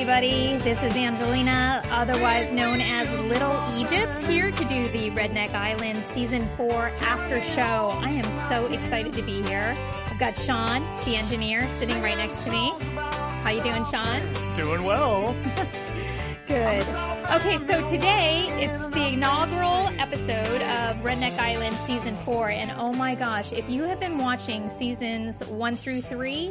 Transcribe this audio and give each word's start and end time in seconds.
Everybody. 0.00 0.56
This 0.64 0.82
is 0.82 0.96
Angelina, 0.96 1.82
otherwise 1.90 2.54
known 2.54 2.80
as 2.80 3.06
Little 3.28 3.62
Egypt, 3.76 4.18
here 4.20 4.50
to 4.50 4.64
do 4.64 4.88
the 4.88 5.10
Redneck 5.10 5.52
Island 5.52 6.02
Season 6.14 6.48
4 6.56 6.88
after 7.02 7.38
show. 7.42 7.90
I 7.92 8.08
am 8.08 8.30
so 8.48 8.64
excited 8.72 9.12
to 9.12 9.22
be 9.22 9.42
here. 9.42 9.76
I've 10.06 10.18
got 10.18 10.38
Sean, 10.38 10.80
the 11.04 11.16
engineer, 11.16 11.68
sitting 11.72 12.00
right 12.00 12.16
next 12.16 12.44
to 12.44 12.50
me. 12.50 12.72
How 12.80 13.50
you 13.50 13.62
doing, 13.62 13.84
Sean? 13.84 14.20
Doing 14.54 14.84
well. 14.84 15.36
Good. 16.46 16.82
Okay, 17.30 17.58
so 17.58 17.84
today 17.84 18.46
it's 18.58 18.82
the 18.94 19.08
inaugural 19.08 19.88
episode 20.00 20.62
of 20.62 20.96
Redneck 21.04 21.38
Island 21.38 21.76
Season 21.86 22.16
4, 22.24 22.48
and 22.48 22.72
oh 22.72 22.94
my 22.94 23.14
gosh, 23.14 23.52
if 23.52 23.68
you 23.68 23.82
have 23.82 24.00
been 24.00 24.16
watching 24.16 24.70
seasons 24.70 25.44
1 25.44 25.76
through 25.76 26.00
3, 26.00 26.50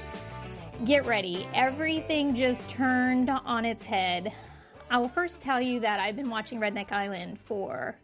get 0.85 1.05
ready. 1.05 1.45
Everything 1.53 2.33
just 2.33 2.67
turned 2.69 3.29
on 3.29 3.65
its 3.65 3.85
head. 3.85 4.31
I 4.89 4.97
will 4.97 5.09
first 5.09 5.41
tell 5.41 5.59
you 5.59 5.81
that 5.81 5.99
I've 5.99 6.15
been 6.15 6.29
watching 6.29 6.59
Redneck 6.59 6.93
Island 6.93 7.37
for 7.37 7.97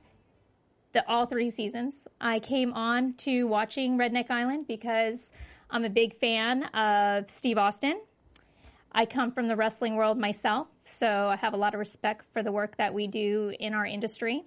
the 0.92 1.08
all 1.08 1.26
three 1.26 1.50
seasons. 1.50 2.06
I 2.20 2.40
came 2.40 2.74
on 2.74 3.14
to 3.20 3.48
watching 3.48 3.98
Redneck 3.98 4.30
Island 4.30 4.68
because 4.68 5.32
I'm 5.70 5.86
a 5.86 5.90
big 5.90 6.16
fan 6.16 6.64
of 6.66 7.30
Steve 7.30 7.58
Austin. 7.58 8.02
I 8.92 9.06
come 9.06 9.32
from 9.32 9.48
the 9.48 9.56
wrestling 9.56 9.96
world 9.96 10.18
myself, 10.18 10.68
so 10.84 11.28
I 11.30 11.38
have 11.38 11.54
a 11.54 11.58
lot 11.58 11.74
of 11.74 11.80
respect 11.80 12.26
for 12.34 12.44
the 12.44 12.52
work 12.52 12.76
that 12.78 12.94
we 12.94 13.08
do 13.08 13.54
in 13.58 13.74
our 13.74 13.86
industry. 13.86 14.44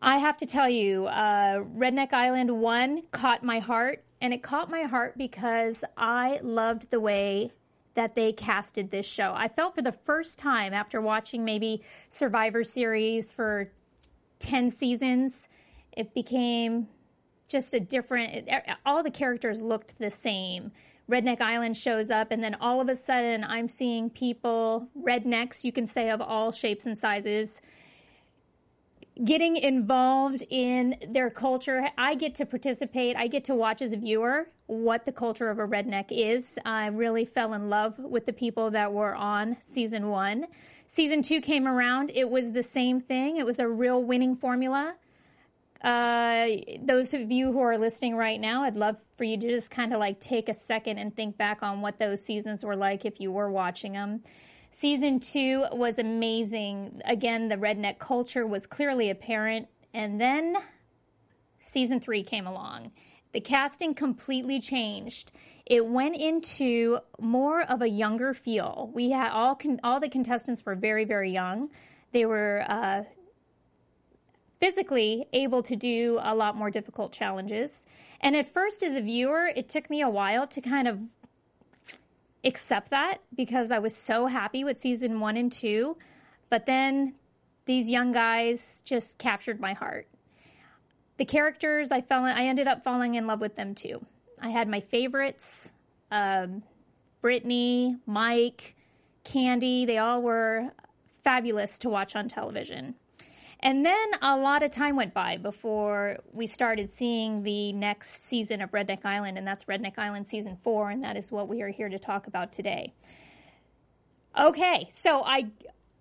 I 0.00 0.18
have 0.18 0.36
to 0.38 0.46
tell 0.46 0.68
you, 0.68 1.06
uh, 1.06 1.60
Redneck 1.76 2.12
Island 2.12 2.50
1 2.50 3.02
caught 3.10 3.42
my 3.42 3.58
heart, 3.58 4.04
and 4.24 4.32
it 4.32 4.42
caught 4.42 4.70
my 4.70 4.84
heart 4.84 5.18
because 5.18 5.84
I 5.98 6.40
loved 6.42 6.90
the 6.90 6.98
way 6.98 7.52
that 7.92 8.14
they 8.14 8.32
casted 8.32 8.90
this 8.90 9.04
show. 9.04 9.34
I 9.36 9.48
felt 9.48 9.74
for 9.74 9.82
the 9.82 9.92
first 9.92 10.38
time 10.38 10.72
after 10.72 11.02
watching 11.02 11.44
maybe 11.44 11.82
Survivor 12.08 12.64
Series 12.64 13.34
for 13.34 13.70
10 14.38 14.70
seasons, 14.70 15.50
it 15.92 16.14
became 16.14 16.88
just 17.50 17.74
a 17.74 17.80
different, 17.80 18.48
it, 18.48 18.64
all 18.86 19.02
the 19.02 19.10
characters 19.10 19.60
looked 19.60 19.98
the 19.98 20.10
same. 20.10 20.72
Redneck 21.06 21.42
Island 21.42 21.76
shows 21.76 22.10
up, 22.10 22.30
and 22.30 22.42
then 22.42 22.54
all 22.62 22.80
of 22.80 22.88
a 22.88 22.96
sudden, 22.96 23.44
I'm 23.44 23.68
seeing 23.68 24.08
people, 24.08 24.88
rednecks, 24.98 25.64
you 25.64 25.70
can 25.70 25.86
say 25.86 26.08
of 26.08 26.22
all 26.22 26.50
shapes 26.50 26.86
and 26.86 26.96
sizes, 26.96 27.60
getting 29.22 29.56
involved 29.56 30.44
in 30.50 30.96
their 31.08 31.30
culture. 31.30 31.88
I 31.96 32.14
get 32.14 32.34
to 32.36 32.46
participate, 32.46 33.16
I 33.16 33.28
get 33.28 33.44
to 33.44 33.54
watch 33.54 33.80
as 33.80 33.92
a 33.92 33.96
viewer 33.96 34.48
what 34.66 35.04
the 35.04 35.12
culture 35.12 35.50
of 35.50 35.58
a 35.58 35.66
redneck 35.66 36.06
is. 36.10 36.58
I 36.64 36.86
really 36.86 37.24
fell 37.24 37.54
in 37.54 37.68
love 37.68 37.98
with 37.98 38.24
the 38.24 38.32
people 38.32 38.70
that 38.72 38.92
were 38.92 39.14
on 39.14 39.56
season 39.60 40.08
one. 40.08 40.46
Season 40.86 41.22
two 41.22 41.40
came 41.40 41.68
around, 41.68 42.10
it 42.14 42.28
was 42.28 42.52
the 42.52 42.62
same 42.62 43.00
thing, 43.00 43.36
it 43.36 43.46
was 43.46 43.58
a 43.58 43.68
real 43.68 44.02
winning 44.02 44.34
formula. 44.34 44.94
Uh, 45.82 46.46
those 46.82 47.12
of 47.12 47.30
you 47.30 47.52
who 47.52 47.60
are 47.60 47.76
listening 47.76 48.16
right 48.16 48.40
now, 48.40 48.64
I'd 48.64 48.76
love 48.76 48.96
for 49.18 49.24
you 49.24 49.36
to 49.36 49.48
just 49.48 49.70
kind 49.70 49.92
of 49.92 50.00
like 50.00 50.18
take 50.18 50.48
a 50.48 50.54
second 50.54 50.98
and 50.98 51.14
think 51.14 51.36
back 51.36 51.62
on 51.62 51.82
what 51.82 51.98
those 51.98 52.24
seasons 52.24 52.64
were 52.64 52.74
like 52.76 53.04
if 53.04 53.20
you 53.20 53.30
were 53.30 53.50
watching 53.50 53.92
them. 53.92 54.22
Season 54.74 55.20
two 55.20 55.66
was 55.70 56.00
amazing. 56.00 57.00
Again, 57.04 57.48
the 57.48 57.54
redneck 57.54 58.00
culture 58.00 58.44
was 58.44 58.66
clearly 58.66 59.08
apparent. 59.08 59.68
And 59.94 60.20
then 60.20 60.56
season 61.60 62.00
three 62.00 62.24
came 62.24 62.44
along. 62.44 62.90
The 63.30 63.40
casting 63.40 63.94
completely 63.94 64.58
changed. 64.58 65.30
It 65.64 65.86
went 65.86 66.16
into 66.16 66.98
more 67.20 67.62
of 67.62 67.82
a 67.82 67.88
younger 67.88 68.34
feel. 68.34 68.90
We 68.92 69.10
had 69.10 69.30
all 69.30 69.54
con- 69.54 69.78
all 69.84 70.00
the 70.00 70.08
contestants 70.08 70.66
were 70.66 70.74
very 70.74 71.04
very 71.04 71.30
young. 71.30 71.70
They 72.10 72.26
were 72.26 72.64
uh, 72.68 73.04
physically 74.58 75.26
able 75.32 75.62
to 75.62 75.76
do 75.76 76.18
a 76.20 76.34
lot 76.34 76.56
more 76.56 76.70
difficult 76.70 77.12
challenges. 77.12 77.86
And 78.20 78.34
at 78.34 78.48
first, 78.48 78.82
as 78.82 78.96
a 78.96 79.00
viewer, 79.00 79.52
it 79.54 79.68
took 79.68 79.88
me 79.88 80.00
a 80.00 80.10
while 80.10 80.48
to 80.48 80.60
kind 80.60 80.88
of 80.88 80.98
accept 82.44 82.90
that 82.90 83.18
because 83.34 83.70
I 83.70 83.78
was 83.78 83.96
so 83.96 84.26
happy 84.26 84.64
with 84.64 84.78
season 84.78 85.20
one 85.20 85.36
and 85.36 85.50
two. 85.50 85.96
But 86.50 86.66
then 86.66 87.14
these 87.66 87.88
young 87.88 88.12
guys 88.12 88.82
just 88.84 89.18
captured 89.18 89.60
my 89.60 89.72
heart. 89.72 90.08
The 91.16 91.24
characters, 91.24 91.90
I 91.90 92.00
fell, 92.00 92.24
in, 92.26 92.36
I 92.36 92.44
ended 92.46 92.66
up 92.66 92.82
falling 92.82 93.14
in 93.14 93.26
love 93.26 93.40
with 93.40 93.56
them 93.56 93.74
too. 93.74 94.04
I 94.40 94.50
had 94.50 94.68
my 94.68 94.80
favorites, 94.80 95.72
um, 96.10 96.62
Brittany, 97.20 97.96
Mike, 98.06 98.74
Candy. 99.22 99.86
They 99.86 99.98
all 99.98 100.20
were 100.20 100.72
fabulous 101.22 101.78
to 101.78 101.88
watch 101.88 102.14
on 102.16 102.28
television. 102.28 102.94
And 103.64 103.84
then 103.84 104.10
a 104.20 104.36
lot 104.36 104.62
of 104.62 104.70
time 104.70 104.94
went 104.94 105.14
by 105.14 105.38
before 105.38 106.18
we 106.32 106.46
started 106.46 106.90
seeing 106.90 107.42
the 107.42 107.72
next 107.72 108.26
season 108.26 108.60
of 108.60 108.70
Redneck 108.72 109.06
Island, 109.06 109.38
and 109.38 109.46
that's 109.46 109.64
Redneck 109.64 109.98
Island 109.98 110.26
season 110.26 110.58
four, 110.62 110.90
and 110.90 111.02
that 111.02 111.16
is 111.16 111.32
what 111.32 111.48
we 111.48 111.62
are 111.62 111.70
here 111.70 111.88
to 111.88 111.98
talk 111.98 112.26
about 112.26 112.52
today. 112.52 112.92
Okay, 114.38 114.86
so 114.90 115.22
I, 115.24 115.46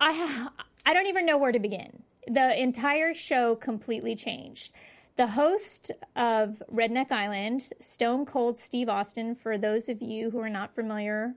I, 0.01 0.50
I 0.85 0.94
don't 0.94 1.07
even 1.07 1.25
know 1.25 1.38
where 1.38 1.53
to 1.53 1.59
begin. 1.59 2.03
The 2.28 2.62
entire 2.62 3.13
show 3.13 3.56
completely 3.56 4.13
changed. 4.13 4.74
The 5.16 5.28
host 5.28 5.90
of 6.18 6.62
Redneck 6.69 7.13
Island, 7.13 7.69
Stone 7.80 8.25
Cold 8.25 8.57
Steve 8.57 8.90
Austin, 8.90 9.35
for 9.35 9.57
those 9.57 9.88
of 9.88 10.01
you 10.01 10.31
who 10.31 10.40
are 10.40 10.50
not 10.50 10.75
familiar 10.75 11.34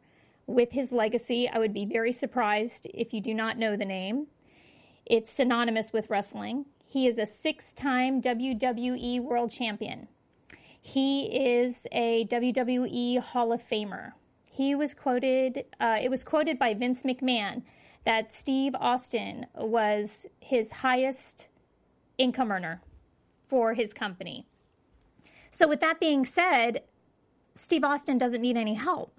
with 0.48 0.72
his 0.72 0.90
legacy, 0.90 1.48
I 1.48 1.60
would 1.60 1.72
be 1.72 1.84
very 1.84 2.12
surprised 2.12 2.88
if 2.92 3.14
you 3.14 3.20
do 3.20 3.32
not 3.32 3.58
know 3.58 3.76
the 3.76 3.84
name. 3.84 4.26
It's 5.06 5.30
synonymous 5.30 5.92
with 5.92 6.10
wrestling. 6.10 6.66
He 6.84 7.06
is 7.06 7.18
a 7.18 7.26
six 7.26 7.72
time 7.72 8.20
WWE 8.20 9.22
World 9.22 9.50
Champion. 9.50 10.08
He 10.80 11.26
is 11.56 11.86
a 11.92 12.26
WWE 12.26 13.20
Hall 13.20 13.52
of 13.52 13.62
Famer. 13.62 14.12
He 14.44 14.74
was 14.74 14.94
quoted, 14.94 15.64
uh, 15.80 15.98
it 16.00 16.10
was 16.10 16.24
quoted 16.24 16.58
by 16.58 16.74
Vince 16.74 17.02
McMahon 17.02 17.62
that 18.04 18.32
Steve 18.32 18.74
Austin 18.78 19.46
was 19.54 20.26
his 20.40 20.70
highest 20.70 21.48
income 22.18 22.50
earner 22.52 22.80
for 23.48 23.74
his 23.74 23.92
company. 23.92 24.46
So, 25.50 25.68
with 25.68 25.80
that 25.80 26.00
being 26.00 26.24
said, 26.24 26.82
Steve 27.54 27.84
Austin 27.84 28.18
doesn't 28.18 28.40
need 28.40 28.56
any 28.56 28.74
help. 28.74 29.12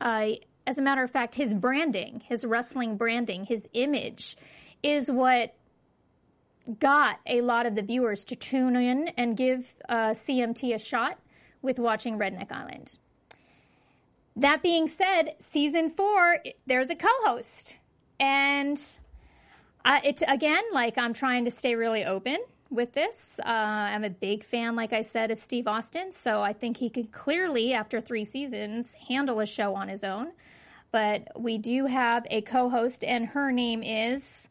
Uh, 0.00 0.30
as 0.66 0.78
a 0.78 0.82
matter 0.82 1.02
of 1.02 1.10
fact, 1.10 1.34
his 1.34 1.54
branding, 1.54 2.22
his 2.24 2.44
wrestling 2.44 2.96
branding, 2.96 3.44
his 3.44 3.68
image, 3.72 4.36
is 4.82 5.10
what 5.10 5.54
got 6.78 7.18
a 7.26 7.40
lot 7.40 7.66
of 7.66 7.74
the 7.74 7.82
viewers 7.82 8.24
to 8.24 8.36
tune 8.36 8.76
in 8.76 9.08
and 9.16 9.36
give 9.36 9.74
uh, 9.88 10.10
CMT 10.10 10.74
a 10.74 10.78
shot 10.78 11.18
with 11.60 11.78
watching 11.78 12.18
Redneck 12.18 12.52
Island. 12.52 12.98
That 14.36 14.62
being 14.62 14.88
said, 14.88 15.34
season 15.40 15.90
four, 15.90 16.38
there's 16.66 16.90
a 16.90 16.96
co 16.96 17.08
host. 17.24 17.76
And 18.18 18.80
uh, 19.84 20.00
it, 20.04 20.22
again, 20.28 20.62
like 20.72 20.96
I'm 20.96 21.12
trying 21.12 21.44
to 21.44 21.50
stay 21.50 21.74
really 21.74 22.04
open 22.04 22.38
with 22.70 22.92
this. 22.92 23.38
Uh, 23.44 23.48
I'm 23.48 24.04
a 24.04 24.10
big 24.10 24.42
fan, 24.42 24.74
like 24.74 24.92
I 24.92 25.02
said, 25.02 25.30
of 25.30 25.38
Steve 25.38 25.66
Austin. 25.68 26.10
So 26.10 26.40
I 26.40 26.52
think 26.52 26.78
he 26.78 26.88
could 26.88 27.12
clearly, 27.12 27.74
after 27.74 28.00
three 28.00 28.24
seasons, 28.24 28.94
handle 29.08 29.40
a 29.40 29.46
show 29.46 29.74
on 29.74 29.88
his 29.88 30.04
own. 30.04 30.32
but 30.90 31.28
we 31.40 31.56
do 31.56 31.86
have 31.86 32.26
a 32.30 32.42
co 32.42 32.68
host, 32.68 33.02
and 33.04 33.26
her 33.26 33.50
name 33.50 33.82
is 33.82 34.48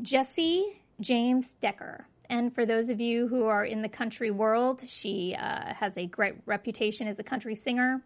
Jessie 0.00 0.64
James 1.00 1.54
Decker. 1.54 2.06
And 2.30 2.54
for 2.54 2.64
those 2.64 2.88
of 2.88 3.00
you 3.00 3.28
who 3.28 3.44
are 3.44 3.64
in 3.64 3.82
the 3.82 3.88
country 3.88 4.30
world, 4.30 4.82
she 4.86 5.36
uh, 5.38 5.74
has 5.74 5.98
a 5.98 6.06
great 6.06 6.36
reputation 6.46 7.06
as 7.06 7.18
a 7.18 7.22
country 7.22 7.54
singer. 7.54 8.02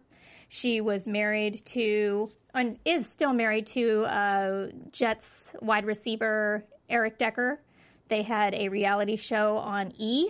She 0.49 0.81
was 0.81 1.07
married 1.07 1.63
to, 1.67 2.29
and 2.53 2.77
is 2.83 3.09
still 3.09 3.33
married 3.33 3.67
to 3.67 4.03
uh, 4.03 4.67
Jets 4.91 5.55
wide 5.61 5.85
receiver 5.85 6.65
Eric 6.89 7.17
Decker. 7.17 7.61
They 8.09 8.23
had 8.23 8.53
a 8.53 8.69
reality 8.69 9.15
show 9.15 9.57
on 9.57 9.93
E. 9.97 10.29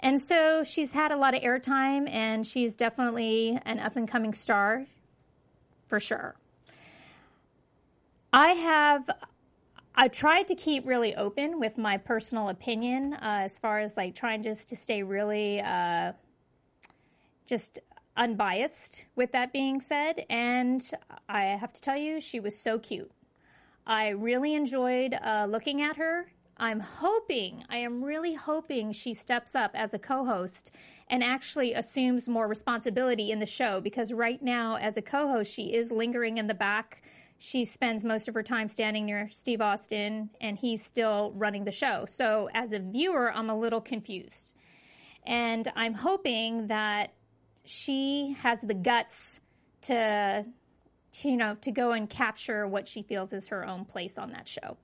And 0.00 0.18
so 0.18 0.62
she's 0.64 0.92
had 0.92 1.12
a 1.12 1.16
lot 1.16 1.34
of 1.34 1.42
airtime, 1.42 2.08
and 2.08 2.46
she's 2.46 2.74
definitely 2.74 3.58
an 3.66 3.80
up 3.80 3.96
and 3.96 4.08
coming 4.08 4.32
star 4.32 4.86
for 5.88 6.00
sure. 6.00 6.34
I 8.32 8.52
have 8.52 9.10
I 10.00 10.08
tried 10.08 10.48
to 10.48 10.54
keep 10.54 10.86
really 10.86 11.14
open 11.14 11.60
with 11.60 11.76
my 11.76 11.98
personal 11.98 12.48
opinion 12.48 13.12
uh, 13.12 13.42
as 13.44 13.58
far 13.58 13.80
as 13.80 13.98
like 13.98 14.14
trying 14.14 14.42
just 14.42 14.66
to 14.70 14.76
stay 14.76 15.02
really 15.02 15.60
uh, 15.60 16.12
just 17.44 17.80
unbiased 18.16 19.04
with 19.14 19.30
that 19.32 19.52
being 19.52 19.78
said. 19.78 20.24
And 20.30 20.90
I 21.28 21.42
have 21.42 21.74
to 21.74 21.82
tell 21.82 21.98
you, 21.98 22.18
she 22.18 22.40
was 22.40 22.58
so 22.58 22.78
cute. 22.78 23.10
I 23.86 24.08
really 24.08 24.54
enjoyed 24.54 25.18
uh, 25.22 25.46
looking 25.46 25.82
at 25.82 25.96
her. 25.96 26.32
I'm 26.56 26.80
hoping, 26.80 27.62
I 27.68 27.76
am 27.76 28.02
really 28.02 28.32
hoping 28.32 28.92
she 28.92 29.12
steps 29.12 29.54
up 29.54 29.72
as 29.74 29.92
a 29.92 29.98
co 29.98 30.24
host 30.24 30.74
and 31.08 31.22
actually 31.22 31.74
assumes 31.74 32.26
more 32.26 32.48
responsibility 32.48 33.32
in 33.32 33.38
the 33.38 33.44
show 33.44 33.82
because 33.82 34.14
right 34.14 34.40
now, 34.40 34.76
as 34.76 34.96
a 34.96 35.02
co 35.02 35.28
host, 35.28 35.52
she 35.52 35.74
is 35.74 35.92
lingering 35.92 36.38
in 36.38 36.46
the 36.46 36.54
back 36.54 37.02
she 37.42 37.64
spends 37.64 38.04
most 38.04 38.28
of 38.28 38.34
her 38.34 38.42
time 38.42 38.68
standing 38.68 39.06
near 39.06 39.26
Steve 39.30 39.62
Austin 39.62 40.28
and 40.42 40.58
he's 40.58 40.84
still 40.84 41.32
running 41.34 41.64
the 41.64 41.72
show. 41.72 42.04
So 42.06 42.50
as 42.52 42.74
a 42.74 42.78
viewer, 42.78 43.32
I'm 43.32 43.48
a 43.48 43.58
little 43.58 43.80
confused. 43.80 44.54
And 45.26 45.66
I'm 45.74 45.94
hoping 45.94 46.66
that 46.66 47.14
she 47.64 48.36
has 48.40 48.60
the 48.60 48.74
guts 48.74 49.40
to, 49.82 50.44
to, 51.12 51.30
you 51.30 51.36
know, 51.38 51.56
to 51.62 51.70
go 51.70 51.92
and 51.92 52.10
capture 52.10 52.66
what 52.66 52.86
she 52.86 53.02
feels 53.02 53.32
is 53.32 53.48
her 53.48 53.66
own 53.66 53.86
place 53.86 54.18
on 54.18 54.32
that 54.32 54.46
show. 54.46 54.76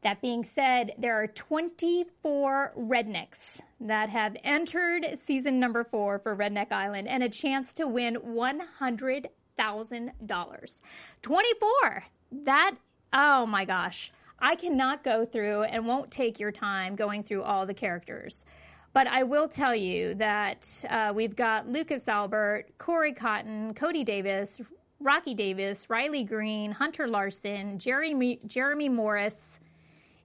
That 0.00 0.22
being 0.22 0.42
said, 0.42 0.92
there 0.96 1.22
are 1.22 1.26
24 1.26 2.72
rednecks 2.78 3.60
that 3.80 4.08
have 4.08 4.38
entered 4.42 5.18
season 5.18 5.60
number 5.60 5.84
four 5.84 6.18
for 6.18 6.34
Redneck 6.34 6.72
Island 6.72 7.08
and 7.08 7.22
a 7.22 7.28
chance 7.28 7.74
to 7.74 7.86
win 7.86 8.14
100 8.14 9.28
$1,000. 9.58 10.80
24. 11.22 12.04
That, 12.44 12.74
oh 13.12 13.46
my 13.46 13.64
gosh. 13.64 14.12
I 14.40 14.56
cannot 14.56 15.04
go 15.04 15.24
through 15.24 15.62
and 15.62 15.86
won't 15.86 16.10
take 16.10 16.38
your 16.38 16.52
time 16.52 16.96
going 16.96 17.22
through 17.22 17.44
all 17.44 17.64
the 17.66 17.74
characters. 17.74 18.44
But 18.92 19.06
I 19.06 19.22
will 19.22 19.48
tell 19.48 19.74
you 19.74 20.14
that 20.16 20.84
uh, 20.88 21.12
we've 21.14 21.34
got 21.34 21.68
Lucas 21.68 22.06
Albert, 22.08 22.66
Corey 22.78 23.12
Cotton, 23.12 23.74
Cody 23.74 24.04
Davis, 24.04 24.60
Rocky 25.00 25.34
Davis, 25.34 25.90
Riley 25.90 26.24
Green, 26.24 26.70
Hunter 26.70 27.08
Larson, 27.08 27.78
Jeremy, 27.78 28.40
Jeremy 28.46 28.88
Morris, 28.88 29.60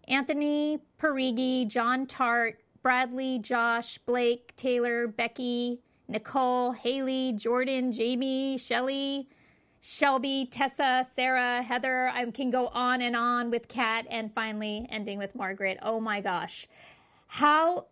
Anthony 0.07 0.79
Parigi, 0.97 1.65
John 1.65 2.05
Tart, 2.05 2.59
Bradley, 2.81 3.39
Josh, 3.39 3.97
Blake, 4.05 4.55
Taylor, 4.55 5.07
Becky, 5.07 5.79
Nicole, 6.09 6.71
Haley, 6.71 7.33
Jordan, 7.33 7.91
Jamie, 7.91 8.57
Shelly, 8.57 9.29
Shelby, 9.81 10.47
Tessa, 10.51 11.05
Sarah, 11.09 11.61
Heather. 11.61 12.09
I 12.09 12.25
can 12.31 12.49
go 12.49 12.67
on 12.67 13.01
and 13.01 13.15
on 13.15 13.51
with 13.51 13.67
Kat 13.67 14.05
and 14.09 14.33
finally 14.33 14.87
ending 14.89 15.19
with 15.19 15.35
Margaret. 15.35 15.77
Oh 15.81 15.99
my 15.99 16.19
gosh. 16.19 16.67
How 17.27 17.85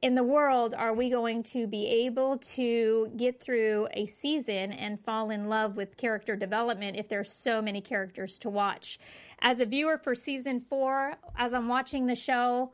in 0.00 0.14
the 0.14 0.22
world 0.22 0.74
are 0.74 0.92
we 0.92 1.10
going 1.10 1.42
to 1.42 1.66
be 1.66 1.86
able 1.86 2.38
to 2.38 3.10
get 3.16 3.40
through 3.40 3.88
a 3.94 4.06
season 4.06 4.70
and 4.72 5.00
fall 5.00 5.30
in 5.30 5.48
love 5.48 5.76
with 5.76 5.96
character 5.96 6.36
development 6.36 6.96
if 6.96 7.08
there's 7.08 7.32
so 7.32 7.60
many 7.60 7.80
characters 7.80 8.38
to 8.40 8.50
watch? 8.50 9.00
As 9.40 9.58
a 9.58 9.64
viewer 9.64 9.98
for 9.98 10.14
season 10.14 10.60
four, 10.60 11.16
as 11.36 11.52
I'm 11.52 11.66
watching 11.66 12.06
the 12.06 12.14
show, 12.14 12.72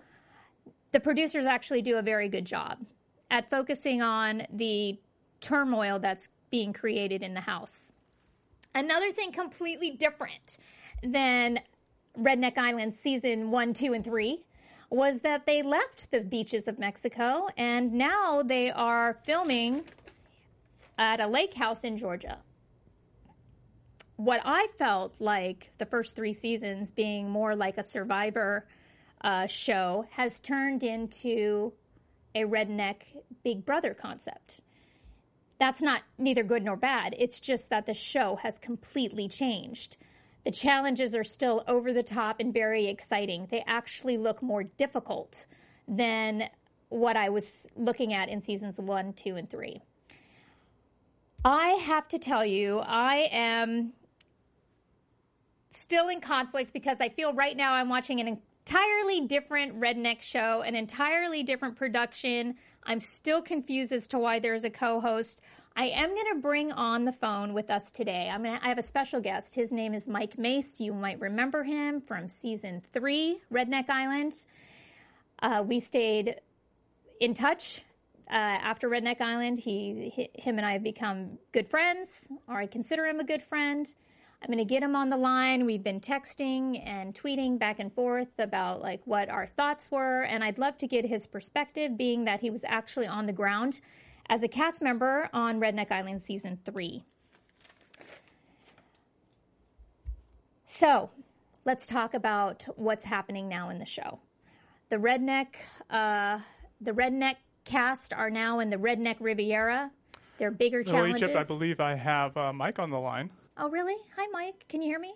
the 0.93 1.01
producers 1.01 1.47
actually 1.47 1.81
do 1.81 1.97
a 1.97 2.03
very 2.03 2.29
good 2.29 2.45
job 2.45 2.79
at 3.35 3.51
focusing 3.51 4.01
on 4.01 4.47
the 4.53 4.97
turmoil 5.41 5.99
that's 5.99 6.29
being 6.53 6.73
created 6.73 7.21
in 7.21 7.35
the 7.35 7.41
house. 7.41 7.91
Another 8.77 9.11
thing 9.11 9.33
completely 9.33 9.91
different 9.91 10.59
than 11.03 11.59
Redneck 12.17 12.57
Island 12.57 12.95
season 12.95 13.51
one, 13.51 13.75
two, 13.75 13.93
and 13.93 14.05
three 14.05 14.45
was 14.89 15.19
that 15.21 15.47
they 15.47 15.63
left 15.63 16.13
the 16.13 16.21
beaches 16.21 16.69
of 16.69 16.79
Mexico 16.79 17.49
and 17.57 17.93
now 17.93 18.41
they 18.45 18.71
are 18.71 19.19
filming 19.25 19.83
at 20.97 21.19
a 21.19 21.27
lake 21.27 21.55
house 21.55 21.83
in 21.83 21.97
Georgia. 21.97 22.39
What 24.15 24.43
I 24.45 24.69
felt 24.79 25.21
like 25.21 25.73
the 25.79 25.87
first 25.87 26.15
three 26.15 26.33
seasons 26.33 26.93
being 26.93 27.29
more 27.29 27.57
like 27.57 27.79
a 27.79 27.83
survivor 27.83 28.69
uh, 29.23 29.49
show 29.49 30.07
has 30.13 30.39
turned 30.39 30.85
into 30.85 31.73
a 32.35 32.43
redneck 32.43 33.03
Big 33.43 33.65
Brother 33.65 33.95
concept. 33.95 34.61
That's 35.59 35.83
not 35.83 36.03
neither 36.19 36.43
good 36.43 36.65
nor 36.65 36.77
bad. 36.77 37.15
It's 37.19 37.41
just 37.41 37.71
that 37.71 37.87
the 37.87 37.95
show 37.95 38.37
has 38.37 38.59
completely 38.59 39.29
changed. 39.29 39.97
The 40.45 40.51
challenges 40.51 41.15
are 41.15 41.25
still 41.25 41.65
over 41.67 41.93
the 41.93 42.03
top 42.03 42.41
and 42.41 42.53
very 42.53 42.87
exciting. 42.87 43.47
They 43.51 43.65
actually 43.67 44.19
look 44.19 44.43
more 44.43 44.65
difficult 44.65 45.47
than 45.89 46.49
what 46.89 47.17
I 47.17 47.29
was 47.29 47.67
looking 47.77 48.13
at 48.13 48.29
in 48.29 48.41
seasons 48.41 48.81
one, 48.81 49.13
two, 49.15 49.37
and 49.37 49.49
three. 49.49 49.81
I 51.45 51.71
have 51.71 52.09
to 52.09 52.19
tell 52.19 52.45
you, 52.45 52.81
I 52.81 53.29
am 53.31 53.93
still 55.71 56.09
in 56.09 56.21
conflict 56.21 56.73
because 56.73 57.01
I 57.01 57.09
feel 57.09 57.33
right 57.33 57.57
now 57.57 57.75
I'm 57.75 57.89
watching 57.89 58.21
an 58.21 58.39
entirely 58.67 59.27
different 59.27 59.79
redneck 59.79 60.23
show, 60.23 60.63
an 60.63 60.75
entirely 60.75 61.43
different 61.43 61.77
production. 61.77 62.55
I'm 62.85 63.01
still 63.01 63.43
confused 63.43 63.93
as 63.93 64.09
to 64.09 64.19
why 64.19 64.39
there's 64.39 64.65
a 64.65 64.71
co-host. 64.71 65.43
I 65.77 65.87
am 65.89 66.09
going 66.11 66.35
to 66.35 66.41
bring 66.41 66.73
on 66.73 67.05
the 67.05 67.13
phone 67.13 67.53
with 67.53 67.69
us 67.69 67.91
today. 67.91 68.31
I'm 68.33 68.43
going 68.43 68.59
to, 68.59 68.65
I 68.65 68.69
have 68.69 68.79
a 68.79 68.83
special 68.83 69.21
guest. 69.21 69.55
His 69.55 69.73
name 69.73 69.93
is 69.93 70.09
Mike 70.09 70.39
Mace. 70.39 70.81
You 70.81 70.95
might 70.95 71.21
remember 71.21 71.63
him 71.63 72.01
from 72.01 72.27
season 72.27 72.81
three, 72.93 73.43
Redneck 73.53 73.91
Island. 73.91 74.45
Uh, 75.43 75.63
we 75.67 75.79
stayed 75.79 76.37
in 77.21 77.35
touch 77.35 77.83
uh, 78.31 78.35
after 78.35 78.89
Redneck 78.89 79.21
Island. 79.21 79.59
He, 79.59 80.31
him 80.35 80.57
and 80.57 80.65
I 80.65 80.73
have 80.73 80.83
become 80.83 81.39
good 81.53 81.69
friends, 81.69 82.29
or 82.49 82.57
I 82.57 82.67
consider 82.67 83.05
him 83.05 83.21
a 83.21 83.25
good 83.25 83.43
friend. 83.43 83.93
I'm 84.45 84.49
going 84.49 84.59
to 84.59 84.65
get 84.67 84.83
him 84.83 84.95
on 84.95 85.09
the 85.09 85.17
line. 85.17 85.65
We've 85.65 85.83
been 85.83 86.01
texting 86.01 86.87
and 86.87 87.15
tweeting 87.15 87.59
back 87.59 87.79
and 87.79 87.91
forth 87.91 88.29
about 88.39 88.83
like 88.83 89.01
what 89.07 89.31
our 89.31 89.47
thoughts 89.47 89.91
were, 89.91 90.25
and 90.25 90.45
I'd 90.45 90.59
love 90.59 90.77
to 90.79 90.87
get 90.87 91.07
his 91.07 91.27
perspective, 91.27 91.97
being 91.97 92.27
that 92.27 92.41
he 92.41 92.51
was 92.51 92.63
actually 92.67 93.07
on 93.07 93.25
the 93.25 93.33
ground 93.33 93.81
as 94.29 94.43
a 94.43 94.49
cast 94.49 94.83
member 94.83 95.31
on 95.33 95.61
Redneck 95.61 95.91
Island 95.91 96.21
season 96.21 96.59
three. 96.63 97.05
So, 100.67 101.09
let's 101.65 101.87
talk 101.87 102.13
about 102.13 102.67
what's 102.77 103.05
happening 103.05 103.49
now 103.49 103.71
in 103.71 103.79
the 103.79 103.87
show. 103.87 104.19
The 104.91 104.97
redneck, 104.97 105.55
uh, 105.89 106.41
the 106.83 106.93
redneck 106.93 107.37
cast 107.65 108.13
are 108.13 108.29
now 108.29 108.59
in 108.59 108.69
the 108.69 108.77
redneck 108.77 109.17
Riviera. 109.21 109.91
They're 110.37 110.51
bigger 110.51 110.85
challenges. 110.85 111.23
Egypt, 111.23 111.37
I 111.37 111.45
believe 111.45 111.81
I 111.81 111.95
have 111.95 112.37
uh, 112.37 112.53
Mike 112.53 112.79
on 112.79 112.91
the 112.91 113.01
line. 113.01 113.31
Oh, 113.57 113.71
really? 113.71 113.97
Hi, 114.17 114.27
Mike. 114.33 114.65
Can 114.69 114.83
you 114.83 114.89
hear 114.89 114.99
me? 114.99 115.15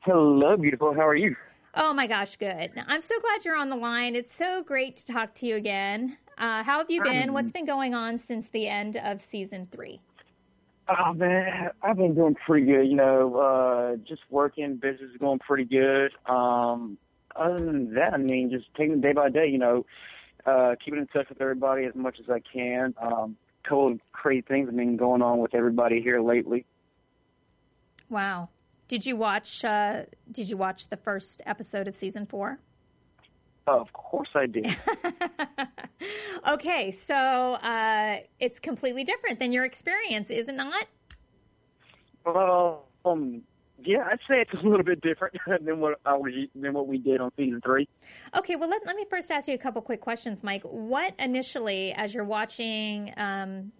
Hello, 0.00 0.56
beautiful. 0.56 0.94
How 0.94 1.06
are 1.06 1.14
you? 1.14 1.36
Oh 1.74 1.92
my 1.92 2.06
gosh, 2.06 2.36
good. 2.36 2.70
I'm 2.86 3.02
so 3.02 3.18
glad 3.20 3.44
you're 3.44 3.56
on 3.56 3.68
the 3.68 3.76
line. 3.76 4.16
It's 4.16 4.34
so 4.34 4.62
great 4.62 4.96
to 4.96 5.06
talk 5.06 5.34
to 5.36 5.46
you 5.46 5.56
again. 5.56 6.16
Uh, 6.38 6.62
how 6.62 6.78
have 6.78 6.90
you 6.90 7.02
been? 7.02 7.28
Um, 7.28 7.34
What's 7.34 7.52
been 7.52 7.66
going 7.66 7.94
on 7.94 8.18
since 8.18 8.48
the 8.48 8.68
end 8.68 8.96
of 8.96 9.20
season 9.20 9.68
three? 9.70 10.00
Oh 10.88 11.12
man, 11.12 11.70
I've 11.82 11.96
been 11.96 12.14
doing 12.14 12.34
pretty 12.34 12.66
good. 12.66 12.84
You 12.84 12.96
know, 12.96 13.36
uh, 13.36 13.96
just 14.06 14.22
working, 14.30 14.76
business 14.76 15.10
is 15.12 15.16
going 15.18 15.38
pretty 15.38 15.64
good. 15.64 16.12
Um, 16.26 16.98
other 17.36 17.58
than 17.58 17.94
that, 17.94 18.14
I 18.14 18.16
mean, 18.16 18.50
just 18.50 18.66
taking 18.76 18.94
it 18.94 19.00
day 19.02 19.12
by 19.12 19.28
day. 19.28 19.46
You 19.46 19.58
know, 19.58 19.86
uh, 20.46 20.74
keeping 20.82 21.00
in 21.00 21.06
touch 21.06 21.28
with 21.28 21.40
everybody 21.40 21.84
as 21.84 21.94
much 21.94 22.18
as 22.18 22.28
I 22.28 22.40
can. 22.40 22.94
Um, 23.00 23.36
crazy 24.12 24.42
things 24.42 24.68
have 24.68 24.76
been 24.76 24.96
going 24.96 25.22
on 25.22 25.38
with 25.38 25.54
everybody 25.54 26.02
here 26.02 26.20
lately. 26.20 26.66
Wow. 28.12 28.50
Did 28.88 29.06
you 29.06 29.16
watch? 29.16 29.64
Uh, 29.64 30.02
did 30.30 30.50
you 30.50 30.58
watch 30.58 30.88
the 30.88 30.98
first 30.98 31.40
episode 31.46 31.88
of 31.88 31.96
season 31.96 32.26
four? 32.26 32.58
of 33.66 33.92
course 33.92 34.28
I 34.34 34.46
did. 34.46 34.66
okay, 36.48 36.90
so 36.90 37.14
uh, 37.14 38.18
it's 38.38 38.58
completely 38.58 39.04
different 39.04 39.38
than 39.38 39.52
your 39.52 39.64
experience, 39.64 40.30
is 40.30 40.48
it 40.48 40.56
not? 40.56 40.86
Well, 42.26 42.86
Um, 43.04 43.42
yeah, 43.84 44.04
I'd 44.10 44.18
say 44.28 44.40
it's 44.40 44.52
a 44.52 44.66
little 44.66 44.84
bit 44.84 45.00
different 45.00 45.36
than 45.64 45.80
what 45.80 45.98
I 46.04 46.14
was, 46.14 46.32
than 46.54 46.72
what 46.74 46.86
we 46.86 46.98
did 46.98 47.20
on 47.20 47.30
season 47.36 47.60
three. 47.64 47.88
Okay, 48.36 48.56
well 48.56 48.68
let 48.68 48.84
let 48.86 48.96
me 48.96 49.06
first 49.08 49.30
ask 49.30 49.48
you 49.48 49.54
a 49.54 49.58
couple 49.58 49.80
quick 49.80 50.00
questions, 50.00 50.44
Mike. 50.44 50.62
What 50.64 51.14
initially, 51.18 51.92
as 51.92 52.12
you're 52.12 52.24
watching 52.24 53.14
um, 53.16 53.72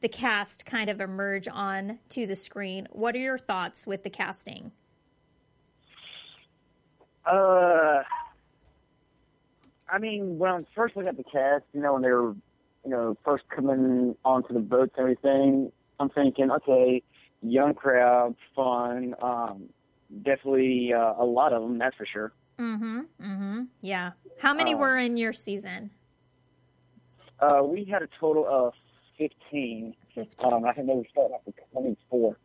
the 0.00 0.08
cast 0.08 0.64
kind 0.64 0.88
of 0.90 1.00
emerge 1.00 1.48
on 1.48 1.98
to 2.10 2.26
the 2.26 2.36
screen, 2.36 2.88
what 2.90 3.14
are 3.14 3.18
your 3.18 3.38
thoughts 3.38 3.86
with 3.86 4.02
the 4.02 4.10
casting? 4.10 4.72
Uh, 7.26 8.02
I 9.88 9.98
mean, 9.98 10.38
when 10.38 10.50
I 10.50 10.58
first 10.74 10.96
looked 10.96 11.08
at 11.08 11.16
the 11.16 11.24
cast, 11.24 11.64
you 11.72 11.80
know, 11.80 11.92
when 11.94 12.02
they 12.02 12.10
were, 12.10 12.34
you 12.84 12.90
know, 12.90 13.16
first 13.24 13.44
coming 13.54 14.16
onto 14.24 14.54
the 14.54 14.60
boats 14.60 14.92
and 14.96 15.02
everything, 15.02 15.72
I'm 15.98 16.08
thinking, 16.08 16.50
okay, 16.50 17.02
young 17.42 17.74
crowd, 17.74 18.36
fun, 18.56 19.14
um, 19.22 19.64
definitely 20.22 20.92
uh, 20.94 21.14
a 21.18 21.24
lot 21.24 21.52
of 21.52 21.62
them, 21.62 21.78
that's 21.78 21.94
for 21.96 22.06
sure. 22.06 22.32
Mm-hmm. 22.58 23.00
Mm-hmm. 23.22 23.62
Yeah. 23.82 24.12
How 24.38 24.54
many 24.54 24.74
Uh, 24.74 24.78
were 24.78 24.98
in 24.98 25.16
your 25.16 25.32
season? 25.32 25.90
Uh, 27.38 27.62
we 27.64 27.84
had 27.84 28.02
a 28.02 28.08
total 28.18 28.46
of 28.48 28.74
15. 29.20 29.94
Fifteen. 30.14 30.52
Um, 30.52 30.64
I 30.64 30.72
think 30.72 30.86
they 30.86 30.94
were 30.94 31.04
starting 31.10 31.34
off 31.34 31.42
with 31.44 31.54
24. 31.72 32.36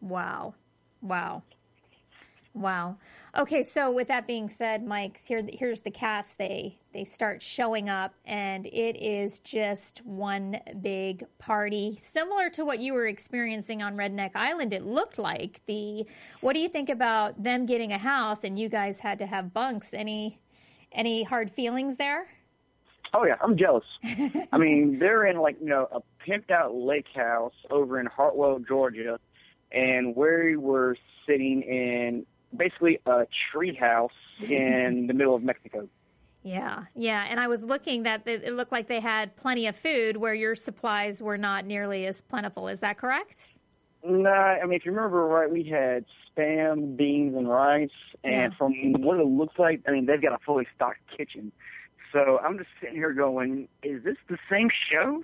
Wow. 0.00 0.54
Wow. 1.00 1.42
Wow. 2.54 2.98
Okay, 3.36 3.64
so 3.64 3.90
with 3.90 4.06
that 4.08 4.28
being 4.28 4.48
said, 4.48 4.86
Mike, 4.86 5.20
here 5.26 5.42
here's 5.52 5.80
the 5.80 5.90
cast. 5.90 6.38
They 6.38 6.78
they 6.92 7.02
start 7.02 7.42
showing 7.42 7.88
up 7.88 8.14
and 8.24 8.66
it 8.66 8.96
is 8.96 9.40
just 9.40 10.04
one 10.06 10.60
big 10.80 11.24
party. 11.38 11.98
Similar 12.00 12.50
to 12.50 12.64
what 12.64 12.78
you 12.78 12.92
were 12.92 13.08
experiencing 13.08 13.82
on 13.82 13.96
Redneck 13.96 14.32
Island, 14.36 14.72
it 14.72 14.84
looked 14.84 15.18
like. 15.18 15.62
The 15.66 16.06
what 16.42 16.52
do 16.52 16.60
you 16.60 16.68
think 16.68 16.90
about 16.90 17.42
them 17.42 17.66
getting 17.66 17.92
a 17.92 17.98
house 17.98 18.44
and 18.44 18.56
you 18.56 18.68
guys 18.68 19.00
had 19.00 19.18
to 19.18 19.26
have 19.26 19.52
bunks? 19.52 19.92
Any 19.92 20.38
any 20.92 21.24
hard 21.24 21.50
feelings 21.50 21.96
there? 21.96 22.28
Oh 23.14 23.24
yeah, 23.24 23.36
I'm 23.40 23.56
jealous. 23.56 23.84
I 24.52 24.58
mean, 24.58 24.98
they're 24.98 25.24
in 25.26 25.38
like 25.38 25.56
you 25.60 25.68
know 25.68 25.88
a 25.92 26.00
pimped 26.28 26.50
out 26.50 26.74
lake 26.74 27.06
house 27.14 27.54
over 27.70 28.00
in 28.00 28.06
Hartwell, 28.06 28.58
Georgia, 28.58 29.18
and 29.72 30.16
we 30.16 30.56
were 30.56 30.96
sitting 31.26 31.62
in 31.62 32.26
basically 32.56 32.98
a 33.06 33.26
tree 33.52 33.74
house 33.74 34.10
in 34.48 35.06
the 35.08 35.14
middle 35.14 35.34
of 35.34 35.42
Mexico. 35.44 35.88
Yeah, 36.42 36.84
yeah. 36.94 37.24
And 37.30 37.40
I 37.40 37.46
was 37.46 37.64
looking 37.64 38.02
that 38.02 38.26
it 38.26 38.42
it 38.44 38.52
looked 38.54 38.72
like 38.72 38.88
they 38.88 39.00
had 39.00 39.36
plenty 39.36 39.66
of 39.68 39.76
food 39.76 40.16
where 40.16 40.34
your 40.34 40.54
supplies 40.56 41.22
were 41.22 41.38
not 41.38 41.64
nearly 41.64 42.06
as 42.06 42.20
plentiful. 42.20 42.66
Is 42.68 42.80
that 42.80 42.98
correct? 42.98 43.48
No, 44.04 44.28
I 44.28 44.62
mean 44.66 44.74
if 44.74 44.84
you 44.84 44.92
remember 44.92 45.24
right, 45.24 45.50
we 45.50 45.62
had 45.62 46.04
spam, 46.36 46.96
beans, 46.96 47.34
and 47.36 47.48
rice, 47.48 47.88
and 48.24 48.32
Yeah. 48.52 48.58
from 48.58 48.72
what 49.02 49.18
it 49.20 49.24
looks 49.26 49.56
like, 49.58 49.82
I 49.86 49.92
mean 49.92 50.04
they've 50.06 50.20
got 50.20 50.32
a 50.32 50.38
fully 50.44 50.66
stocked 50.74 50.98
kitchen. 51.16 51.52
So 52.14 52.38
I'm 52.38 52.56
just 52.56 52.70
sitting 52.80 52.94
here 52.94 53.12
going, 53.12 53.68
is 53.82 54.04
this 54.04 54.16
the 54.28 54.38
same 54.50 54.70
show? 54.92 55.22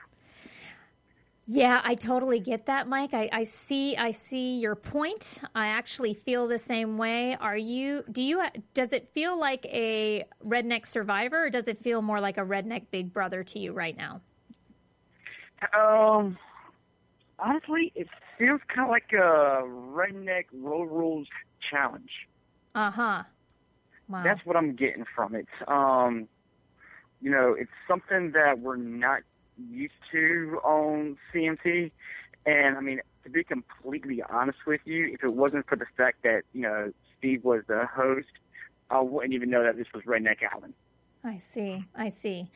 Yeah, 1.46 1.80
I 1.84 1.94
totally 1.94 2.40
get 2.40 2.66
that, 2.66 2.88
Mike. 2.88 3.14
I, 3.14 3.28
I 3.32 3.44
see 3.44 3.96
I 3.96 4.12
see 4.12 4.58
your 4.58 4.74
point. 4.74 5.40
I 5.54 5.68
actually 5.68 6.14
feel 6.14 6.46
the 6.46 6.58
same 6.58 6.98
way. 6.98 7.36
Are 7.36 7.56
you 7.56 8.04
do 8.10 8.22
you 8.22 8.42
does 8.74 8.92
it 8.92 9.08
feel 9.14 9.38
like 9.38 9.64
a 9.66 10.24
redneck 10.46 10.86
survivor 10.86 11.46
or 11.46 11.50
does 11.50 11.66
it 11.66 11.78
feel 11.78 12.02
more 12.02 12.20
like 12.20 12.38
a 12.38 12.42
redneck 12.42 12.86
big 12.90 13.12
brother 13.12 13.42
to 13.44 13.58
you 13.58 13.72
right 13.72 13.96
now? 13.96 14.20
Um, 15.78 16.38
honestly, 17.38 17.92
it 17.94 18.08
feels 18.38 18.60
kind 18.68 18.88
of 18.88 18.90
like 18.90 19.12
a 19.12 19.62
redneck 19.64 20.44
road 20.52 20.90
rules 20.90 21.28
challenge. 21.68 22.10
Uh-huh. 22.74 23.22
Wow. 24.08 24.22
That's 24.24 24.44
what 24.44 24.56
I'm 24.56 24.74
getting 24.74 25.04
from 25.16 25.34
it. 25.34 25.46
Um, 25.68 26.28
you 27.20 27.30
know, 27.30 27.54
it's 27.58 27.70
something 27.86 28.32
that 28.32 28.60
we're 28.60 28.76
not 28.76 29.20
used 29.70 29.94
to 30.12 30.60
on 30.64 31.18
CMT. 31.32 31.90
And 32.46 32.76
I 32.76 32.80
mean, 32.80 33.00
to 33.24 33.30
be 33.30 33.44
completely 33.44 34.22
honest 34.22 34.58
with 34.66 34.80
you, 34.84 35.10
if 35.12 35.22
it 35.22 35.34
wasn't 35.34 35.66
for 35.68 35.76
the 35.76 35.86
fact 35.96 36.22
that, 36.24 36.42
you 36.52 36.62
know, 36.62 36.92
Steve 37.18 37.44
was 37.44 37.62
the 37.68 37.86
host, 37.86 38.28
I 38.90 39.00
wouldn't 39.00 39.34
even 39.34 39.50
know 39.50 39.62
that 39.62 39.76
this 39.76 39.86
was 39.94 40.04
Redneck 40.04 40.38
Island. 40.52 40.74
I 41.22 41.36
see. 41.36 41.84
I 41.94 42.08
see. 42.08 42.48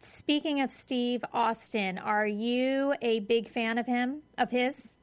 Speaking 0.00 0.60
of 0.60 0.70
Steve 0.72 1.24
Austin, 1.32 1.98
are 1.98 2.26
you 2.26 2.94
a 3.00 3.20
big 3.20 3.48
fan 3.48 3.78
of 3.78 3.86
him, 3.86 4.22
of 4.36 4.50
his? 4.50 4.96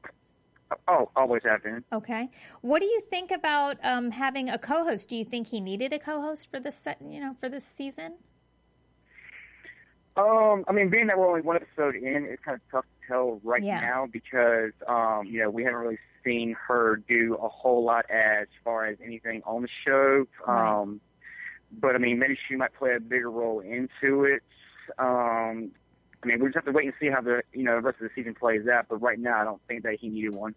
Oh, 0.88 1.10
always 1.16 1.42
have 1.44 1.62
been. 1.62 1.84
Okay. 1.92 2.28
What 2.60 2.80
do 2.80 2.86
you 2.86 3.00
think 3.00 3.30
about 3.30 3.78
um, 3.84 4.10
having 4.10 4.50
a 4.50 4.58
co-host? 4.58 5.08
Do 5.08 5.16
you 5.16 5.24
think 5.24 5.48
he 5.48 5.60
needed 5.60 5.92
a 5.92 5.98
co-host 5.98 6.50
for 6.50 6.60
this, 6.60 6.76
set, 6.76 6.98
you 7.00 7.20
know, 7.20 7.36
for 7.40 7.48
this 7.48 7.64
season? 7.64 8.14
Um, 10.16 10.64
I 10.66 10.72
mean, 10.72 10.88
being 10.88 11.08
that 11.08 11.18
we're 11.18 11.28
only 11.28 11.42
one 11.42 11.56
episode 11.56 11.94
in, 11.94 12.24
it's 12.24 12.42
kind 12.42 12.54
of 12.54 12.60
tough 12.70 12.84
to 12.84 13.06
tell 13.06 13.40
right 13.44 13.62
Yeah. 13.62 13.80
now 13.80 14.06
because, 14.10 14.72
um, 14.88 15.26
you 15.26 15.40
know, 15.40 15.50
we 15.50 15.62
haven't 15.64 15.78
really 15.80 15.98
seen 16.24 16.56
her 16.66 16.96
do 17.08 17.34
a 17.40 17.48
whole 17.48 17.84
lot 17.84 18.06
as 18.10 18.46
far 18.64 18.86
as 18.86 18.96
anything 19.04 19.42
on 19.44 19.62
the 19.62 19.68
show. 19.84 20.26
Right. 20.46 20.80
Um, 20.80 21.00
but 21.70 21.94
I 21.94 21.98
mean, 21.98 22.18
maybe 22.18 22.38
she 22.48 22.56
might 22.56 22.72
play 22.74 22.94
a 22.94 23.00
bigger 23.00 23.30
role 23.30 23.60
into 23.60 24.24
it. 24.24 24.42
Um, 24.98 25.72
I 26.22 26.26
mean, 26.26 26.40
we 26.40 26.46
just 26.46 26.54
have 26.56 26.64
to 26.64 26.72
wait 26.72 26.86
and 26.86 26.94
see 26.98 27.08
how 27.10 27.20
the 27.20 27.42
you 27.52 27.62
know 27.62 27.76
the 27.76 27.82
rest 27.82 28.00
of 28.00 28.08
the 28.08 28.10
season 28.14 28.34
plays 28.34 28.66
out. 28.66 28.86
But 28.88 29.02
right 29.02 29.18
now, 29.18 29.40
I 29.40 29.44
don't 29.44 29.60
think 29.68 29.82
that 29.82 29.94
he 30.00 30.08
needed 30.08 30.34
one. 30.34 30.54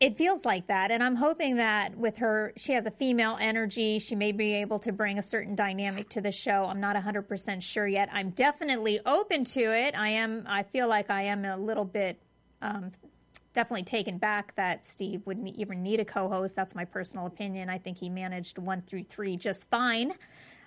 It 0.00 0.16
feels 0.16 0.46
like 0.46 0.66
that, 0.68 0.90
and 0.90 1.02
I'm 1.02 1.16
hoping 1.16 1.56
that 1.56 1.94
with 1.94 2.16
her, 2.16 2.54
she 2.56 2.72
has 2.72 2.86
a 2.86 2.90
female 2.90 3.36
energy. 3.38 3.98
She 3.98 4.16
may 4.16 4.32
be 4.32 4.54
able 4.54 4.78
to 4.78 4.92
bring 4.92 5.18
a 5.18 5.22
certain 5.22 5.54
dynamic 5.54 6.08
to 6.10 6.22
the 6.22 6.32
show. 6.32 6.64
I'm 6.64 6.80
not 6.80 6.96
100% 6.96 7.62
sure 7.62 7.86
yet. 7.86 8.08
I'm 8.10 8.30
definitely 8.30 9.00
open 9.04 9.44
to 9.44 9.60
it. 9.60 9.94
I 9.94 10.08
am. 10.08 10.44
I 10.48 10.62
feel 10.62 10.88
like 10.88 11.10
I 11.10 11.24
am 11.24 11.44
a 11.44 11.54
little 11.58 11.84
bit, 11.84 12.18
um, 12.62 12.92
definitely 13.52 13.82
taken 13.82 14.16
back 14.16 14.54
that 14.54 14.86
Steve 14.86 15.20
wouldn't 15.26 15.48
even 15.48 15.82
need 15.82 16.00
a 16.00 16.04
co-host. 16.06 16.56
That's 16.56 16.74
my 16.74 16.86
personal 16.86 17.26
opinion. 17.26 17.68
I 17.68 17.76
think 17.76 17.98
he 17.98 18.08
managed 18.08 18.56
one 18.56 18.80
through 18.80 19.02
three 19.02 19.36
just 19.36 19.68
fine. 19.68 20.12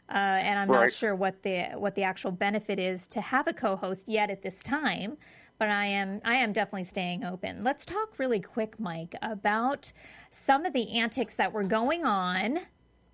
Uh, 0.09 0.17
and 0.17 0.59
I'm 0.59 0.67
not 0.67 0.91
sure 0.91 1.15
what 1.15 1.41
the 1.41 1.69
what 1.75 1.95
the 1.95 2.03
actual 2.03 2.31
benefit 2.31 2.77
is 2.77 3.07
to 3.07 3.21
have 3.21 3.47
a 3.47 3.53
co-host 3.53 4.07
yet 4.07 4.29
at 4.29 4.43
this 4.43 4.61
time. 4.61 5.17
But 5.59 5.69
I 5.69 5.85
am 5.85 6.19
I 6.25 6.35
am 6.35 6.51
definitely 6.51 6.83
staying 6.83 7.23
open. 7.23 7.63
Let's 7.63 7.85
talk 7.85 8.17
really 8.19 8.39
quick, 8.39 8.79
Mike, 8.79 9.15
about 9.21 9.91
some 10.31 10.65
of 10.65 10.73
the 10.73 10.97
antics 10.97 11.35
that 11.35 11.53
were 11.53 11.63
going 11.63 12.03
on 12.05 12.59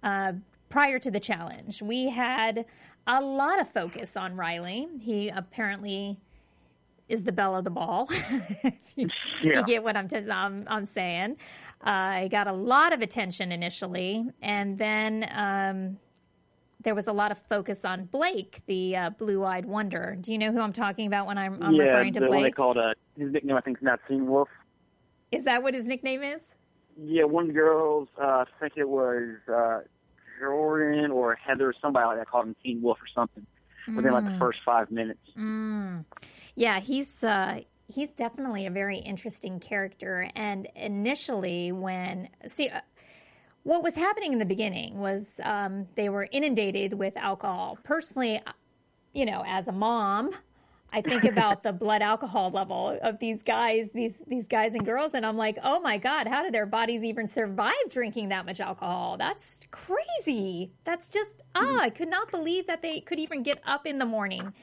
uh, 0.03 0.33
prior 0.69 0.99
to 0.99 1.11
the 1.11 1.19
challenge. 1.19 1.81
We 1.81 2.09
had 2.09 2.65
a 3.05 3.21
lot 3.21 3.59
of 3.59 3.69
focus 3.69 4.15
on 4.17 4.35
Riley. 4.35 4.87
He 5.01 5.29
apparently 5.29 6.17
is 7.07 7.23
the 7.23 7.31
belle 7.31 7.55
of 7.55 7.63
the 7.63 7.71
ball. 7.71 8.07
You, 8.95 9.07
Yeah. 9.41 9.59
you 9.59 9.65
get 9.65 9.81
what 9.83 9.95
I'm, 9.95 10.09
t- 10.09 10.17
I'm, 10.29 10.65
I'm 10.67 10.85
saying. 10.85 11.37
Uh, 11.81 12.15
he 12.23 12.27
got 12.27 12.47
a 12.47 12.51
lot 12.51 12.91
of 12.91 13.01
attention 13.01 13.53
initially, 13.53 14.25
and 14.41 14.77
then 14.77 15.25
um, 15.31 15.97
there 16.81 16.95
was 16.95 17.07
a 17.07 17.11
lot 17.11 17.31
of 17.31 17.37
focus 17.49 17.83
on 17.83 18.05
Blake, 18.05 18.61
the 18.65 18.95
uh, 18.95 19.09
blue-eyed 19.11 19.65
wonder. 19.65 20.17
Do 20.19 20.31
you 20.31 20.37
know 20.37 20.51
who 20.51 20.61
I'm 20.61 20.73
talking 20.73 21.07
about 21.07 21.27
when 21.27 21.37
I'm, 21.37 21.61
I'm 21.61 21.73
yeah, 21.73 21.83
referring 21.83 22.13
to 22.13 22.19
the 22.21 22.27
one 22.27 22.37
they 22.37 22.43
Blake? 22.43 22.55
called 22.55 22.77
uh, 22.77 22.93
his 23.17 23.31
nickname, 23.31 23.57
I 23.57 23.61
think, 23.61 23.79
is 23.81 23.87
Teen 24.07 24.27
Wolf. 24.27 24.47
Is 25.31 25.43
that 25.43 25.61
what 25.61 25.73
his 25.73 25.85
nickname 25.85 26.23
is? 26.23 26.55
Yeah, 27.01 27.25
one 27.25 27.43
of 27.43 27.47
the 27.49 27.53
girls, 27.53 28.07
uh, 28.19 28.23
I 28.23 28.45
think 28.59 28.73
it 28.77 28.87
was 28.87 29.35
uh, 29.51 29.81
Jordan 30.39 31.11
or 31.11 31.35
Heather, 31.35 31.69
or 31.69 31.73
somebody 31.81 32.05
like 32.05 32.17
that 32.17 32.29
called 32.29 32.47
him 32.47 32.55
Teen 32.63 32.81
Wolf 32.81 32.97
or 32.97 33.07
something 33.13 33.45
within 33.95 34.13
like 34.13 34.25
the 34.25 34.37
first 34.39 34.59
five 34.65 34.91
minutes. 34.91 35.19
Mm. 35.37 36.05
Yeah, 36.55 36.79
he's 36.79 37.23
uh, 37.23 37.61
he's 37.87 38.11
definitely 38.11 38.65
a 38.65 38.71
very 38.71 38.99
interesting 38.99 39.59
character. 39.59 40.29
And 40.35 40.67
initially, 40.75 41.71
when 41.71 42.29
see. 42.47 42.69
What 43.63 43.83
was 43.83 43.95
happening 43.95 44.33
in 44.33 44.39
the 44.39 44.45
beginning 44.45 44.99
was 44.99 45.39
um, 45.43 45.87
they 45.95 46.09
were 46.09 46.27
inundated 46.31 46.93
with 46.93 47.15
alcohol. 47.17 47.77
Personally, 47.83 48.41
you 49.13 49.25
know, 49.25 49.43
as 49.45 49.67
a 49.67 49.71
mom, 49.71 50.31
I 50.91 51.01
think 51.01 51.23
about 51.25 51.63
the 51.63 51.73
blood 51.73 52.01
alcohol 52.01 52.51
level 52.51 52.97
of 53.01 53.19
these 53.19 53.43
guys, 53.43 53.91
these 53.91 54.21
these 54.27 54.47
guys 54.47 54.73
and 54.73 54.85
girls, 54.85 55.13
and 55.13 55.25
I'm 55.25 55.37
like, 55.37 55.57
oh 55.63 55.79
my 55.79 55.97
god, 55.97 56.27
how 56.27 56.43
did 56.43 56.53
their 56.53 56.65
bodies 56.65 57.03
even 57.03 57.27
survive 57.27 57.73
drinking 57.89 58.29
that 58.29 58.45
much 58.45 58.59
alcohol? 58.59 59.17
That's 59.17 59.59
crazy. 59.71 60.71
That's 60.85 61.07
just 61.07 61.43
ah, 61.55 61.79
I 61.81 61.89
could 61.89 62.09
not 62.09 62.31
believe 62.31 62.67
that 62.67 62.81
they 62.81 63.01
could 63.01 63.19
even 63.19 63.43
get 63.43 63.61
up 63.65 63.85
in 63.85 63.97
the 63.97 64.05
morning. 64.05 64.53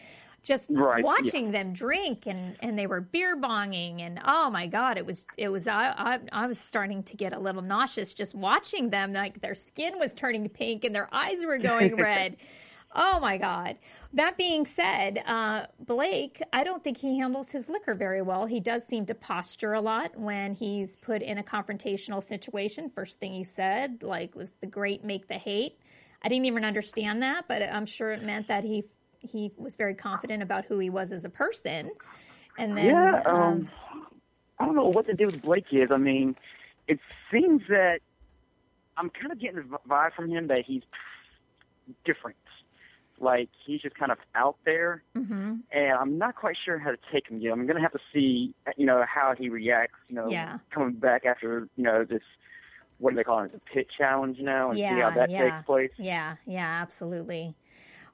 Just 0.47 0.71
Right, 0.71 1.01
yeah. 1.01 1.05
watching 1.05 1.51
them 1.51 1.73
drink 1.73 2.27
and, 2.27 2.57
and 2.61 2.79
they 2.79 2.87
were 2.87 3.01
beer 3.01 3.37
bonging 3.37 4.01
and 4.01 4.21
oh 4.25 4.49
my 4.49 4.69
god 4.69 4.97
it 4.97 5.05
was 5.05 5.27
it 5.37 5.49
was 5.49 5.67
I, 5.67 5.93
I 5.97 6.19
I 6.31 6.47
was 6.47 6.59
starting 6.59 7.03
to 7.03 7.17
get 7.17 7.33
a 7.33 7.39
little 7.39 7.63
nauseous 7.63 8.15
just 8.15 8.35
watching 8.35 8.91
them 8.91 9.13
like 9.13 9.41
their 9.41 9.57
skin 9.57 9.99
was 9.99 10.15
turning 10.15 10.49
pink 10.49 10.85
and 10.85 10.95
their 10.95 11.09
eyes 11.13 11.45
were 11.45 11.59
going 11.59 11.97
red 12.11 12.37
Oh 12.99 13.21
my 13.21 13.37
God. 13.37 13.77
That 14.15 14.39
being 14.39 14.65
said, 14.65 15.23
uh, 15.27 15.67
Blake, 15.81 16.41
I 16.55 16.65
don't 16.65 16.83
think 16.83 16.97
he 16.97 17.19
handles 17.19 17.53
his 17.53 17.69
liquor 17.69 17.95
very 17.95 18.23
well. 18.23 18.47
He 18.47 18.59
does 18.59 18.87
seem 18.87 19.05
to 19.07 19.15
posture 19.15 19.75
a 19.75 19.81
lot 19.83 20.19
when 20.19 20.55
he's 20.55 20.97
put 20.97 21.21
in 21.21 21.37
a 21.37 21.43
confrontational 21.43 22.23
situation. 22.23 22.89
First 22.89 23.21
thing 23.21 23.35
he 23.35 23.45
said, 23.45 24.03
like, 24.03 24.35
was 24.35 24.55
the 24.55 24.67
great 24.67 25.05
make 25.05 25.29
the 25.29 25.35
hate. 25.35 25.79
I 26.23 26.29
didn't 26.29 26.47
even 26.47 26.65
understand 26.65 27.23
that, 27.23 27.47
but 27.47 27.63
I'm 27.63 27.85
sure 27.85 28.13
it 28.13 28.23
meant 28.23 28.47
that 28.47 28.65
he 28.65 28.85
he 29.27 29.53
was 29.57 29.77
very 29.77 29.95
confident 29.95 30.43
about 30.43 30.65
who 30.65 30.79
he 30.79 30.91
was 30.91 31.13
as 31.13 31.25
a 31.25 31.31
person. 31.31 31.91
And 32.59 32.77
then, 32.77 32.87
yeah, 32.87 33.23
um, 33.27 33.69
I 34.59 34.65
don't 34.65 34.75
know 34.75 34.89
what 34.89 35.07
the 35.07 35.15
deal 35.15 35.27
with 35.27 35.43
Blake 35.43 35.67
is. 35.73 35.91
I 35.91 35.99
mean, 35.99 36.37
it 36.89 36.99
seems 37.31 37.63
that 37.69 38.01
I'm 38.97 39.11
kind 39.11 39.33
of 39.33 39.39
getting 39.39 39.57
the 39.57 39.79
vibe 39.89 40.13
from 40.15 40.31
him 40.31 40.47
that 40.49 40.65
he's 40.67 40.83
different. 42.05 42.37
Like 43.19 43.49
he's 43.65 43.81
just 43.81 43.95
kind 43.97 44.13
of 44.13 44.19
out 44.35 44.57
there, 44.67 45.03
mm-hmm. 45.17 45.55
and 45.73 45.93
I'm 45.99 46.19
not 46.19 46.37
quite 46.37 46.57
sure 46.63 46.79
how 46.79 46.91
to 46.91 46.99
take 47.11 47.29
him 47.29 47.41
yet. 47.41 47.53
I'm 47.53 47.67
going 47.67 47.77
to 47.77 47.83
have 47.83 47.93
to 47.93 48.01
see, 48.13 48.55
you 48.77 48.85
know, 48.85 49.05
how 49.09 49.35
he 49.39 49.49
reacts. 49.49 49.97
You 50.09 50.17
know, 50.17 50.29
Yeah. 50.29 50.59
coming 50.71 50.93
back 50.93 51.25
after 51.25 51.67
you 51.77 51.85
know 51.85 52.05
this. 52.05 52.23
What 52.99 53.11
do 53.11 53.17
they 53.17 53.25
call 53.25 53.43
it? 53.45 53.53
The 53.53 53.61
pit 53.61 53.89
challenge 53.97 54.39
now, 54.41 54.71
and 54.71 54.79
see 54.79 54.85
how 54.85 55.11
that 55.11 55.31
yeah. 55.31 55.45
takes 55.45 55.67
place. 55.67 55.91
Yeah, 55.99 56.37
yeah, 56.47 56.81
absolutely. 56.83 57.55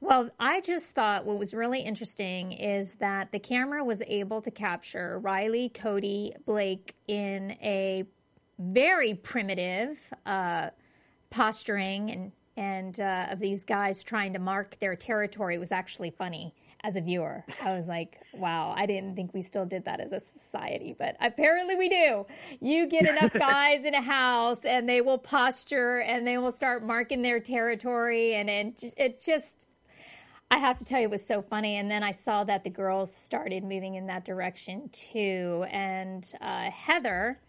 Well, 0.03 0.31
I 0.41 0.61
just 0.61 0.97
thought 0.97 1.27
what 1.27 1.39
was 1.39 1.55
really 1.55 1.79
interesting 1.79 2.51
is 2.51 2.95
that 2.95 3.31
the 3.31 3.39
camera 3.39 3.85
was 3.85 4.03
able 4.09 4.43
to 4.43 4.51
capture 4.51 5.21
Riley, 5.21 5.69
Cody, 5.69 6.35
Blake 6.45 6.97
in 7.07 7.53
a 7.63 8.03
very 8.59 9.15
primitive 9.15 10.01
uh, 10.27 10.71
posturing 11.31 12.11
and 12.11 12.33
and 12.57 12.99
uh, 12.99 13.29
of 13.31 13.39
these 13.39 13.65
guys 13.65 14.03
trying 14.03 14.33
to 14.33 14.41
mark 14.41 14.77
their 14.81 14.97
territory 14.97 15.57
was 15.57 15.71
actually 15.71 16.11
funny 16.11 16.53
as 16.85 16.97
a 16.97 17.01
viewer. 17.01 17.45
I 17.63 17.75
was 17.75 17.87
like, 17.87 18.21
wow, 18.35 18.75
I 18.77 18.87
didn't 18.87 19.15
think 19.15 19.33
we 19.33 19.41
still 19.41 19.65
did 19.65 19.85
that 19.85 20.01
as 20.01 20.13
a 20.13 20.21
society, 20.21 20.95
but 20.99 21.17
apparently 21.21 21.77
we 21.77 21.89
do. 21.89 22.27
You 22.61 22.89
get 22.89 23.07
enough 23.07 23.33
guys 23.39 23.85
in 23.85 23.95
a 23.95 24.03
house 24.03 24.65
and 24.65 24.87
they 24.87 25.01
will 25.01 25.17
posture 25.17 26.01
and 26.01 26.27
they 26.27 26.39
will 26.39 26.51
start 26.51 26.85
marking 26.85 27.23
their 27.23 27.41
territory 27.41 28.35
and 28.35 28.51
it, 28.51 28.93
it 28.99 29.25
just 29.25 29.67
I 30.53 30.59
have 30.59 30.79
to 30.81 30.85
tell 30.85 31.01
you, 31.01 31.07
it 31.07 31.11
was 31.11 31.25
so 31.25 31.41
funny. 31.41 31.79
And 31.79 31.91
then 31.91 32.03
I 32.03 32.13
saw 32.13 32.45
that 32.45 32.63
the 32.63 32.69
girls 32.69 33.11
started 33.11 33.65
moving 33.65 33.95
in 33.95 34.07
that 34.09 34.23
direction 34.23 34.91
too. 34.93 35.65
And 35.71 36.31
uh, 36.43 36.71
Heather 36.71 37.41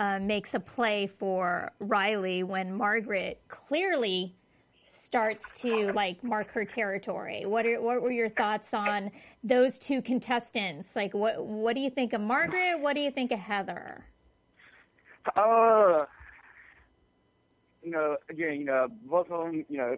uh, 0.00 0.18
makes 0.18 0.54
a 0.54 0.58
play 0.58 1.06
for 1.06 1.70
Riley 1.78 2.42
when 2.42 2.74
Margaret 2.74 3.40
clearly 3.46 4.34
starts 4.88 5.52
to 5.62 5.92
like 5.92 6.24
mark 6.24 6.50
her 6.50 6.64
territory. 6.64 7.46
What 7.46 7.66
are 7.66 7.80
what 7.80 8.02
were 8.02 8.10
your 8.10 8.28
thoughts 8.28 8.74
on 8.74 9.12
those 9.44 9.78
two 9.78 10.02
contestants? 10.02 10.96
Like, 10.96 11.14
what 11.14 11.44
what 11.44 11.76
do 11.76 11.80
you 11.80 11.90
think 11.90 12.14
of 12.14 12.20
Margaret? 12.20 12.80
What 12.80 12.96
do 12.96 13.00
you 13.00 13.12
think 13.12 13.30
of 13.30 13.38
Heather? 13.38 14.04
Uh, 15.36 16.04
you 17.80 17.92
know, 17.92 18.16
again, 18.28 18.58
you 18.58 18.64
know, 18.64 18.88
both 19.04 19.30
of 19.30 19.46
them, 19.46 19.64
you 19.68 19.78
know, 19.78 19.96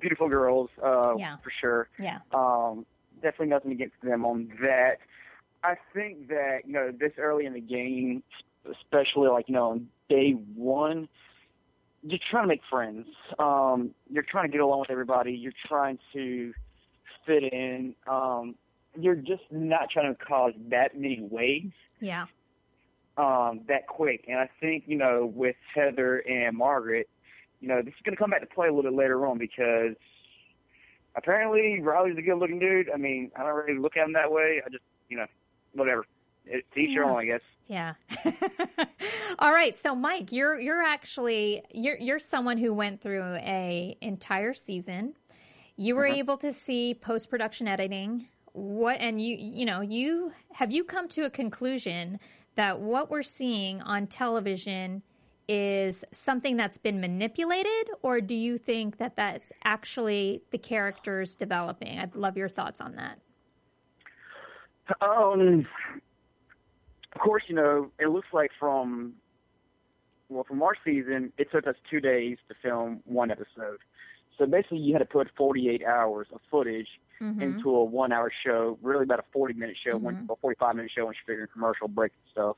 beautiful 0.00 0.28
girls, 0.28 0.70
uh, 0.82 1.14
Yeah. 1.18 1.36
for 1.38 1.50
sure. 1.50 1.88
Yeah, 1.98 2.18
Um, 2.32 2.86
definitely 3.22 3.48
nothing 3.48 3.72
against 3.72 4.00
them 4.02 4.24
on 4.24 4.48
that. 4.62 4.98
I 5.62 5.76
think 5.94 6.28
that 6.28 6.66
you 6.66 6.72
know 6.72 6.90
this 6.90 7.12
early 7.18 7.46
in 7.46 7.54
the 7.54 7.60
game, 7.60 8.22
especially 8.70 9.28
like 9.28 9.48
you 9.48 9.54
know 9.54 9.70
on 9.70 9.88
day 10.08 10.32
one, 10.32 11.08
you're 12.02 12.18
trying 12.30 12.44
to 12.44 12.48
make 12.48 12.62
friends. 12.70 13.08
Um, 13.38 13.94
you're 14.10 14.22
trying 14.24 14.44
to 14.46 14.52
get 14.52 14.60
along 14.60 14.80
with 14.80 14.90
everybody. 14.90 15.32
You're 15.32 15.52
trying 15.66 15.98
to 16.12 16.52
fit 17.24 17.42
in. 17.44 17.94
Um, 18.06 18.56
you're 18.96 19.14
just 19.16 19.42
not 19.50 19.88
trying 19.90 20.14
to 20.14 20.24
cause 20.24 20.52
that 20.68 20.94
many 20.96 21.20
waves 21.22 21.72
yeah, 22.00 22.26
um, 23.16 23.62
that 23.68 23.86
quick. 23.86 24.24
And 24.28 24.38
I 24.38 24.48
think, 24.60 24.84
you 24.86 24.96
know, 24.96 25.24
with 25.26 25.56
Heather 25.74 26.18
and 26.18 26.56
Margaret, 26.56 27.08
you 27.60 27.68
know, 27.68 27.80
this 27.82 27.94
is 27.94 28.00
going 28.04 28.16
to 28.16 28.20
come 28.20 28.30
back 28.30 28.40
to 28.40 28.46
play 28.46 28.68
a 28.68 28.72
little 28.72 28.90
bit 28.90 28.96
later 28.96 29.26
on 29.26 29.38
because 29.38 29.94
apparently 31.16 31.80
Riley's 31.80 32.18
a 32.18 32.22
good 32.22 32.38
looking 32.38 32.58
dude. 32.58 32.90
I 32.92 32.96
mean, 32.96 33.30
I 33.36 33.42
don't 33.42 33.54
really 33.54 33.78
look 33.78 33.96
at 33.96 34.04
him 34.06 34.12
that 34.14 34.30
way. 34.30 34.60
I 34.64 34.68
just, 34.70 34.82
you 35.08 35.16
know, 35.16 35.26
whatever. 35.72 36.04
It's 36.46 36.66
each 36.76 36.90
your 36.90 37.04
Yeah. 37.04 37.10
own, 37.10 37.16
I 37.18 37.24
guess. 37.24 37.40
yeah. 37.66 37.94
All 39.38 39.52
right, 39.52 39.76
so 39.76 39.94
Mike, 39.94 40.30
you're 40.32 40.60
you're 40.60 40.82
actually 40.82 41.62
you're 41.72 41.96
you're 41.96 42.18
someone 42.18 42.58
who 42.58 42.72
went 42.74 43.00
through 43.00 43.36
a 43.36 43.96
entire 44.02 44.52
season. 44.52 45.14
You 45.76 45.96
were 45.96 46.04
mm-hmm. 46.04 46.16
able 46.16 46.36
to 46.38 46.52
see 46.52 46.94
post 46.94 47.30
production 47.30 47.66
editing. 47.66 48.28
What 48.52 48.98
and 49.00 49.20
you 49.20 49.36
you 49.38 49.64
know 49.64 49.80
you 49.80 50.32
have 50.52 50.70
you 50.70 50.84
come 50.84 51.08
to 51.08 51.22
a 51.24 51.30
conclusion 51.30 52.20
that 52.56 52.78
what 52.78 53.10
we're 53.10 53.22
seeing 53.22 53.80
on 53.82 54.06
television 54.06 55.02
is 55.48 56.04
something 56.12 56.56
that's 56.56 56.78
been 56.78 57.00
manipulated, 57.00 57.90
or 58.02 58.20
do 58.20 58.34
you 58.34 58.58
think 58.58 58.98
that 58.98 59.16
that's 59.16 59.52
actually 59.64 60.42
the 60.50 60.58
characters 60.58 61.36
developing? 61.36 61.98
I'd 61.98 62.14
love 62.16 62.36
your 62.36 62.48
thoughts 62.48 62.80
on 62.80 62.96
that. 62.96 63.18
Um, 65.00 65.66
of 67.14 67.20
course, 67.20 67.44
you 67.48 67.54
know, 67.54 67.90
it 67.98 68.08
looks 68.08 68.28
like 68.32 68.50
from, 68.58 69.14
well, 70.28 70.44
from 70.44 70.62
our 70.62 70.74
season, 70.84 71.32
it 71.38 71.50
took 71.52 71.66
us 71.66 71.76
two 71.90 72.00
days 72.00 72.38
to 72.48 72.54
film 72.62 73.00
one 73.04 73.30
episode. 73.30 73.78
So 74.38 74.46
basically, 74.46 74.78
you 74.78 74.92
had 74.92 74.98
to 74.98 75.04
put 75.04 75.28
48 75.36 75.84
hours 75.84 76.26
of 76.32 76.40
footage 76.50 76.88
Mm-hmm. 77.22 77.40
into 77.40 77.70
a 77.70 77.84
one 77.84 78.12
hour 78.12 78.30
show, 78.44 78.76
really 78.82 79.04
about 79.04 79.20
a 79.20 79.24
40 79.32 79.54
minute 79.54 79.76
show, 79.82 79.96
one, 79.96 80.26
a 80.28 80.36
45 80.36 80.74
minute 80.74 80.90
show, 80.94 81.04
once 81.04 81.16
you 81.22 81.32
figure 81.32 81.44
in 81.44 81.48
commercial 81.52 81.86
break 81.86 82.10
and 82.12 82.30
stuff. 82.32 82.56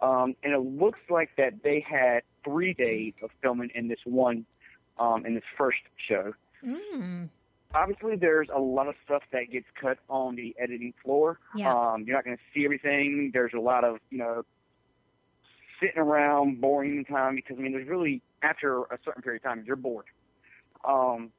Um, 0.00 0.36
and 0.42 0.52
it 0.52 0.58
looks 0.58 1.00
like 1.08 1.30
that 1.36 1.62
they 1.62 1.80
had 1.80 2.22
three 2.44 2.74
days 2.74 3.14
of 3.22 3.30
filming 3.42 3.70
in 3.74 3.88
this 3.88 4.00
one, 4.04 4.44
um, 4.98 5.24
in 5.24 5.34
this 5.34 5.44
first 5.56 5.78
show. 5.96 6.34
Mm. 6.64 7.28
Obviously, 7.74 8.16
there's 8.16 8.48
a 8.54 8.60
lot 8.60 8.88
of 8.88 8.94
stuff 9.04 9.22
that 9.32 9.50
gets 9.50 9.66
cut 9.80 9.98
on 10.08 10.36
the 10.36 10.54
editing 10.58 10.94
floor. 11.02 11.38
Yeah. 11.54 11.74
Um, 11.74 12.04
you're 12.06 12.16
not 12.16 12.24
going 12.24 12.36
to 12.36 12.42
see 12.54 12.64
everything. 12.64 13.30
There's 13.32 13.52
a 13.54 13.60
lot 13.60 13.84
of, 13.84 13.98
you 14.10 14.18
know, 14.18 14.44
sitting 15.80 15.98
around 15.98 16.60
boring 16.60 17.04
time 17.04 17.34
because, 17.36 17.56
I 17.58 17.62
mean, 17.62 17.72
there's 17.72 17.88
really, 17.88 18.22
after 18.42 18.82
a 18.84 18.98
certain 19.04 19.22
period 19.22 19.42
of 19.44 19.50
time, 19.50 19.64
you're 19.66 19.76
bored. 19.76 20.06
Um, 20.84 21.30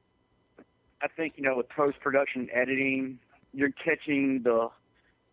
I 1.00 1.08
think, 1.08 1.34
you 1.36 1.44
know, 1.44 1.56
with 1.56 1.68
post 1.68 2.00
production 2.00 2.48
editing, 2.52 3.18
you're 3.54 3.72
catching 3.72 4.42
the 4.42 4.68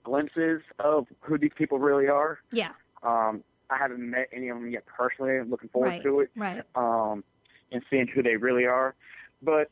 glimpses 0.04 0.62
of 0.80 1.08
who 1.22 1.38
these 1.38 1.52
people 1.56 1.80
really 1.80 2.08
are. 2.08 2.40
Yeah. 2.52 2.72
Um, 3.06 3.44
I 3.70 3.78
haven't 3.78 4.00
met 4.10 4.28
any 4.34 4.50
of 4.50 4.58
them 4.58 4.70
yet 4.70 4.86
personally. 4.86 5.38
I'm 5.38 5.50
looking 5.50 5.70
forward 5.70 5.90
Right. 5.90 6.04
to 6.04 6.20
it 6.22 6.32
Right. 6.36 6.64
um, 6.76 7.24
and 7.72 7.84
seeing 7.90 8.08
who 8.08 8.22
they 8.22 8.36
really 8.36 8.66
are. 8.66 8.96
But 9.42 9.70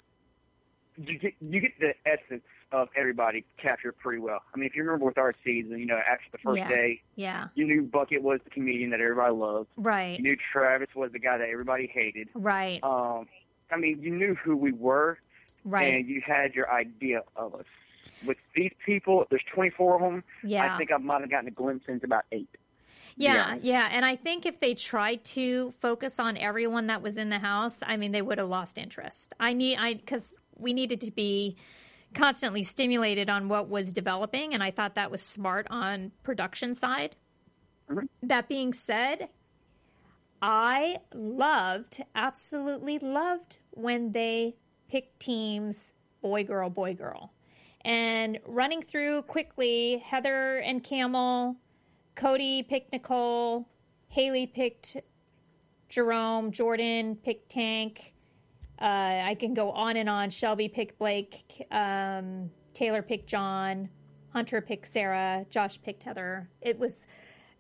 you 0.98 1.18
get 1.18 1.34
you 1.42 1.60
get 1.60 1.72
the 1.80 1.94
essence 2.06 2.44
of 2.72 2.90
everybody 2.96 3.46
captured 3.58 3.94
pretty 4.00 4.20
well. 4.20 4.42
I 4.54 4.58
mean, 4.58 4.66
if 4.68 4.76
you 4.76 4.84
remember 4.84 5.06
with 5.06 5.18
our 5.20 5.34
season, 5.44 5.78
you 5.80 5.86
know, 5.86 5.98
after 5.98 6.26
the 6.32 6.38
first 6.40 6.58
Yeah. 6.58 6.68
day, 6.70 7.02
Yeah. 7.16 7.48
you 7.54 7.66
knew 7.66 7.84
Bucket 7.84 8.24
was 8.24 8.42
the 8.44 8.50
comedian 8.50 8.90
that 8.92 9.00
everybody 9.00 9.32
loved. 9.34 9.70
Right. 9.78 10.18
You 10.20 10.24
knew 10.24 10.36
Travis 10.52 10.94
was 10.96 11.12
the 11.12 11.20
guy 11.20 11.38
that 11.38 11.50
everybody 11.50 11.86
hated. 11.88 12.30
Right. 12.34 12.84
Um, 12.84 13.28
I 13.70 13.78
mean, 13.78 14.02
you 14.02 14.10
knew 14.12 14.34
who 14.36 14.56
we 14.58 14.72
were, 14.72 15.20
Right. 15.66 15.94
and 15.96 16.08
you 16.08 16.22
had 16.22 16.56
your 16.56 16.70
idea 16.72 17.22
of 17.36 17.54
us. 17.56 17.66
With 18.26 18.38
these 18.54 18.74
people, 18.84 19.28
there's 19.30 19.44
24 19.44 19.96
of 19.96 20.02
them. 20.02 20.24
Yeah. 20.44 20.74
I 20.74 20.78
think 20.78 20.92
I 20.92 20.98
might 20.98 21.22
have 21.22 21.30
gotten 21.30 21.48
a 21.48 21.52
glimpse 21.52 21.88
into 21.88 22.06
about 22.08 22.26
eight. 22.32 22.50
Yeah, 23.16 23.56
Yeah. 23.56 23.60
yeah, 23.62 23.90
and 23.92 24.06
I 24.06 24.16
think 24.16 24.46
if 24.46 24.60
they 24.60 24.74
tried 24.74 25.24
to 25.26 25.72
focus 25.80 26.20
on 26.20 26.38
everyone 26.38 26.88
that 26.88 27.02
was 27.02 27.18
in 27.18 27.30
the 27.30 27.40
house, 27.40 27.80
I 27.86 27.98
mean, 27.98 28.12
they 28.12 28.22
would 28.22 28.38
have 28.38 28.50
lost 28.50 28.78
interest. 28.78 29.34
I 29.40 29.54
need, 29.54 29.78
I 29.78 29.94
because 29.96 30.34
we 30.58 30.74
needed 30.74 31.02
to 31.02 31.12
be 31.12 31.58
constantly 32.14 32.64
stimulated 32.64 33.30
on 33.30 33.50
what 33.50 33.70
was 33.70 33.92
developing, 33.92 34.54
and 34.54 34.64
I 34.64 34.72
thought 34.72 34.96
that 34.96 35.12
was 35.12 35.22
smart 35.22 35.68
on 35.70 36.12
production 36.24 36.76
side. 36.76 37.16
Mhm. 37.90 38.08
That 38.22 38.48
being 38.48 38.74
said, 38.74 39.30
I 40.42 40.98
loved, 41.14 42.04
absolutely 42.16 43.00
loved 43.00 43.58
when 43.72 44.12
they 44.12 44.56
picked 44.90 45.20
teams 45.20 45.94
boy, 46.22 46.44
girl, 46.46 46.70
boy, 46.70 46.94
girl. 46.94 47.34
And 47.82 48.40
running 48.46 48.82
through 48.82 49.24
quickly, 49.24 49.98
Heather 49.98 50.58
and 50.60 50.82
Camel, 50.84 51.58
Cody 52.16 52.64
picked 52.64 52.92
Nicole, 52.92 53.68
Haley 54.08 54.48
picked 54.48 54.98
Jerome, 55.90 56.52
Jordan 56.52 57.16
picked 57.16 57.50
Tank. 57.50 58.14
Uh, 58.82 58.86
I 59.26 59.36
can 59.40 59.54
go 59.54 59.72
on 59.72 59.98
and 59.98 60.10
on. 60.10 60.30
Shelby 60.30 60.68
picked 60.68 60.98
Blake, 61.00 61.66
um, 61.72 62.50
Taylor 62.74 63.02
picked 63.02 63.28
John, 63.28 63.90
Hunter 64.30 64.62
picked 64.62 64.88
Sarah, 64.88 65.46
Josh 65.50 65.80
picked 65.82 66.04
Heather. 66.04 66.50
It 66.62 66.78
was 66.80 67.06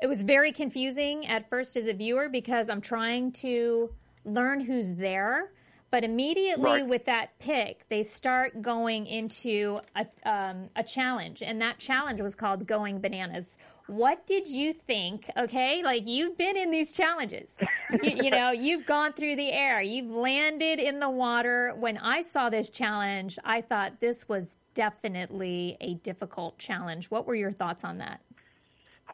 it 0.01 0.07
was 0.07 0.21
very 0.21 0.51
confusing 0.51 1.25
at 1.27 1.49
first 1.49 1.77
as 1.77 1.87
a 1.87 1.93
viewer 1.93 2.27
because 2.27 2.69
I'm 2.69 2.81
trying 2.81 3.31
to 3.33 3.93
learn 4.25 4.59
who's 4.59 4.95
there, 4.95 5.51
But 5.91 6.03
immediately 6.03 6.63
Right. 6.81 6.87
with 6.87 7.05
that 7.05 7.37
pick, 7.37 7.87
they 7.87 8.03
start 8.03 8.63
going 8.63 9.05
into 9.05 9.79
a, 9.95 10.07
um, 10.27 10.69
a 10.75 10.83
challenge, 10.83 11.43
and 11.43 11.61
that 11.61 11.77
challenge 11.77 12.19
was 12.19 12.33
called 12.33 12.65
Going 12.65 12.99
Bananas. 12.99 13.59
What 13.87 14.25
did 14.25 14.47
you 14.47 14.71
think? 14.71 15.29
Okay, 15.35 15.83
like 15.83 16.07
you've 16.07 16.37
been 16.37 16.55
in 16.55 16.71
these 16.71 16.93
challenges. 16.93 17.51
you, 18.01 18.23
you 18.23 18.29
know, 18.29 18.51
you've 18.51 18.85
gone 18.85 19.11
through 19.11 19.35
the 19.35 19.51
air, 19.51 19.81
you've 19.81 20.09
landed 20.09 20.79
in 20.79 20.99
the 20.99 21.09
water. 21.09 21.73
When 21.77 21.97
I 21.97 22.21
saw 22.21 22.49
this 22.49 22.69
challenge, 22.69 23.37
I 23.43 23.59
thought 23.59 23.99
this 23.99 24.29
was 24.29 24.57
definitely 24.73 25.77
a 25.81 25.95
difficult 25.95 26.57
challenge. 26.57 27.11
What 27.11 27.27
were 27.27 27.35
your 27.35 27.51
thoughts 27.51 27.83
on 27.83 27.97
that? 27.97 28.21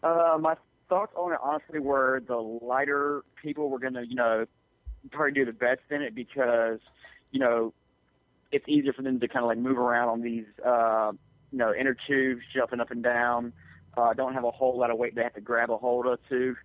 Uh, 0.03 0.37
my 0.39 0.55
thoughts 0.87 1.13
on 1.15 1.33
it 1.33 1.39
honestly 1.41 1.79
were 1.79 2.21
the 2.27 2.37
lighter 2.37 3.23
people 3.41 3.69
were 3.69 3.79
gonna, 3.79 4.03
you 4.03 4.15
know, 4.15 4.45
probably 5.11 5.31
do 5.31 5.45
the 5.45 5.53
best 5.53 5.81
in 5.89 6.03
it 6.03 6.13
because, 6.13 6.79
you 7.31 7.39
know, 7.39 7.73
it's 8.51 8.67
easier 8.67 8.93
for 8.93 9.01
them 9.01 9.19
to 9.19 9.27
kind 9.27 9.43
of 9.43 9.47
like 9.47 9.57
move 9.57 9.79
around 9.79 10.09
on 10.09 10.21
these, 10.21 10.45
uh, 10.63 11.11
you 11.51 11.57
know, 11.57 11.73
inner 11.73 11.95
tubes, 12.07 12.41
jumping 12.53 12.79
up 12.79 12.91
and 12.91 13.01
down. 13.01 13.51
Uh, 13.97 14.13
don't 14.13 14.33
have 14.33 14.43
a 14.43 14.51
whole 14.51 14.77
lot 14.77 14.91
of 14.91 14.97
weight 14.97 15.15
they 15.15 15.23
have 15.23 15.33
to 15.33 15.41
grab 15.41 15.69
a 15.71 15.77
hold 15.77 16.05
of 16.05 16.19
too. 16.29 16.55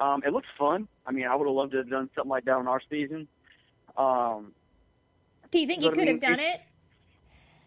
Um, 0.00 0.22
it 0.26 0.32
looks 0.32 0.48
fun. 0.58 0.88
I 1.06 1.12
mean, 1.12 1.26
I 1.26 1.34
would 1.36 1.46
have 1.46 1.54
loved 1.54 1.72
to 1.72 1.78
have 1.78 1.90
done 1.90 2.10
something 2.14 2.28
like 2.30 2.44
that 2.46 2.54
on 2.56 2.66
our 2.66 2.80
season. 2.90 3.28
Um, 3.96 4.52
Do 5.50 5.60
you 5.60 5.66
think 5.66 5.82
you 5.82 5.90
But 5.90 5.98
I 5.98 6.00
could 6.00 6.06
mean, 6.06 6.20
have 6.20 6.20
done 6.20 6.40
it? 6.40 6.60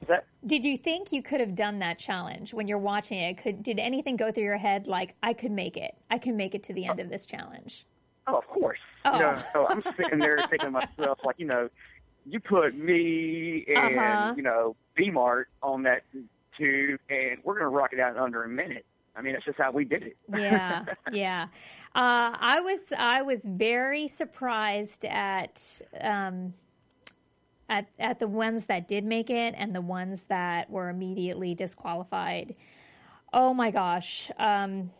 that 0.07 0.25
Did 0.45 0.65
you 0.65 0.77
think 0.77 1.11
you 1.11 1.21
could 1.21 1.39
have 1.39 1.55
done 1.55 1.79
that 1.79 1.97
challenge 1.97 2.53
when 2.53 2.67
you're 2.67 2.77
watching 2.77 3.17
it? 3.17 3.37
Could 3.37 3.63
did 3.63 3.79
anything 3.79 4.17
go 4.17 4.31
through 4.31 4.43
your 4.43 4.57
head 4.57 4.87
like 4.87 5.15
I 5.23 5.33
could 5.33 5.51
make 5.51 5.77
it? 5.77 5.95
I 6.11 6.17
can 6.17 6.35
make 6.35 6.53
it 6.53 6.63
to 6.63 6.73
the 6.73 6.85
end 6.85 6.99
of 6.99 7.09
this 7.09 7.25
challenge. 7.25 7.85
Oh, 8.27 8.37
of 8.37 8.47
course. 8.47 8.79
Oh. 9.05 9.13
You 9.13 9.19
know, 9.19 9.41
so 9.53 9.67
I'm 9.69 9.81
sitting 9.95 10.19
there 10.19 10.37
thinking 10.49 10.59
to 10.59 10.71
myself, 10.71 11.19
like, 11.23 11.39
you 11.39 11.45
know, 11.45 11.69
you 12.25 12.41
put 12.41 12.75
me 12.75 13.63
and, 13.69 13.97
Uh-huh. 13.97 14.33
you 14.35 14.43
know, 14.43 14.75
B-Mart 14.95 15.47
on 15.63 15.83
that 15.83 16.03
tube, 16.57 16.99
and 17.09 17.37
we're 17.45 17.53
going 17.53 17.63
to 17.63 17.69
rock 17.69 17.93
it 17.93 18.01
out 18.01 18.17
in 18.17 18.21
under 18.21 18.43
a 18.43 18.49
minute. 18.49 18.85
I 19.17 19.21
mean, 19.21 19.35
it's 19.35 19.45
just 19.45 19.57
how 19.57 19.71
we 19.71 19.83
did 19.83 20.03
it. 20.03 20.17
Yeah, 20.31 20.85
yeah. 21.11 21.47
Uh, 21.95 22.37
I 22.39 22.61
was 22.61 22.93
I 22.97 23.23
was 23.23 23.43
very 23.43 24.07
surprised 24.07 25.05
at 25.05 25.81
um, 25.99 26.53
at 27.67 27.87
at 27.97 28.19
the 28.19 28.27
ones 28.27 28.67
that 28.67 28.87
did 28.87 29.03
make 29.03 29.29
it 29.29 29.55
and 29.57 29.73
the 29.73 29.81
ones 29.81 30.25
that 30.25 30.69
were 30.69 30.89
immediately 30.89 31.55
disqualified. 31.55 32.55
Oh 33.33 33.53
my 33.53 33.71
gosh. 33.71 34.29
Um, 34.37 34.91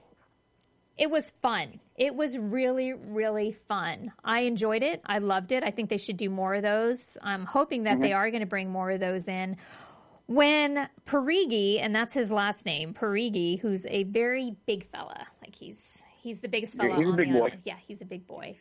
it 0.97 1.11
was 1.11 1.31
fun. 1.41 1.79
It 1.95 2.15
was 2.15 2.37
really, 2.37 2.93
really 2.93 3.51
fun. 3.67 4.11
I 4.23 4.41
enjoyed 4.41 4.81
it. 4.81 5.01
I 5.05 5.19
loved 5.19 5.51
it. 5.51 5.63
I 5.63 5.69
think 5.69 5.89
they 5.89 5.97
should 5.97 6.17
do 6.17 6.29
more 6.29 6.55
of 6.55 6.63
those. 6.63 7.17
I'm 7.21 7.45
hoping 7.45 7.83
that 7.83 7.99
they 7.99 8.13
are 8.13 8.29
going 8.31 8.41
to 8.41 8.47
bring 8.47 8.71
more 8.71 8.89
of 8.89 8.99
those 8.99 9.27
in. 9.27 9.57
When 10.27 10.89
Parigi, 11.05 11.79
and 11.79 11.95
that's 11.95 12.13
his 12.13 12.31
last 12.31 12.65
name, 12.65 12.93
Parigi, 12.93 13.55
who's 13.55 13.85
a 13.87 14.03
very 14.03 14.55
big 14.65 14.89
fella, 14.91 15.25
like 15.41 15.55
he's 15.55 16.03
he's 16.21 16.41
the 16.41 16.49
biggest 16.49 16.75
fella 16.75 16.97
he's 16.97 17.07
a 17.07 17.15
big 17.15 17.31
the 17.31 17.39
boy. 17.39 17.53
Yeah, 17.63 17.77
he's 17.87 18.01
a 18.01 18.05
big 18.05 18.27
boy. 18.27 18.57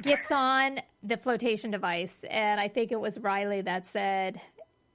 Gets 0.00 0.30
on 0.30 0.78
the 1.02 1.16
flotation 1.16 1.72
device, 1.72 2.24
and 2.30 2.60
I 2.60 2.68
think 2.68 2.92
it 2.92 3.00
was 3.00 3.18
Riley 3.18 3.60
that 3.62 3.86
said 3.86 4.40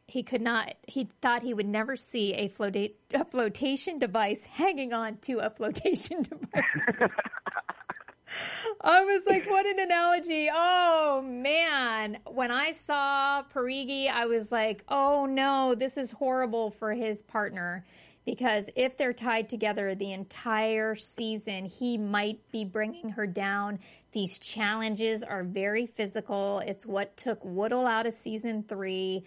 he 0.08 0.23
could 0.23 0.41
not. 0.41 0.73
He 0.88 1.10
thought 1.21 1.43
he 1.43 1.54
would 1.54 1.67
never 1.67 1.95
see 1.95 2.34
a, 2.34 2.51
a 3.13 3.25
flotation 3.25 3.99
device 3.99 4.45
hanging 4.45 4.93
on 4.93 5.17
to 5.23 5.39
a 5.39 5.49
flotation 5.49 6.23
device. 6.23 7.12
I 8.82 9.04
was 9.04 9.24
like, 9.28 9.50
what 9.50 9.66
an 9.66 9.80
analogy. 9.80 10.50
Oh 10.52 11.22
man. 11.26 12.18
When 12.26 12.52
I 12.52 12.72
saw 12.72 13.44
Parigi, 13.44 14.08
I 14.10 14.26
was 14.26 14.52
like, 14.52 14.84
oh 14.90 15.26
no, 15.26 15.76
this 15.76 15.98
is 15.98 16.12
horrible 16.12 16.72
for 16.72 16.94
his 16.94 17.22
partner. 17.22 17.86
Because 18.26 18.70
if 18.76 18.98
they're 18.98 19.14
tied 19.14 19.50
together 19.50 19.94
the 19.94 20.12
entire 20.12 20.96
season, 20.96 21.66
he 21.66 21.98
might 21.98 22.40
be 22.52 22.66
bringing 22.66 23.10
her 23.10 23.28
down. 23.28 23.80
These 24.14 24.40
challenges 24.40 25.22
are 25.22 25.44
very 25.44 25.86
physical. 25.86 26.60
It's 26.66 26.88
what 26.88 27.16
took 27.18 27.44
Woodle 27.44 27.86
out 27.86 28.08
of 28.08 28.14
season 28.14 28.64
three. 28.64 29.26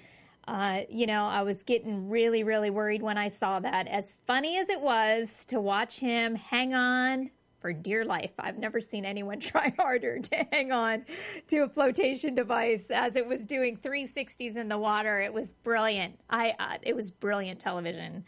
Uh, 0.48 0.80
you 0.88 1.06
know, 1.06 1.26
I 1.26 1.42
was 1.42 1.62
getting 1.62 2.08
really, 2.08 2.42
really 2.42 2.70
worried 2.70 3.02
when 3.02 3.18
I 3.18 3.28
saw 3.28 3.60
that. 3.60 3.86
As 3.86 4.16
funny 4.26 4.58
as 4.58 4.68
it 4.68 4.80
was 4.80 5.44
to 5.46 5.60
watch 5.60 6.00
him 6.00 6.34
hang 6.34 6.74
on 6.74 7.30
for 7.60 7.72
dear 7.72 8.04
life, 8.04 8.30
I've 8.38 8.58
never 8.58 8.80
seen 8.80 9.04
anyone 9.04 9.40
try 9.40 9.72
harder 9.78 10.18
to 10.18 10.46
hang 10.52 10.72
on 10.72 11.04
to 11.48 11.58
a 11.58 11.68
flotation 11.68 12.34
device 12.34 12.90
as 12.90 13.16
it 13.16 13.26
was 13.26 13.44
doing 13.44 13.76
360s 13.76 14.56
in 14.56 14.68
the 14.68 14.78
water. 14.78 15.20
It 15.20 15.32
was 15.32 15.54
brilliant. 15.54 16.18
I, 16.30 16.54
uh, 16.58 16.78
it 16.82 16.94
was 16.94 17.10
brilliant 17.10 17.60
television. 17.60 18.24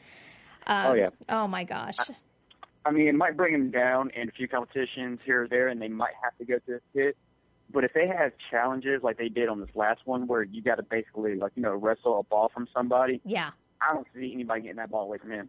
Um, 0.67 0.87
Oh, 0.87 0.95
yeah. 0.95 1.11
Oh 1.29 1.47
my 1.47 1.65
gosh. 1.65 1.97
I 2.85 2.91
mean, 2.91 3.09
it 3.09 3.15
might 3.15 3.37
bring 3.37 3.53
them 3.53 3.71
down 3.71 4.11
in 4.11 4.29
a 4.29 4.33
few 4.33 4.49
competitions 4.49 5.21
here 5.25 5.43
or 5.43 5.49
there, 5.49 5.69
and 5.69 5.81
they 5.81 5.89
might 5.89 6.15
have 6.23 6.37
to 6.39 6.45
go 6.45 6.59
to 6.67 6.77
a 6.77 6.81
pit. 6.95 7.17
But 7.73 7.85
if 7.85 7.93
they 7.93 8.09
have 8.09 8.33
challenges 8.51 9.03
like 9.03 9.17
they 9.17 9.29
did 9.29 9.49
on 9.49 9.61
this 9.61 9.69
last 9.75 10.01
one, 10.05 10.27
where 10.27 10.43
you 10.43 10.63
got 10.63 10.77
to 10.77 10.83
basically, 10.83 11.37
like, 11.37 11.53
you 11.55 11.63
know, 11.63 11.75
wrestle 11.75 12.19
a 12.19 12.23
ball 12.25 12.51
from 12.53 12.67
somebody, 12.75 13.21
Yeah. 13.25 13.51
I 13.83 13.95
don't 13.95 14.07
see 14.15 14.33
anybody 14.35 14.63
getting 14.63 14.77
that 14.77 14.91
ball 14.91 15.05
away 15.05 15.19
from 15.19 15.31
him. 15.31 15.49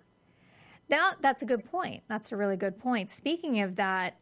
That 0.89 1.15
that's 1.22 1.41
a 1.41 1.46
good 1.46 1.65
point. 1.65 2.04
That's 2.08 2.32
a 2.32 2.38
really 2.38 2.58
good 2.58 2.78
point. 2.78 3.10
Speaking 3.10 3.62
of 3.62 3.76
that, 3.78 4.17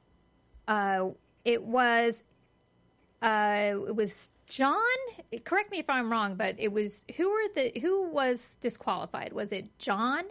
uh, 0.68 1.10
it 1.46 1.64
was 1.64 2.24
uh, 3.22 3.74
it 3.88 3.96
was 3.96 4.32
John. 4.48 4.78
Correct 5.44 5.72
me 5.72 5.80
if 5.80 5.90
I'm 5.90 6.12
wrong, 6.12 6.36
but 6.36 6.56
it 6.58 6.72
was 6.72 7.06
who 7.18 7.30
were 7.30 7.48
the 7.56 7.80
who 7.80 8.10
was 8.10 8.58
disqualified? 8.62 9.34
Was 9.34 9.52
it 9.52 9.78
John 9.80 10.26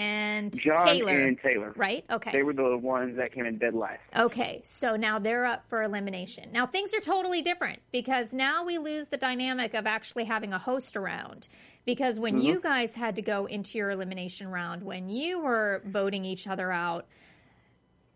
and 0.00 0.58
John 0.58 0.78
Taylor? 0.86 1.18
and 1.18 1.38
Taylor. 1.38 1.72
Right. 1.76 2.04
Okay. 2.10 2.32
They 2.32 2.42
were 2.42 2.54
the 2.54 2.76
ones 2.78 3.16
that 3.18 3.32
came 3.32 3.44
in 3.44 3.58
dead 3.58 3.74
last. 3.74 4.00
Okay, 4.16 4.62
so 4.64 4.96
now 4.96 5.18
they're 5.18 5.44
up 5.44 5.64
for 5.68 5.82
elimination. 5.82 6.50
Now 6.52 6.66
things 6.66 6.94
are 6.94 7.00
totally 7.00 7.42
different 7.42 7.80
because 7.92 8.32
now 8.32 8.64
we 8.64 8.78
lose 8.78 9.08
the 9.08 9.18
dynamic 9.18 9.74
of 9.74 9.86
actually 9.86 10.24
having 10.24 10.54
a 10.54 10.58
host 10.58 10.96
around. 10.96 11.48
Because 11.84 12.20
when 12.20 12.38
you 12.38 12.60
guys 12.60 12.94
had 12.94 13.16
to 13.16 13.22
go 13.22 13.46
into 13.46 13.78
your 13.78 13.90
elimination 13.90 14.48
round, 14.48 14.82
when 14.82 15.08
you 15.08 15.40
were 15.40 15.82
voting 15.86 16.24
each 16.24 16.46
other 16.46 16.70
out, 16.70 17.06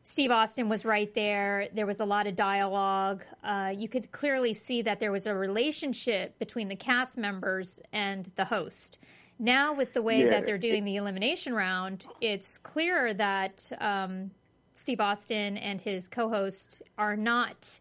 Steve 0.02 0.30
Austin 0.30 0.68
was 0.68 0.84
right 0.84 1.12
there. 1.14 1.68
There 1.72 1.86
was 1.86 2.00
a 2.00 2.04
lot 2.04 2.26
of 2.26 2.36
dialogue. 2.36 3.24
Uh, 3.42 3.72
you 3.74 3.88
could 3.88 4.12
clearly 4.12 4.52
see 4.52 4.82
that 4.82 5.00
there 5.00 5.10
was 5.10 5.26
a 5.26 5.34
relationship 5.34 6.38
between 6.38 6.68
the 6.68 6.76
cast 6.76 7.16
members 7.16 7.80
and 7.92 8.30
the 8.36 8.44
host. 8.44 8.98
Now, 9.38 9.74
with 9.74 9.92
the 9.92 10.02
way 10.02 10.22
Yeah. 10.22 10.30
that 10.30 10.46
they're 10.46 10.58
doing 10.58 10.84
the 10.84 10.96
elimination 10.96 11.54
round, 11.54 12.04
it's 12.20 12.58
clear 12.58 13.12
that 13.14 13.70
um, 13.80 14.30
Steve 14.74 15.00
Austin 15.00 15.56
and 15.58 15.80
his 15.80 16.08
co 16.08 16.28
host 16.28 16.82
are 16.98 17.16
not, 17.16 17.80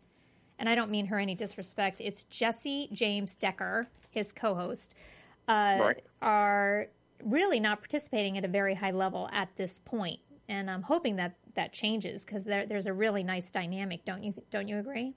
and 0.60 0.68
I 0.68 0.76
don't 0.76 0.90
mean 0.90 1.06
her 1.08 1.20
any 1.20 1.36
disrespect, 1.36 2.02
it's 2.02 2.24
Jessie 2.26 2.90
James 2.92 3.36
Decker, 3.36 3.88
his 4.10 4.32
co 4.32 4.56
host, 4.56 4.96
uh, 5.48 5.78
Right. 5.80 6.04
are 6.22 6.88
really 7.24 7.60
not 7.60 7.80
participating 7.80 8.38
at 8.38 8.46
a 8.46 8.48
very 8.48 8.74
high 8.74 8.92
level 8.92 9.30
at 9.32 9.50
this 9.56 9.80
point. 9.80 10.20
And 10.50 10.70
I'm 10.70 10.82
hoping 10.82 11.16
that 11.18 11.36
that 11.56 11.72
changes 11.72 12.26
because 12.26 12.44
there, 12.44 12.66
there's 12.66 12.88
a 12.88 12.94
really 12.94 13.24
nice 13.24 13.50
dynamic. 13.52 14.04
Don't 14.06 14.24
you? 14.24 14.34
Don't 14.52 14.68
you 14.68 14.80
agree? 14.80 15.14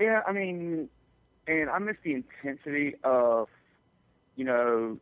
Yeah, 0.00 0.20
I 0.26 0.32
mean, 0.32 0.88
and 1.46 1.70
I 1.70 1.78
miss 1.78 1.96
the 2.04 2.12
intensity 2.14 2.94
of, 3.02 3.48
you 4.36 4.44
know, 4.44 4.98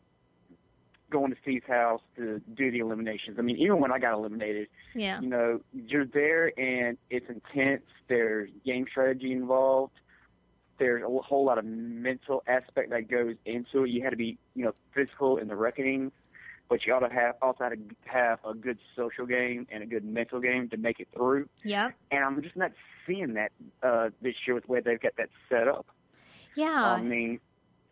going 1.14 1.31
to 1.33 1.37
Steve's 1.40 1.66
house 1.66 2.00
to 2.16 2.40
do 2.55 2.70
the 2.70 2.81
eliminations. 2.81 3.37
I 3.38 3.42
mean, 3.42 3.57
even 3.57 3.79
when 3.81 3.92
I 3.92 3.98
got 3.98 4.12
eliminated, 4.14 4.68
Yeah. 4.94 5.20
you 5.20 5.29
know, 5.29 5.61
you're 5.72 6.05
there 6.07 6.53
and 6.59 6.98
it's 7.09 7.27
intense. 7.29 7.83
There's 8.09 8.50
game 8.64 8.87
strategy 8.90 9.33
involved. 9.33 9.92
There's 10.79 11.03
a 11.05 11.07
whole 11.22 11.44
lot 11.44 11.59
of 11.59 11.64
mental 11.64 12.42
aspect 12.48 12.90
that 12.90 13.09
goes 13.09 13.37
into 13.46 13.85
it. 13.85 13.90
You 13.90 14.03
had 14.03 14.11
to 14.11 14.16
be, 14.16 14.38
you 14.55 14.64
know, 14.64 14.74
physical 14.92 15.37
in 15.37 15.46
the 15.46 15.55
reckoning, 15.55 16.11
but 16.68 16.85
you 16.85 16.92
ought 16.92 17.07
to 17.09 17.14
have 17.14 17.37
also 17.40 17.62
had 17.64 17.70
to 17.70 17.79
have 18.07 18.40
a 18.44 18.55
good 18.55 18.79
social 18.96 19.24
game 19.24 19.68
and 19.70 19.83
a 19.85 19.87
good 19.87 20.05
mental 20.05 20.40
game 20.40 20.68
to 20.70 20.77
make 20.77 20.98
it 20.98 21.07
through. 21.14 21.48
Yeah. 21.64 21.90
And 22.11 22.24
I'm 22.24 22.42
just 22.42 22.57
not 22.57 22.72
seeing 23.07 23.35
that 23.35 23.53
uh, 23.85 24.11
this 24.20 24.35
year 24.46 24.55
with 24.57 24.66
the 24.66 24.72
way 24.72 24.81
they've 24.81 25.00
got 25.00 25.16
that 25.16 25.29
set 25.48 25.68
up. 25.68 25.87
Yeah. 26.57 26.83
I 26.85 27.00
mean, 27.00 27.38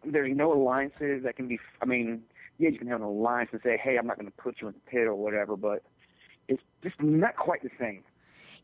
there's 0.05 0.37
no 0.37 0.53
alliances 0.53 1.23
that 1.23 1.37
can 1.37 1.47
be. 1.47 1.61
I 1.81 1.85
mean, 1.85 2.23
yeah, 2.59 2.69
you 2.69 2.79
can 2.79 2.89
have 2.89 3.01
an 3.01 3.07
alliance 3.07 3.51
and 3.53 3.61
say, 3.63 3.77
"Hey, 3.83 3.97
I'm 3.97 4.07
not 4.07 4.19
going 4.19 4.31
to 4.31 4.37
put 4.37 4.61
you 4.61 4.69
in 4.69 4.75
the 4.75 4.91
pit 4.91 5.07
or 5.07 5.15
whatever," 5.15 5.57
but 5.57 5.83
it's 6.49 6.63
just 6.83 7.01
not 7.01 7.37
quite 7.37 7.63
the 7.63 7.71
same. 7.79 8.03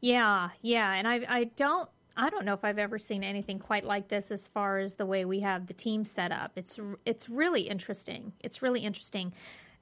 Yeah, 0.00 0.50
yeah, 0.62 0.92
and 0.92 1.08
I 1.08 1.24
I 1.28 1.44
don't 1.44 1.88
I 2.16 2.30
don't 2.30 2.44
know 2.44 2.54
if 2.54 2.64
I've 2.64 2.78
ever 2.78 2.98
seen 2.98 3.22
anything 3.22 3.58
quite 3.58 3.84
like 3.84 4.08
this 4.08 4.30
as 4.30 4.48
far 4.48 4.78
as 4.78 4.96
the 4.96 5.06
way 5.06 5.24
we 5.24 5.40
have 5.40 5.66
the 5.66 5.72
team 5.72 6.04
set 6.04 6.32
up. 6.32 6.52
It's 6.56 6.78
it's 7.04 7.28
really 7.28 7.62
interesting. 7.62 8.32
It's 8.40 8.60
really 8.62 8.80
interesting. 8.80 9.32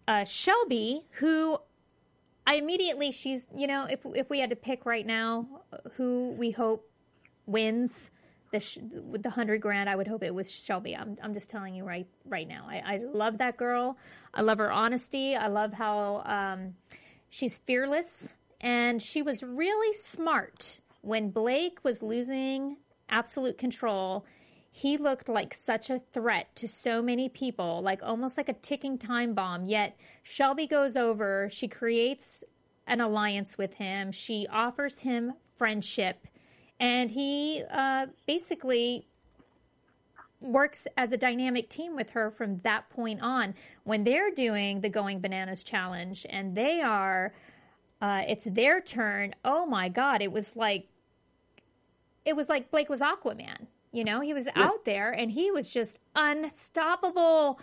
Uh, 0.07 0.25
Shelby, 0.25 1.05
who 1.12 1.59
I 2.47 2.55
immediately 2.55 3.11
she's 3.11 3.47
you 3.55 3.66
know 3.66 3.87
if 3.90 4.01
if 4.14 4.31
we 4.31 4.40
had 4.40 4.51
to 4.51 4.57
pick 4.57 4.87
right 4.87 5.07
now 5.07 5.47
who 5.95 6.35
we 6.38 6.51
hope 6.51 6.88
wins 7.47 8.11
the 8.57 8.61
sh- 8.61 8.79
with 9.05 9.23
the 9.23 9.31
hundred 9.31 9.61
grand, 9.61 9.88
I 9.88 9.97
would 9.97 10.09
hope 10.09 10.23
it 10.23 10.35
was 10.35 10.51
Shelby. 10.51 10.97
I'm 10.97 11.16
I'm 11.23 11.35
just 11.35 11.51
telling 11.51 11.75
you 11.75 11.85
right 11.85 12.07
right 12.25 12.49
now. 12.49 12.66
I, 12.69 12.95
I 12.95 13.01
love 13.12 13.38
that 13.38 13.57
girl. 13.57 13.99
I 14.33 14.40
love 14.40 14.59
her 14.59 14.73
honesty. 14.73 15.37
I 15.37 15.49
love 15.49 15.73
how 15.73 16.23
um, 16.25 16.75
she's 17.29 17.59
fearless, 17.59 18.35
and 18.61 19.03
she 19.03 19.23
was 19.23 19.42
really 19.42 19.97
smart 19.99 20.81
when 21.03 21.31
Blake 21.31 21.81
was 21.85 22.03
losing 22.03 22.79
absolute 23.11 23.59
control. 23.59 24.25
He 24.71 24.97
looked 24.99 25.29
like 25.29 25.55
such 25.55 25.88
a 25.88 25.99
threat 25.99 26.55
to 26.57 26.69
so 26.69 27.01
many 27.01 27.29
people, 27.29 27.81
like 27.83 28.03
almost 28.03 28.37
like 28.37 28.49
a 28.49 28.55
ticking 28.55 28.99
time 28.99 29.35
bomb. 29.35 29.64
Yet 29.64 29.97
Shelby 30.23 30.66
goes 30.66 30.97
over, 30.97 31.49
she 31.51 31.69
creates 31.69 32.45
an 32.87 33.01
alliance 33.01 33.57
with 33.59 33.75
him, 33.75 34.12
she 34.12 34.47
offers 34.51 35.01
him 35.01 35.33
friendship, 35.57 36.27
and 36.79 37.11
he 37.11 37.62
uh, 37.71 38.07
basically 38.27 39.07
works 40.41 40.87
as 40.97 41.12
a 41.12 41.17
dynamic 41.17 41.69
team 41.69 41.97
with 41.97 42.11
her 42.11 42.31
from 42.31 42.59
that 42.59 42.89
point 42.91 43.21
on. 43.23 43.55
When 43.85 44.05
they're 44.05 44.31
doing 44.31 44.81
the 44.81 44.89
Going 44.89 45.21
Bananas 45.21 45.62
challenge 45.62 46.27
and 46.29 46.55
they 46.55 46.81
are, 46.83 47.33
uh, 48.01 48.23
it's 48.29 48.45
their 48.45 48.81
turn. 48.81 49.35
Oh 49.45 49.67
my 49.67 49.89
God! 49.89 50.21
It 50.23 50.33
was 50.33 50.57
like, 50.57 50.89
it 52.25 52.37
was 52.37 52.49
like 52.49 52.71
Blake 52.71 52.89
was 52.89 53.01
Aquaman. 53.01 53.67
You 53.93 54.05
know, 54.05 54.21
he 54.21 54.35
was 54.35 54.49
out 54.57 54.85
there 54.85 55.11
and 55.12 55.31
he 55.31 55.51
was 55.51 55.71
just 55.71 55.99
unstoppable. 56.15 57.59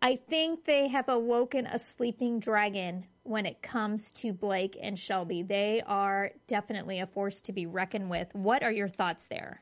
I 0.00 0.16
think 0.16 0.64
they 0.64 0.88
have 0.88 1.08
awoken 1.08 1.66
a 1.66 1.78
sleeping 1.78 2.40
dragon 2.40 3.06
when 3.24 3.46
it 3.46 3.60
comes 3.62 4.10
to 4.12 4.32
Blake 4.32 4.78
and 4.80 4.98
Shelby. 4.98 5.42
They 5.42 5.82
are 5.86 6.30
definitely 6.46 7.00
a 7.00 7.06
force 7.06 7.40
to 7.42 7.52
be 7.52 7.66
reckoned 7.66 8.08
with. 8.08 8.28
What 8.34 8.62
are 8.62 8.70
your 8.70 8.88
thoughts 8.88 9.26
there? 9.26 9.60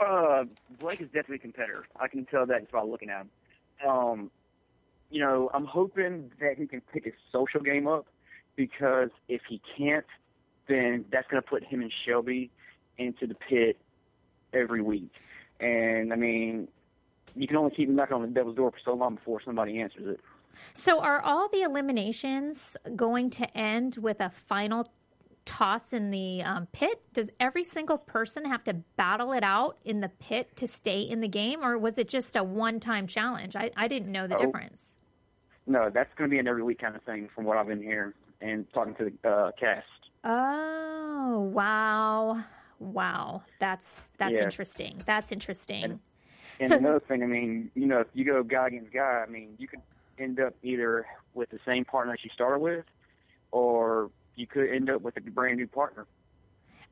Uh, 0.00 0.44
Blake 0.80 1.00
is 1.00 1.06
definitely 1.06 1.36
a 1.36 1.38
competitor. 1.38 1.86
I 2.00 2.08
can 2.08 2.24
tell 2.24 2.44
that 2.46 2.60
just 2.62 2.72
by 2.72 2.82
looking 2.82 3.10
at 3.10 3.20
him. 3.20 3.30
Um, 3.88 4.30
you 5.10 5.20
know, 5.20 5.50
I'm 5.54 5.66
hoping 5.66 6.32
that 6.40 6.58
he 6.58 6.66
can 6.66 6.80
pick 6.92 7.04
his 7.04 7.14
social 7.30 7.60
game 7.60 7.86
up 7.86 8.06
because 8.56 9.10
if 9.28 9.42
he 9.48 9.60
can't, 9.76 10.06
then 10.68 11.04
that's 11.12 11.28
going 11.30 11.42
to 11.42 11.48
put 11.48 11.62
him 11.62 11.82
and 11.82 11.92
Shelby 12.06 12.50
into 12.98 13.26
the 13.26 13.34
pit 13.34 13.78
every 14.52 14.80
week. 14.80 15.12
And 15.60 16.12
I 16.12 16.16
mean, 16.16 16.68
you 17.34 17.46
can 17.46 17.56
only 17.56 17.70
keep 17.70 17.88
knocking 17.88 18.14
on 18.14 18.22
the 18.22 18.28
devil's 18.28 18.56
door 18.56 18.70
for 18.70 18.78
so 18.84 18.94
long 18.94 19.16
before 19.16 19.40
somebody 19.44 19.80
answers 19.80 20.14
it. 20.14 20.20
So, 20.74 21.00
are 21.00 21.20
all 21.20 21.48
the 21.48 21.62
eliminations 21.62 22.76
going 22.96 23.30
to 23.30 23.56
end 23.56 23.96
with 23.96 24.20
a 24.20 24.30
final 24.30 24.86
toss 25.44 25.92
in 25.92 26.10
the 26.10 26.42
um, 26.42 26.66
pit? 26.72 27.02
Does 27.12 27.30
every 27.40 27.64
single 27.64 27.98
person 27.98 28.44
have 28.44 28.62
to 28.64 28.74
battle 28.96 29.32
it 29.32 29.42
out 29.42 29.78
in 29.84 30.00
the 30.00 30.08
pit 30.08 30.54
to 30.56 30.66
stay 30.66 31.00
in 31.00 31.20
the 31.20 31.28
game, 31.28 31.64
or 31.64 31.76
was 31.78 31.98
it 31.98 32.08
just 32.08 32.36
a 32.36 32.42
one 32.44 32.80
time 32.80 33.06
challenge? 33.06 33.56
I, 33.56 33.70
I 33.76 33.88
didn't 33.88 34.12
know 34.12 34.26
the 34.26 34.36
Oh. 34.36 34.46
difference. 34.46 34.96
No, 35.66 35.90
that's 35.90 36.12
going 36.16 36.28
to 36.28 36.34
be 36.34 36.38
an 36.40 36.48
every 36.48 36.62
week 36.64 36.80
kind 36.80 36.96
of 36.96 37.02
thing 37.04 37.28
from 37.34 37.44
what 37.44 37.56
I've 37.56 37.68
been 37.68 37.82
hearing 37.82 38.12
and 38.40 38.66
talking 38.72 38.94
to 38.96 39.12
the 39.22 39.28
uh, 39.28 39.50
cast. 39.58 39.86
Oh, 40.24 41.50
wow. 41.52 42.42
Wow. 42.80 43.42
That's 43.60 44.10
that's 44.18 44.34
Yeah. 44.38 44.44
interesting. 44.44 45.00
That's 45.06 45.30
interesting. 45.32 45.84
And- 45.84 46.00
And 46.60 46.68
So- 46.68 46.76
another 46.76 47.00
thing, 47.00 47.22
I 47.22 47.26
mean, 47.26 47.70
you 47.74 47.86
know, 47.86 48.00
if 48.00 48.08
you 48.12 48.24
go 48.24 48.42
guy 48.42 48.66
against 48.68 48.92
guy, 48.92 49.24
I 49.26 49.30
mean, 49.30 49.54
you 49.58 49.66
could 49.66 49.80
end 50.18 50.40
up 50.40 50.54
either 50.62 51.06
with 51.34 51.50
the 51.50 51.58
same 51.66 51.84
partner 51.84 52.12
that 52.12 52.24
you 52.24 52.30
started 52.34 52.60
with, 52.60 52.84
or 53.50 54.10
you 54.36 54.46
could 54.46 54.70
end 54.70 54.90
up 54.90 55.02
with 55.02 55.16
a 55.16 55.20
brand 55.20 55.58
new 55.58 55.66
partner. 55.66 56.06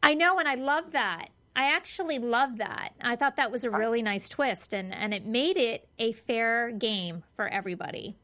I 0.02 0.14
know, 0.14 0.38
and 0.38 0.48
I 0.48 0.54
love 0.54 0.92
that. 0.92 1.28
I 1.56 1.64
actually 1.64 2.18
love 2.18 2.58
that. 2.58 2.94
I 3.02 3.16
thought 3.16 3.36
that 3.36 3.50
was 3.50 3.64
a 3.64 3.70
really 3.70 4.02
nice 4.02 4.28
twist, 4.28 4.72
and, 4.72 4.94
and 4.94 5.12
it 5.12 5.26
made 5.26 5.56
it 5.56 5.88
a 5.98 6.12
fair 6.12 6.70
game 6.70 7.24
for 7.34 7.48
everybody. 7.48 8.16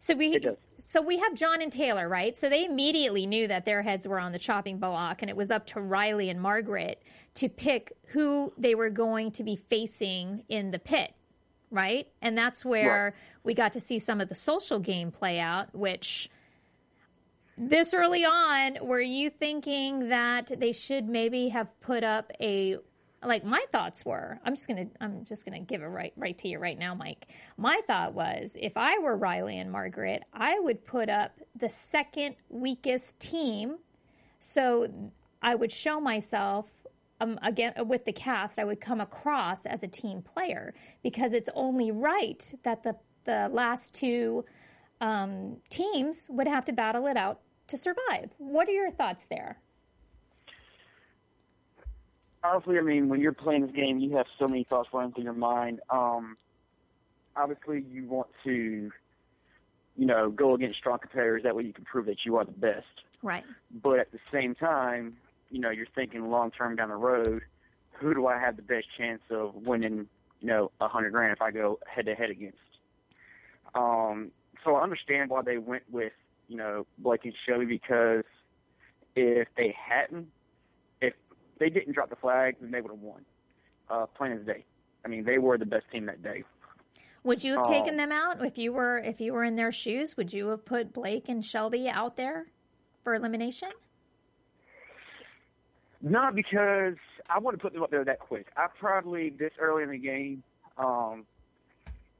So 0.00 0.16
we 0.16 0.40
so 0.76 1.00
we 1.00 1.18
have 1.20 1.34
John 1.34 1.62
and 1.62 1.70
Taylor, 1.70 2.08
right? 2.08 2.36
So 2.36 2.48
they 2.48 2.64
immediately 2.64 3.24
knew 3.24 3.46
that 3.46 3.64
their 3.64 3.82
heads 3.82 4.08
were 4.08 4.18
on 4.18 4.32
the 4.32 4.38
chopping 4.38 4.78
block, 4.78 5.22
and 5.22 5.30
it 5.30 5.36
was 5.36 5.52
up 5.52 5.64
to 5.68 5.80
Riley 5.80 6.28
and 6.28 6.40
Margaret 6.40 7.00
to 7.34 7.48
pick 7.48 7.92
who 8.06 8.52
they 8.58 8.74
were 8.74 8.90
going 8.90 9.30
to 9.30 9.44
be 9.44 9.54
facing 9.54 10.42
in 10.48 10.72
the 10.72 10.80
pit, 10.80 11.14
right? 11.72 12.06
And 12.20 12.38
that's 12.38 12.64
where 12.64 13.14
we 13.42 13.54
got 13.54 13.72
to 13.72 13.80
see 13.80 13.98
some 13.98 14.20
of 14.20 14.28
the 14.28 14.34
social 14.34 14.78
game 14.78 15.10
play 15.10 15.40
out, 15.40 15.74
which 15.74 16.30
this 17.58 17.92
early 17.92 18.24
on, 18.24 18.78
were 18.82 19.00
you 19.00 19.30
thinking 19.30 20.08
that 20.10 20.52
they 20.58 20.72
should 20.72 21.08
maybe 21.08 21.48
have 21.48 21.78
put 21.80 22.04
up 22.04 22.30
a 22.40 22.76
like 23.24 23.44
my 23.44 23.64
thoughts 23.70 24.04
were 24.04 24.40
i'm 24.44 24.54
just 24.54 24.66
gonna 24.66 24.86
i'm 25.00 25.24
just 25.24 25.44
gonna 25.44 25.60
give 25.60 25.82
it 25.82 25.86
right 25.86 26.12
right 26.16 26.38
to 26.38 26.48
you 26.48 26.58
right 26.58 26.78
now 26.78 26.94
mike 26.94 27.28
my 27.56 27.80
thought 27.86 28.14
was 28.14 28.56
if 28.58 28.76
i 28.76 28.98
were 28.98 29.16
riley 29.16 29.58
and 29.58 29.70
margaret 29.70 30.24
i 30.32 30.58
would 30.58 30.84
put 30.84 31.08
up 31.08 31.38
the 31.56 31.68
second 31.68 32.34
weakest 32.48 33.20
team 33.20 33.76
so 34.40 34.88
i 35.40 35.54
would 35.54 35.70
show 35.70 36.00
myself 36.00 36.68
um, 37.22 37.38
again 37.42 37.72
with 37.86 38.04
the 38.04 38.12
cast 38.12 38.58
i 38.58 38.64
would 38.64 38.80
come 38.80 39.00
across 39.00 39.66
as 39.66 39.82
a 39.82 39.88
team 39.88 40.22
player 40.22 40.74
because 41.02 41.32
it's 41.32 41.48
only 41.54 41.90
right 41.90 42.52
that 42.62 42.82
the 42.82 42.94
the 43.24 43.48
last 43.52 43.94
two 43.94 44.44
um, 45.00 45.56
teams 45.70 46.28
would 46.30 46.46
have 46.46 46.64
to 46.64 46.72
battle 46.72 47.06
it 47.06 47.16
out 47.16 47.40
to 47.66 47.76
survive 47.76 48.30
what 48.38 48.68
are 48.68 48.72
your 48.72 48.90
thoughts 48.90 49.26
there 49.26 49.58
Honestly, 52.44 52.76
I 52.76 52.80
mean, 52.80 53.08
when 53.08 53.20
you're 53.20 53.32
playing 53.32 53.62
this 53.62 53.70
game, 53.70 54.00
you 54.00 54.16
have 54.16 54.26
so 54.38 54.48
many 54.48 54.64
thoughts 54.64 54.88
running 54.92 55.12
through 55.12 55.24
your 55.24 55.32
mind. 55.32 55.80
Um, 55.90 56.36
obviously, 57.36 57.84
you 57.88 58.06
want 58.06 58.28
to, 58.42 58.90
you 59.96 60.06
know, 60.06 60.28
go 60.28 60.54
against 60.54 60.76
strong 60.76 60.98
competitors. 60.98 61.44
That 61.44 61.54
way, 61.54 61.62
you 61.62 61.72
can 61.72 61.84
prove 61.84 62.06
that 62.06 62.24
you 62.24 62.36
are 62.36 62.44
the 62.44 62.50
best. 62.50 62.86
right 63.22 63.44
But 63.80 64.00
at 64.00 64.10
the 64.10 64.18
same 64.32 64.56
time, 64.56 65.16
you 65.52 65.60
know, 65.60 65.70
you're 65.70 65.86
thinking 65.94 66.28
long 66.30 66.50
term 66.50 66.74
down 66.76 66.88
the 66.88 66.96
road. 66.96 67.42
Who 68.00 68.14
do 68.14 68.26
I 68.26 68.38
have 68.40 68.56
the 68.56 68.62
best 68.62 68.86
chance 68.98 69.20
of 69.30 69.54
winning? 69.54 70.08
You 70.40 70.48
know, 70.48 70.72
a 70.80 70.88
hundred 70.88 71.10
grand 71.12 71.32
if 71.32 71.42
I 71.42 71.52
go 71.52 71.78
head 71.86 72.06
to 72.06 72.14
head 72.14 72.30
against. 72.30 72.58
Um, 73.74 74.32
so 74.64 74.74
I 74.74 74.82
understand 74.82 75.30
why 75.30 75.42
they 75.42 75.58
went 75.58 75.84
with 75.90 76.12
you 76.48 76.56
know 76.56 76.86
Blake 76.98 77.24
and 77.24 77.34
Shelby 77.46 77.66
because 77.66 78.24
if 79.14 79.46
they 79.56 79.76
hadn't, 79.78 80.28
if 81.00 81.12
they 81.60 81.68
didn't 81.68 81.92
drop 81.92 82.10
the 82.10 82.16
flag, 82.16 82.56
then 82.60 82.70
they 82.70 82.80
would 82.80 82.90
have 82.90 83.00
won. 83.00 83.24
Uh, 83.90 84.06
plain 84.06 84.32
as 84.32 84.44
day. 84.46 84.64
I 85.04 85.08
mean, 85.08 85.24
they 85.24 85.38
were 85.38 85.58
the 85.58 85.66
best 85.66 85.84
team 85.92 86.06
that 86.06 86.22
day. 86.22 86.44
Would 87.24 87.44
you 87.44 87.52
have 87.52 87.66
Oh. 87.66 87.70
taken 87.70 87.96
them 87.98 88.10
out 88.10 88.44
if 88.44 88.56
you 88.56 88.72
were 88.72 88.98
if 88.98 89.20
you 89.20 89.32
were 89.34 89.44
in 89.44 89.56
their 89.56 89.70
shoes? 89.70 90.16
Would 90.16 90.32
you 90.32 90.48
have 90.48 90.64
put 90.64 90.92
Blake 90.94 91.28
and 91.28 91.44
Shelby 91.44 91.88
out 91.88 92.16
there 92.16 92.46
for 93.04 93.14
elimination? 93.14 93.70
Not 96.02 96.34
because 96.34 96.94
I 97.30 97.38
wouldn't 97.38 97.62
put 97.62 97.72
them 97.72 97.82
up 97.82 97.90
there 97.90 98.04
that 98.04 98.18
quick. 98.18 98.48
I 98.56 98.66
probably 98.78 99.30
this 99.30 99.52
early 99.60 99.84
in 99.84 99.90
the 99.90 99.98
game, 99.98 100.42
um, 100.76 101.24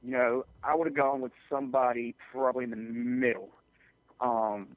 you 0.02 0.12
know, 0.12 0.44
I 0.62 0.74
would 0.76 0.86
have 0.86 0.96
gone 0.96 1.20
with 1.20 1.32
somebody 1.50 2.14
probably 2.30 2.64
in 2.64 2.70
the 2.70 2.76
middle. 2.76 3.50
Um, 4.20 4.68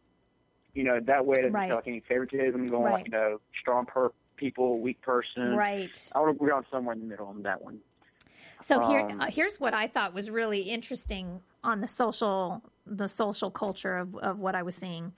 you 0.73 0.83
know, 0.83 0.99
that 1.05 1.25
way 1.25 1.35
it 1.37 1.41
doesn't 1.43 1.53
Right. 1.53 1.67
feel 1.67 1.75
like 1.77 1.87
any 1.87 1.99
favoritism 2.07 2.65
going 2.69 2.83
Right. 2.83 2.93
like, 2.93 3.05
you 3.05 3.11
know, 3.11 3.39
strong 3.61 3.85
per 3.85 4.11
people, 4.37 4.79
weak 4.79 5.01
person. 5.01 5.55
Right. 5.55 6.09
I 6.13 6.19
would 6.19 6.27
have 6.29 6.37
gone 6.39 6.65
somewhere 6.71 6.93
in 6.93 6.99
the 7.01 7.05
middle 7.05 7.27
on 7.27 7.43
that 7.43 7.61
one. 7.61 7.79
So 8.61 8.79
here 8.79 9.01
Um, 9.01 9.21
uh, 9.21 9.27
here's 9.29 9.59
what 9.59 9.73
I 9.73 9.87
thought 9.87 10.13
was 10.13 10.29
really 10.29 10.61
interesting 10.61 11.41
on 11.63 11.81
the 11.81 11.87
social 11.87 12.61
the 12.87 13.07
social 13.07 13.49
culture 13.51 13.97
of, 13.97 14.15
of 14.17 14.39
what 14.39 14.55
I 14.55 14.63
was 14.63 14.75
seeing. 14.75 15.13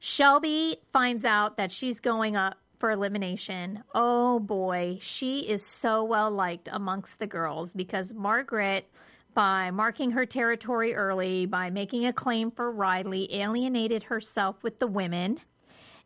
Shelby 0.00 0.78
finds 0.92 1.24
out 1.24 1.56
that 1.56 1.70
she's 1.70 2.00
going 2.00 2.34
up 2.36 2.58
for 2.82 2.90
elimination. 2.90 3.84
Oh 3.94 4.40
boy, 4.40 4.98
she 5.00 5.48
is 5.48 5.64
so 5.64 6.02
well 6.02 6.32
liked 6.32 6.68
amongst 6.68 7.20
the 7.20 7.28
girls 7.28 7.72
because 7.72 8.12
Margaret 8.12 8.90
by 9.34 9.70
marking 9.70 10.10
her 10.10 10.26
territory 10.26 10.92
early, 10.92 11.46
by 11.46 11.70
making 11.70 12.06
a 12.06 12.12
claim 12.12 12.50
for 12.50 12.72
Riley, 12.72 13.32
alienated 13.36 14.02
herself 14.02 14.64
with 14.64 14.80
the 14.80 14.88
women. 14.88 15.38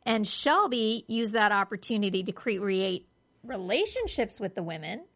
And 0.05 0.27
Shelby 0.27 1.07
used 1.09 1.33
that 1.33 1.51
opportunity 1.51 2.23
to 2.25 2.33
create 2.33 3.09
relationships 3.43 4.39
with 4.39 4.55
the 4.55 4.63
women. 4.63 5.07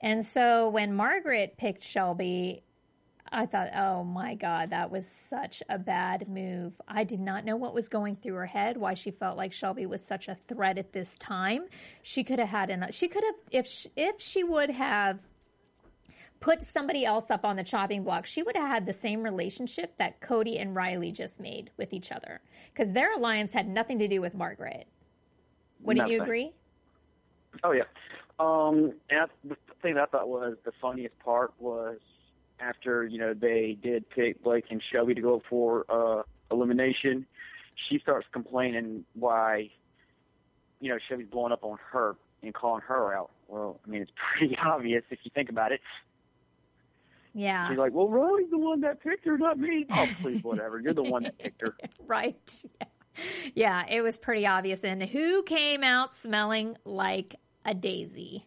And 0.00 0.24
so 0.24 0.68
when 0.68 0.94
Margaret 0.94 1.56
picked 1.58 1.82
Shelby, 1.82 2.62
I 3.32 3.46
thought, 3.46 3.70
oh 3.74 4.04
my 4.04 4.34
God, 4.34 4.70
that 4.70 4.90
was 4.90 5.06
such 5.06 5.62
a 5.68 5.78
bad 5.78 6.28
move. 6.28 6.74
I 6.86 7.04
did 7.04 7.20
not 7.20 7.44
know 7.44 7.56
what 7.56 7.72
was 7.72 7.88
going 7.88 8.16
through 8.16 8.34
her 8.34 8.46
head, 8.46 8.76
why 8.76 8.94
she 8.94 9.10
felt 9.10 9.38
like 9.38 9.52
Shelby 9.52 9.86
was 9.86 10.04
such 10.04 10.28
a 10.28 10.36
threat 10.48 10.76
at 10.76 10.92
this 10.92 11.16
time. 11.16 11.64
She 12.02 12.24
could 12.24 12.38
have 12.38 12.48
had 12.48 12.68
an, 12.68 12.86
she 12.90 13.08
could 13.08 13.24
have, 13.24 13.34
if 13.50 13.66
she, 13.66 13.88
if 13.96 14.20
she 14.20 14.44
would 14.44 14.70
have 14.70 15.18
put 16.40 16.62
somebody 16.62 17.06
else 17.06 17.30
up 17.30 17.44
on 17.44 17.56
the 17.56 17.64
chopping 17.64 18.04
block, 18.04 18.26
she 18.26 18.42
would 18.42 18.56
have 18.56 18.68
had 18.68 18.84
the 18.84 18.92
same 18.92 19.22
relationship 19.22 19.96
that 19.96 20.20
Cody 20.20 20.58
and 20.58 20.76
Riley 20.76 21.10
just 21.10 21.40
made 21.40 21.70
with 21.78 21.94
each 21.94 22.12
other 22.12 22.42
because 22.72 22.92
their 22.92 23.14
alliance 23.14 23.54
had 23.54 23.66
nothing 23.66 23.98
to 24.00 24.08
do 24.08 24.20
with 24.20 24.34
Margaret. 24.34 24.86
Wouldn't 25.80 26.10
you 26.10 26.22
agree? 26.22 26.52
Oh 27.64 27.72
yeah. 27.72 27.84
Um, 28.38 28.92
and 29.08 29.20
I, 29.20 29.26
the 29.44 29.56
thing 29.80 29.94
that 29.94 30.02
I 30.02 30.06
thought 30.06 30.28
was 30.28 30.56
the 30.64 30.72
funniest 30.80 31.18
part 31.20 31.52
was 31.58 31.98
after 32.62 33.04
you 33.04 33.18
know 33.18 33.34
they 33.34 33.76
did 33.82 34.08
pick 34.10 34.42
Blake 34.42 34.66
and 34.70 34.82
Shelby 34.92 35.14
to 35.14 35.20
go 35.20 35.42
for 35.48 35.84
uh, 35.88 36.22
elimination. 36.50 37.26
She 37.88 37.98
starts 37.98 38.26
complaining 38.32 39.04
why 39.14 39.70
you 40.80 40.90
know 40.90 40.98
Shelby's 41.08 41.28
blowing 41.28 41.52
up 41.52 41.64
on 41.64 41.78
her 41.90 42.16
and 42.42 42.54
calling 42.54 42.82
her 42.82 43.14
out. 43.14 43.30
Well, 43.48 43.80
I 43.86 43.90
mean 43.90 44.02
it's 44.02 44.12
pretty 44.38 44.56
obvious 44.64 45.02
if 45.10 45.18
you 45.24 45.30
think 45.34 45.48
about 45.50 45.72
it. 45.72 45.80
Yeah. 47.34 47.68
She's 47.68 47.78
like, 47.78 47.92
"Well, 47.92 48.08
Riley's 48.08 48.50
the 48.50 48.58
one 48.58 48.82
that 48.82 49.02
picked 49.02 49.24
her, 49.26 49.38
not 49.38 49.58
me." 49.58 49.86
Oh, 49.90 50.08
please, 50.20 50.42
whatever. 50.44 50.78
You're 50.78 50.92
the 50.92 51.02
one 51.02 51.22
that 51.22 51.38
picked 51.38 51.62
her. 51.62 51.74
right. 52.06 52.62
Yeah. 52.78 52.86
yeah, 53.54 53.84
it 53.88 54.02
was 54.02 54.18
pretty 54.18 54.46
obvious. 54.46 54.84
And 54.84 55.02
who 55.02 55.42
came 55.42 55.82
out 55.82 56.12
smelling 56.12 56.76
like 56.84 57.36
a 57.64 57.72
daisy? 57.72 58.46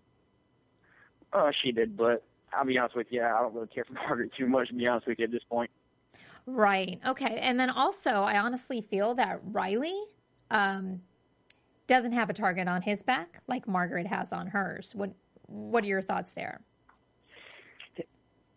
Oh, 1.34 1.52
she 1.64 1.72
did, 1.72 1.98
but 1.98 2.24
I'll 2.56 2.66
be 2.66 2.78
honest 2.78 2.96
with 2.96 3.08
you, 3.10 3.24
I 3.24 3.42
don't 3.42 3.54
really 3.54 3.68
care 3.68 3.86
for 3.86 3.94
Margaret 4.08 4.32
too 4.38 4.48
much. 4.48 4.70
To 4.70 4.74
be 4.74 4.88
honest 4.88 5.08
with 5.08 5.20
you, 5.20 5.26
at 5.26 5.32
this 5.32 5.44
point. 5.50 5.70
Right. 6.46 7.00
Okay. 7.06 7.40
And 7.42 7.60
then 7.60 7.70
also, 7.70 8.22
I 8.22 8.38
honestly 8.38 8.82
feel 8.82 9.16
that 9.16 9.40
Riley 9.44 10.00
um, 10.52 11.02
doesn't 11.88 12.12
have 12.12 12.30
a 12.30 12.34
target 12.34 12.68
on 12.68 12.82
his 12.82 13.02
back 13.02 13.42
like 13.48 13.68
Margaret 13.68 14.08
has 14.08 14.32
on 14.32 14.48
hers. 14.48 14.94
What 14.96 15.12
What 15.48 15.84
are 15.84 15.88
your 15.88 16.02
thoughts 16.02 16.32
there? 16.32 16.62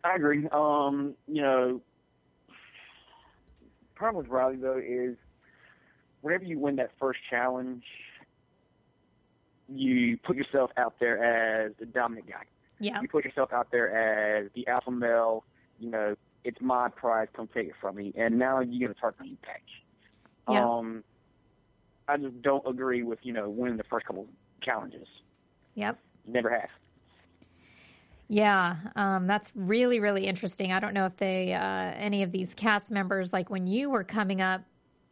I 0.04 0.14
agree. 0.14 0.46
Um, 0.52 1.14
you 1.26 1.42
know, 1.42 1.80
problem 3.94 4.22
with 4.22 4.30
Riley 4.30 4.56
though 4.56 4.78
is 4.78 5.16
whenever 6.20 6.44
you 6.44 6.58
win 6.58 6.76
that 6.76 6.90
first 7.00 7.18
challenge, 7.28 7.84
you 9.68 10.16
put 10.18 10.36
yourself 10.36 10.70
out 10.76 10.94
there 11.00 11.22
as 11.66 11.72
the 11.78 11.86
dominant 11.86 12.28
guy. 12.28 12.44
Yeah. 12.80 13.00
You 13.00 13.08
put 13.08 13.24
yourself 13.24 13.52
out 13.52 13.70
there 13.70 13.94
as 13.94 14.50
the 14.54 14.66
alpha 14.68 14.90
male. 14.90 15.44
You 15.78 15.90
know, 15.90 16.16
it's 16.44 16.60
my 16.60 16.88
prize. 16.88 17.28
Come 17.34 17.48
take 17.52 17.68
it 17.68 17.74
from 17.80 17.96
me. 17.96 18.12
And 18.16 18.38
now 18.38 18.60
you're 18.60 18.88
going 18.88 18.94
to 18.94 19.00
target 19.00 19.22
me 19.22 19.36
back. 19.42 19.62
Yeah. 20.48 20.64
Um, 20.64 21.04
I 22.08 22.16
just 22.16 22.40
don't 22.42 22.66
agree 22.66 23.02
with 23.02 23.18
you 23.22 23.32
know 23.32 23.50
winning 23.50 23.76
the 23.76 23.84
first 23.84 24.06
couple 24.06 24.26
challenges. 24.62 25.06
Yep. 25.74 25.98
Never 26.26 26.50
have. 26.50 26.70
Yeah, 28.30 28.76
um, 28.94 29.26
that's 29.26 29.52
really, 29.54 30.00
really 30.00 30.26
interesting. 30.26 30.70
I 30.70 30.80
don't 30.80 30.92
know 30.92 31.06
if 31.06 31.16
they, 31.16 31.54
uh, 31.54 31.62
any 31.62 32.22
of 32.22 32.30
these 32.30 32.54
cast 32.54 32.90
members, 32.90 33.32
like 33.32 33.48
when 33.48 33.66
you 33.66 33.88
were 33.88 34.04
coming 34.04 34.42
up 34.42 34.60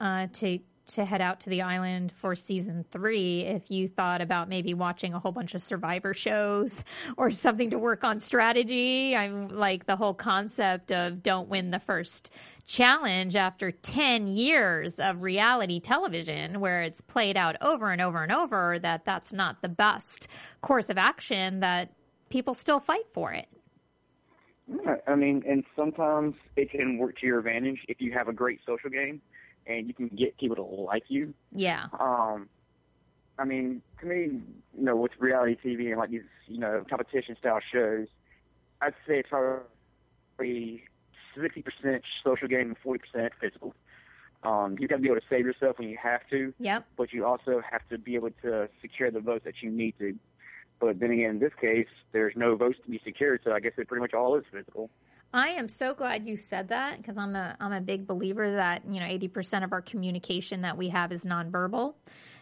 uh, 0.01 0.27
to 0.35 0.59
to 0.89 1.05
head 1.05 1.21
out 1.21 1.41
to 1.41 1.51
the 1.51 1.63
island 1.63 2.13
for 2.13 2.37
season 2.37 2.85
three, 2.91 3.41
if 3.41 3.71
you 3.71 3.89
thought 3.89 4.21
about 4.21 4.49
maybe 4.49 4.75
watching 4.75 5.15
a 5.15 5.19
whole 5.19 5.33
bunch 5.33 5.55
of 5.55 5.63
Survivor 5.63 6.15
shows 6.15 6.85
or 7.17 7.31
something 7.31 7.71
to 7.71 7.79
work 7.79 8.05
on 8.05 8.19
strategy. 8.19 9.17
I'm 9.17 9.49
like 9.49 9.87
the 9.87 9.97
whole 9.97 10.15
concept 10.15 10.93
of 10.93 11.23
don't 11.23 11.49
win 11.49 11.71
the 11.71 11.81
first 11.81 12.33
challenge 12.67 13.37
after 13.37 13.71
10 13.71 14.29
years 14.29 14.99
of 14.99 15.23
reality 15.23 15.79
television 15.79 16.61
where 16.61 16.83
it's 16.83 17.01
played 17.01 17.37
out 17.37 17.57
over 17.61 17.91
and 17.91 18.01
over 18.01 18.23
and 18.23 18.33
over 18.33 18.79
that 18.81 19.05
that's 19.05 19.33
not 19.33 19.63
the 19.63 19.69
best 19.69 20.27
course 20.63 20.91
of 20.91 20.99
action 20.99 21.61
that 21.61 21.93
people 22.29 22.55
still 22.55 22.81
fight 22.81 23.07
for 23.13 23.33
it. 23.33 23.49
Yeah, 24.69 24.97
I 25.07 25.15
mean, 25.15 25.45
and 25.49 25.63
sometimes 25.77 26.35
it 26.57 26.71
can 26.71 26.99
work 26.99 27.19
to 27.21 27.27
your 27.27 27.39
advantage 27.39 27.79
if 27.87 28.01
you 28.01 28.13
have 28.13 28.27
a 28.27 28.33
great 28.33 28.59
social 28.67 28.91
game 28.91 29.21
and 29.67 29.87
you 29.89 29.95
can 29.95 30.09
get 30.09 30.37
people 30.39 30.57
to 30.57 30.63
like 30.63 31.05
you. 31.09 31.35
Yeah. 31.53 31.87
Um, 31.99 32.49
I 33.39 33.45
mean, 33.45 33.83
to 34.01 34.07
me, 34.07 34.17
you 34.77 34.85
know, 34.85 34.97
with 34.97 35.13
reality 35.19 35.57
TV 35.63 35.89
and 35.89 35.99
like 35.99 36.11
these, 36.11 36.23
you 36.47 36.59
know, 36.59 36.85
competition 36.89 37.37
style 37.39 37.61
shows, 37.73 38.07
I'd 38.81 38.95
say 39.07 39.19
it's 39.21 39.29
probably 39.29 40.85
sixty 41.41 41.63
percent 41.63 42.03
social 42.25 42.49
game 42.49 42.69
and 42.69 42.77
forty 42.83 43.01
percent 43.01 43.33
physical. 43.41 43.75
Um, 44.43 44.77
you 44.79 44.87
got 44.87 44.97
to 44.97 45.03
be 45.03 45.09
able 45.09 45.21
to 45.21 45.27
save 45.29 45.45
yourself 45.45 45.79
when 45.79 45.89
you 45.89 45.99
have 46.01 46.21
to, 46.31 46.55
Yep. 46.61 46.85
but 46.97 47.13
you 47.13 47.25
also 47.25 47.61
have 47.69 47.81
to 47.89 47.99
be 47.99 48.15
able 48.15 48.31
to 48.43 48.69
secure 48.81 49.11
the 49.11 49.19
votes 49.21 49.45
that 49.45 49.55
you 49.61 49.71
need 49.71 49.95
to. 49.99 50.15
But 50.79 51.01
then 51.01 51.11
again, 51.11 51.31
in 51.31 51.39
this 51.39 51.53
case, 51.61 51.89
there's 52.13 52.35
no 52.37 52.55
votes 52.55 52.79
to 52.85 52.91
be 52.91 53.01
secured, 53.05 53.41
so 53.43 53.53
I 53.53 53.61
guess 53.61 53.73
it 53.77 53.89
pretty 53.89 54.03
much 54.03 54.13
all 54.15 54.37
is 54.37 54.45
physical. 54.53 54.91
I 55.33 55.49
am 55.51 55.69
so 55.69 55.93
glad 55.93 56.27
you 56.27 56.37
said 56.37 56.69
that 56.69 56.97
because 56.99 57.19
I'm 57.19 57.37
a 57.37 57.57
I'm 57.61 57.73
a 57.73 57.81
big 57.81 58.07
believer 58.07 58.53
that 58.53 58.83
you 58.89 59.01
know 59.01 59.07
80% 59.07 59.65
of 59.65 59.73
our 59.73 59.83
communication 59.83 60.63
that 60.63 60.77
we 60.77 60.89
have 60.89 61.13
is 61.13 61.25
nonverbal. 61.25 61.95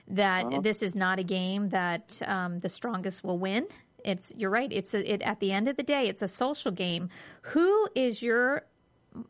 That 0.09 0.63
this 0.63 0.83
is 0.83 0.95
not 0.95 1.19
a 1.19 1.23
game 1.23 1.71
that 1.71 2.21
um, 2.27 2.59
the 2.59 2.69
strongest 2.69 3.25
will 3.25 3.39
win. 3.39 3.67
It's 4.05 4.33
you're 4.37 4.51
right. 4.51 4.71
It's 4.71 4.93
a, 4.93 5.13
it 5.13 5.23
at 5.23 5.41
the 5.41 5.51
end 5.51 5.67
of 5.67 5.77
the 5.77 5.83
day, 5.83 6.09
it's 6.09 6.23
a 6.23 6.29
social 6.29 6.71
game. 6.71 7.09
Who 7.43 7.89
is 7.95 8.23
your 8.23 8.67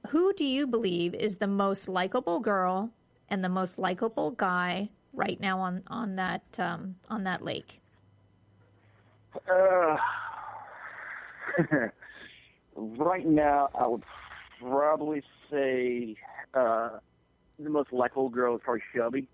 who 0.08 0.32
do 0.32 0.44
you 0.44 0.66
believe 0.66 1.14
is 1.14 1.36
the 1.36 1.46
most 1.46 1.88
likable 1.88 2.40
girl 2.40 2.90
and 3.28 3.44
the 3.44 3.48
most 3.48 3.78
likable 3.78 4.32
guy 4.32 4.90
right 5.12 5.40
now 5.40 5.60
on 5.60 5.84
on 5.86 6.16
that 6.16 6.42
um, 6.58 6.96
on 7.08 7.24
that 7.24 7.42
lake? 7.42 7.80
Uh, 9.50 9.96
right 12.76 13.26
now, 13.26 13.68
I 13.74 13.86
would 13.86 14.02
probably 14.60 15.22
say 15.50 16.16
uh, 16.54 16.90
the 17.58 17.70
most 17.70 17.92
likable 17.92 18.28
girl 18.28 18.56
is 18.56 18.62
probably 18.64 18.82
Shelby, 18.94 19.28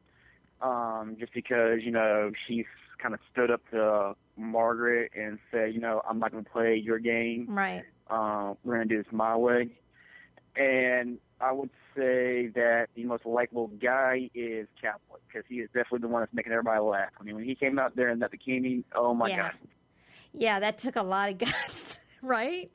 um, 0.63 1.17
just 1.19 1.33
because 1.33 1.81
you 1.83 1.91
know 1.91 2.33
she's 2.47 2.67
kind 3.01 3.15
of 3.15 3.21
stood 3.33 3.51
up 3.51 3.63
to 3.71 4.15
Margaret 4.37 5.11
and 5.17 5.39
said, 5.51 5.73
you 5.75 5.81
know, 5.81 6.03
I'm 6.09 6.19
not 6.19 6.33
going 6.33 6.45
to 6.45 6.51
play 6.51 6.77
your 6.77 6.99
game. 6.99 7.47
Right. 7.49 7.83
Uh, 8.11 8.55
we're 8.65 8.77
going 8.77 8.89
to 8.89 8.95
do 8.97 9.03
this 9.03 9.13
my 9.13 9.37
way. 9.37 9.71
And 10.57 11.19
I 11.41 11.53
would 11.53 11.71
say 11.97 12.49
that 12.49 12.89
the 12.95 13.05
most 13.05 13.25
likable 13.25 13.69
guy 13.69 14.29
is 14.35 14.67
Cowboy 14.83 15.19
because 15.27 15.45
he 15.49 15.57
is 15.57 15.69
definitely 15.69 16.01
the 16.01 16.09
one 16.09 16.21
that's 16.23 16.35
making 16.35 16.53
everybody 16.53 16.81
laugh. 16.81 17.11
I 17.19 17.23
mean, 17.23 17.37
when 17.37 17.45
he 17.45 17.55
came 17.55 17.79
out 17.79 17.97
there 17.97 18.11
in 18.11 18.19
that 18.19 18.31
bikini, 18.33 18.85
oh 18.95 19.15
my 19.15 19.29
Yeah. 19.29 19.37
god. 19.37 19.53
Yeah, 20.35 20.61
that 20.61 20.77
took 20.79 20.97
a 20.97 21.03
lot 21.03 21.31
of 21.31 21.39
guts, 21.39 21.99
right? 22.21 22.71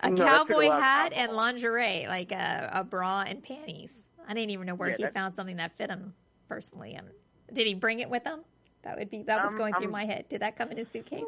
A 0.00 0.10
No, 0.10 0.24
a 0.24 0.26
cowboy 0.26 0.70
hat 0.70 1.12
and 1.14 1.32
lingerie, 1.32 2.06
like 2.06 2.32
a, 2.32 2.70
a 2.72 2.84
bra 2.84 3.22
and 3.26 3.42
panties. 3.42 4.08
I 4.28 4.34
didn't 4.34 4.50
even 4.50 4.66
know 4.66 4.74
where 4.74 4.90
Yeah, 4.90 4.96
he 4.96 5.06
found 5.06 5.34
something 5.34 5.56
that 5.56 5.76
fit 5.76 5.90
him 5.90 6.14
personally. 6.48 6.96
Um, 6.96 7.06
did 7.52 7.66
he 7.66 7.74
bring 7.74 8.00
it 8.00 8.10
with 8.10 8.24
him? 8.24 8.40
That 8.82 8.98
would 8.98 9.10
be 9.10 9.22
that 9.24 9.42
was 9.42 9.52
Um, 9.52 9.58
going 9.58 9.74
through 9.74 9.86
um, 9.86 9.92
my 9.92 10.04
head. 10.04 10.28
Did 10.28 10.42
that 10.42 10.56
come 10.56 10.70
in 10.70 10.76
his 10.78 10.88
suitcase? 10.88 11.24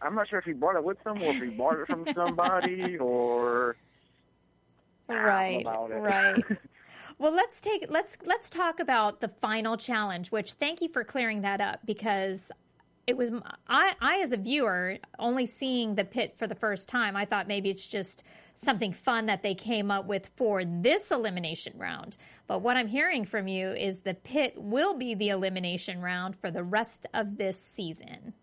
I'm 0.00 0.14
not 0.14 0.28
sure 0.28 0.38
if 0.38 0.44
he 0.44 0.52
brought 0.52 0.76
it 0.76 0.84
with 0.84 1.04
him 1.04 1.22
or 1.22 1.32
if 1.32 1.38
he 1.42 1.46
bought 1.56 1.78
it 1.78 1.88
from 1.88 2.06
somebody 2.14 2.96
or 3.00 3.76
Right, 5.08 5.64
right. 5.64 6.44
Well, 7.18 7.34
let's 7.34 7.60
take 7.60 7.86
let's 7.88 8.18
let's 8.24 8.48
talk 8.48 8.78
about 8.80 9.20
the 9.20 9.28
final 9.28 9.76
challenge. 9.76 10.30
Which 10.30 10.52
thank 10.52 10.80
you 10.80 10.88
for 10.88 11.02
clearing 11.04 11.40
that 11.42 11.60
up 11.60 11.80
because 11.84 12.52
it 13.08 13.16
was 13.16 13.32
I 13.66 13.94
I 14.02 14.20
as 14.20 14.32
a 14.32 14.36
viewer 14.36 14.98
only 15.18 15.46
seeing 15.46 15.94
the 15.94 16.04
pit 16.04 16.34
for 16.36 16.46
the 16.46 16.54
first 16.54 16.90
time. 16.90 17.16
I 17.16 17.24
thought 17.24 17.48
maybe 17.48 17.70
it's 17.70 17.86
just 17.86 18.22
something 18.54 18.92
fun 18.92 19.24
that 19.26 19.42
they 19.42 19.54
came 19.54 19.90
up 19.90 20.04
with 20.04 20.30
for 20.36 20.62
this 20.62 21.10
elimination 21.10 21.72
round. 21.78 22.18
But 22.46 22.58
what 22.60 22.76
I'm 22.76 22.86
hearing 22.86 23.24
from 23.24 23.48
you 23.48 23.70
is 23.70 24.00
the 24.00 24.12
pit 24.12 24.52
will 24.58 24.92
be 24.92 25.14
the 25.14 25.30
elimination 25.30 26.02
round 26.02 26.36
for 26.36 26.50
the 26.50 26.62
rest 26.62 27.06
of 27.14 27.38
this 27.38 27.58
season. 27.58 28.34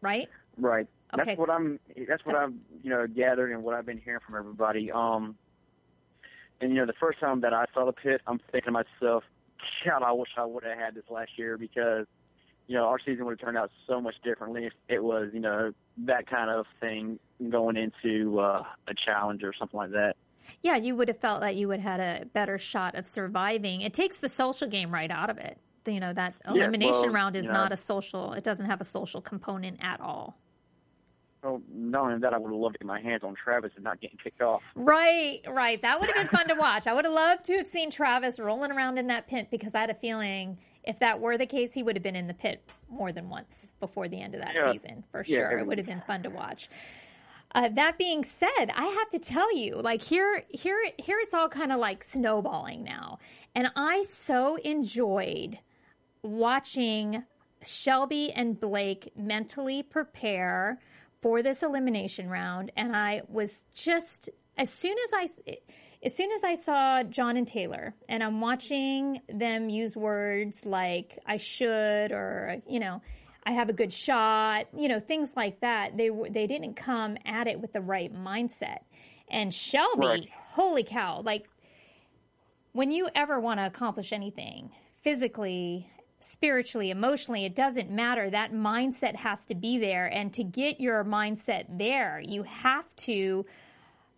Right? 0.00 0.30
Right. 0.56 0.86
Okay. 1.12 1.22
That's 1.26 1.38
what 1.38 1.50
I'm. 1.50 1.78
That's 2.08 2.24
what 2.24 2.36
That's- 2.36 2.48
I've 2.48 2.82
you 2.82 2.88
know 2.88 3.06
gathered 3.06 3.52
and 3.52 3.62
what 3.62 3.74
I've 3.74 3.84
been 3.84 4.00
hearing 4.02 4.20
from 4.24 4.34
everybody. 4.34 4.90
Um, 4.90 5.36
and 6.62 6.70
you 6.70 6.78
know 6.78 6.86
the 6.86 6.94
first 6.98 7.20
time 7.20 7.42
that 7.42 7.52
I 7.52 7.66
saw 7.74 7.84
the 7.84 7.92
pit, 7.92 8.22
I'm 8.26 8.40
thinking 8.50 8.72
to 8.72 8.84
myself, 9.00 9.24
God, 9.84 10.02
I 10.02 10.12
wish 10.12 10.30
I 10.38 10.46
would 10.46 10.64
have 10.64 10.78
had 10.78 10.94
this 10.94 11.04
last 11.10 11.32
year 11.36 11.58
because 11.58 12.06
you 12.66 12.76
know 12.76 12.84
our 12.84 12.98
season 12.98 13.24
would 13.24 13.32
have 13.32 13.40
turned 13.40 13.58
out 13.58 13.70
so 13.86 14.00
much 14.00 14.14
differently 14.22 14.66
if 14.66 14.72
it 14.88 15.02
was 15.02 15.30
you 15.32 15.40
know 15.40 15.72
that 15.98 16.28
kind 16.28 16.50
of 16.50 16.66
thing 16.80 17.18
going 17.50 17.76
into 17.76 18.40
uh, 18.40 18.62
a 18.88 18.94
challenge 19.06 19.42
or 19.42 19.52
something 19.58 19.78
like 19.78 19.90
that. 19.90 20.16
Yeah, 20.62 20.76
you 20.76 20.96
would 20.96 21.08
have 21.08 21.18
felt 21.18 21.40
that 21.40 21.56
you 21.56 21.68
would 21.68 21.80
have 21.80 22.00
had 22.00 22.22
a 22.22 22.24
better 22.26 22.58
shot 22.58 22.94
of 22.94 23.06
surviving. 23.06 23.80
It 23.80 23.94
takes 23.94 24.18
the 24.18 24.28
social 24.28 24.68
game 24.68 24.92
right 24.92 25.10
out 25.10 25.30
of 25.30 25.38
it. 25.38 25.58
You 25.86 25.98
know, 26.00 26.12
that 26.12 26.34
elimination 26.46 27.02
well, 27.02 27.12
round 27.12 27.36
is 27.36 27.44
you 27.44 27.52
know- 27.52 27.58
not 27.58 27.72
a 27.72 27.76
social, 27.76 28.32
it 28.34 28.44
doesn't 28.44 28.66
have 28.66 28.80
a 28.80 28.84
social 28.84 29.20
component 29.20 29.82
at 29.82 30.00
all. 30.00 30.36
Well, 31.42 31.60
only 31.96 32.18
that, 32.20 32.32
I 32.32 32.38
would 32.38 32.52
have 32.52 32.60
loved 32.60 32.74
to 32.74 32.78
get 32.78 32.86
my 32.86 33.00
hands 33.00 33.24
on 33.24 33.34
Travis 33.34 33.72
and 33.74 33.82
not 33.82 34.00
getting 34.00 34.16
kicked 34.22 34.40
off. 34.40 34.62
Right, 34.76 35.40
right. 35.48 35.82
That 35.82 35.98
would 35.98 36.08
have 36.08 36.14
been 36.14 36.28
fun 36.28 36.46
to 36.46 36.54
watch. 36.58 36.86
I 36.86 36.94
would 36.94 37.04
have 37.04 37.12
loved 37.12 37.44
to 37.46 37.56
have 37.56 37.66
seen 37.66 37.90
Travis 37.90 38.38
rolling 38.38 38.70
around 38.70 38.96
in 38.96 39.08
that 39.08 39.26
pit 39.26 39.48
because 39.50 39.74
I 39.74 39.80
had 39.80 39.90
a 39.90 39.94
feeling 39.94 40.58
if 40.84 40.98
that 40.98 41.20
were 41.20 41.38
the 41.38 41.46
case, 41.46 41.72
he 41.72 41.82
would 41.82 41.96
have 41.96 42.02
been 42.02 42.16
in 42.16 42.26
the 42.26 42.34
pit 42.34 42.62
more 42.88 43.12
than 43.12 43.28
once 43.28 43.72
before 43.80 44.08
the 44.08 44.20
end 44.20 44.34
of 44.34 44.40
that 44.40 44.54
Yeah. 44.54 44.72
season, 44.72 45.04
for 45.10 45.22
Yeah, 45.26 45.48
sure. 45.48 45.58
It 45.58 45.66
would 45.66 45.78
have 45.78 45.86
been 45.86 46.02
fun 46.06 46.22
to 46.24 46.30
watch. 46.30 46.68
Uh, 47.54 47.68
that 47.68 47.98
being 47.98 48.24
said, 48.24 48.70
I 48.74 48.86
have 48.86 49.08
to 49.10 49.18
tell 49.18 49.54
you, 49.56 49.74
like 49.76 50.02
here, 50.02 50.42
here, 50.48 50.78
here, 50.98 51.18
it's 51.20 51.34
all 51.34 51.48
kind 51.48 51.70
of 51.70 51.78
like 51.78 52.02
snowballing 52.02 52.82
now, 52.82 53.18
and 53.54 53.70
I 53.76 54.04
so 54.04 54.56
enjoyed 54.56 55.58
watching 56.22 57.24
Shelby 57.62 58.32
and 58.32 58.58
Blake 58.58 59.12
mentally 59.16 59.82
prepare 59.82 60.78
for 61.20 61.42
this 61.42 61.62
elimination 61.62 62.28
round, 62.28 62.72
and 62.76 62.96
I 62.96 63.22
was 63.28 63.66
just 63.74 64.30
as 64.56 64.70
soon 64.70 64.96
as 65.04 65.12
I 65.14 65.56
as 66.04 66.16
soon 66.16 66.30
as 66.32 66.42
I 66.42 66.56
saw 66.56 67.02
John 67.04 67.36
and 67.36 67.46
Taylor, 67.46 67.94
and 68.08 68.22
I'm 68.22 68.40
watching 68.40 69.20
them 69.28 69.68
use 69.68 69.96
words 69.96 70.66
like 70.66 71.18
"I 71.26 71.36
should" 71.36 72.12
or 72.12 72.60
you 72.66 72.80
know, 72.80 73.02
"I 73.44 73.52
have 73.52 73.68
a 73.68 73.72
good 73.72 73.92
shot," 73.92 74.66
you 74.76 74.88
know, 74.88 75.00
things 75.00 75.34
like 75.36 75.60
that. 75.60 75.96
They 75.96 76.10
they 76.30 76.46
didn't 76.46 76.74
come 76.74 77.16
at 77.24 77.46
it 77.46 77.60
with 77.60 77.72
the 77.72 77.80
right 77.80 78.12
mindset. 78.12 78.78
And 79.30 79.54
Shelby, 79.54 80.06
right. 80.06 80.28
holy 80.30 80.84
cow! 80.84 81.22
Like 81.22 81.48
when 82.72 82.90
you 82.90 83.08
ever 83.14 83.38
want 83.38 83.60
to 83.60 83.66
accomplish 83.66 84.12
anything 84.12 84.70
physically 85.00 85.88
spiritually, 86.20 86.90
emotionally, 86.90 87.44
it 87.44 87.54
doesn't 87.54 87.90
matter. 87.90 88.30
That 88.30 88.52
mindset 88.52 89.16
has 89.16 89.46
to 89.46 89.54
be 89.54 89.78
there. 89.78 90.06
And 90.06 90.32
to 90.34 90.44
get 90.44 90.80
your 90.80 91.04
mindset 91.04 91.66
there, 91.68 92.22
you 92.24 92.44
have 92.44 92.94
to 92.96 93.44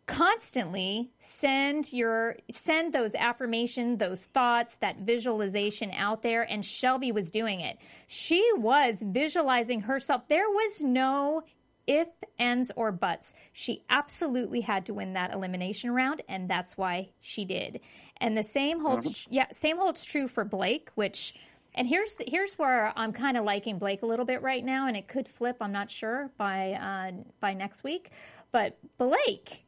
constantly 0.07 1.11
send 1.19 1.91
your 1.93 2.37
send 2.51 2.93
those 2.93 3.15
affirmation 3.15 3.97
those 3.97 4.25
thoughts 4.27 4.77
that 4.77 4.99
visualization 4.99 5.91
out 5.93 6.21
there 6.21 6.43
and 6.43 6.65
shelby 6.65 7.11
was 7.11 7.31
doing 7.31 7.61
it 7.61 7.79
she 8.07 8.47
was 8.57 9.03
visualizing 9.07 9.81
herself 9.81 10.29
there 10.29 10.49
was 10.49 10.83
no 10.83 11.43
if 11.87 12.09
ends 12.39 12.71
or 12.77 12.93
buts 12.93 13.33
she 13.53 13.83
absolutely 13.89 14.61
had 14.61 14.85
to 14.85 14.93
win 14.93 15.15
that 15.15 15.33
elimination 15.33 15.91
round 15.91 16.23
and 16.29 16.51
that's 16.51 16.77
why 16.77 17.09
she 17.21 17.47
did 17.47 17.81
and 18.19 18.37
the 18.37 18.43
same 18.43 18.81
holds 18.81 19.07
mm-hmm. 19.07 19.35
yeah 19.35 19.47
same 19.53 19.79
holds 19.79 20.05
true 20.05 20.29
for 20.29 20.45
blake 20.45 20.91
which 20.97 21.35
and 21.75 21.89
here's 21.89 22.21
here's 22.29 22.55
where 22.55 22.93
I'm 22.97 23.13
kind 23.13 23.37
of 23.37 23.45
liking 23.45 23.79
Blake 23.79 24.03
a 24.03 24.07
little 24.07 24.25
bit 24.25 24.43
right 24.43 24.65
now, 24.65 24.87
and 24.87 24.97
it 24.97 25.09
could 25.09 25.27
flip. 25.27 25.57
I'm 25.61 25.73
not 25.73 25.91
sure 25.91 26.31
by 26.39 26.75
uh, 26.75 27.23
by 27.41 27.53
next 27.53 27.83
week, 27.83 28.13
but 28.53 28.79
Blake 28.97 29.64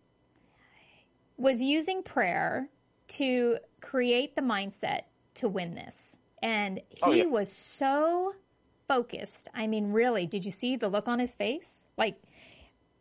was 1.36 1.60
using 1.60 2.02
prayer 2.02 2.68
to 3.08 3.58
create 3.80 4.34
the 4.34 4.42
mindset 4.42 5.02
to 5.34 5.48
win 5.48 5.74
this, 5.74 6.18
and 6.42 6.80
he 6.88 7.02
oh, 7.02 7.12
yeah. 7.12 7.24
was 7.24 7.50
so 7.50 8.34
focused. 8.88 9.48
I 9.54 9.66
mean, 9.66 9.92
really, 9.92 10.26
did 10.26 10.44
you 10.44 10.50
see 10.50 10.76
the 10.76 10.88
look 10.88 11.08
on 11.08 11.18
his 11.18 11.34
face? 11.34 11.86
Like 11.96 12.16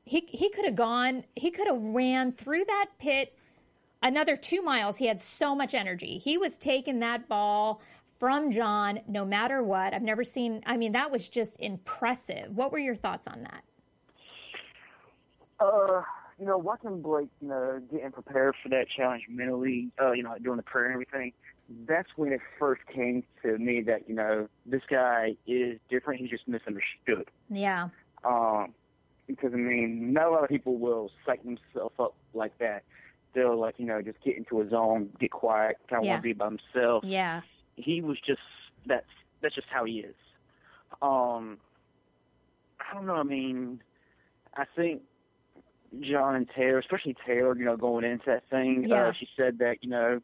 he 0.03 0.25
he 0.29 0.49
could 0.49 0.65
have 0.65 0.75
gone, 0.75 1.23
he 1.36 1.51
could 1.51 1.67
have 1.67 1.81
ran 1.81 2.31
through 2.31 2.65
that 2.65 2.88
pit 2.99 3.38
another 4.01 4.36
two 4.36 4.61
miles. 4.61 4.97
He 4.97 5.07
had 5.07 5.19
so 5.19 5.55
much 5.55 5.73
energy. 5.73 6.17
He 6.17 6.38
was 6.38 6.57
taking 6.57 6.99
that 6.99 7.27
ball 7.27 7.81
from 8.19 8.51
John, 8.51 8.99
no 9.07 9.25
matter 9.25 9.61
what. 9.63 9.93
I've 9.93 10.01
never 10.01 10.23
seen, 10.23 10.61
I 10.65 10.77
mean, 10.77 10.93
that 10.93 11.11
was 11.11 11.27
just 11.27 11.59
impressive. 11.59 12.55
What 12.55 12.71
were 12.71 12.79
your 12.79 12.95
thoughts 12.95 13.27
on 13.27 13.43
that? 13.43 13.63
Uh, 15.59 16.01
you 16.39 16.45
know, 16.45 16.57
watching 16.57 17.01
Blake, 17.01 17.29
you 17.41 17.47
know, 17.47 17.81
getting 17.91 18.11
prepared 18.11 18.55
for 18.61 18.69
that 18.69 18.88
challenge 18.89 19.23
mentally, 19.29 19.89
uh, 20.01 20.11
you 20.11 20.23
know, 20.23 20.36
doing 20.41 20.57
the 20.57 20.63
prayer 20.63 20.86
and 20.86 20.93
everything, 20.93 21.33
that's 21.88 22.09
when 22.15 22.33
it 22.33 22.41
first 22.59 22.81
came 22.93 23.23
to 23.41 23.57
me 23.57 23.81
that, 23.81 24.07
you 24.07 24.15
know, 24.15 24.47
this 24.65 24.81
guy 24.89 25.36
is 25.47 25.79
different. 25.89 26.21
He's 26.21 26.29
just 26.29 26.47
misunderstood. 26.47 27.29
Yeah. 27.49 27.89
Um, 28.23 28.73
because, 29.27 29.53
I 29.53 29.57
mean, 29.57 30.13
not 30.13 30.27
a 30.27 30.29
lot 30.29 30.43
of 30.43 30.49
people 30.49 30.77
will 30.77 31.09
psych 31.25 31.43
themselves 31.43 31.95
up 31.99 32.15
like 32.33 32.57
that. 32.59 32.83
They'll, 33.33 33.59
like, 33.59 33.75
you 33.77 33.86
know, 33.86 34.01
just 34.01 34.21
get 34.23 34.38
into 34.38 34.61
a 34.61 34.69
zone, 34.69 35.09
get 35.19 35.31
quiet, 35.31 35.77
kind 35.89 36.01
of 36.01 36.05
yeah. 36.05 36.11
want 36.11 36.21
to 36.21 36.23
be 36.23 36.33
by 36.33 36.45
themselves. 36.45 37.07
Yeah 37.07 37.41
he 37.75 38.01
was 38.01 38.17
just 38.25 38.41
that's 38.86 39.05
that's 39.41 39.55
just 39.55 39.67
how 39.69 39.86
he 39.86 39.99
is. 39.99 40.15
Um, 41.01 41.57
I 42.79 42.93
don't 42.93 43.05
know. 43.05 43.15
I 43.15 43.23
mean, 43.23 43.81
I 44.55 44.65
think 44.75 45.01
John 46.01 46.36
and 46.36 46.49
Taylor, 46.49 46.79
especially 46.79 47.15
Taylor, 47.25 47.57
you 47.57 47.65
know, 47.65 47.77
going 47.77 48.03
into 48.03 48.25
that 48.27 48.49
thing, 48.49 48.86
uh, 48.86 48.95
yeah. 48.95 49.03
uh, 49.07 49.13
she 49.13 49.27
said 49.36 49.59
that 49.59 49.83
you 49.83 49.89
know, 49.89 50.21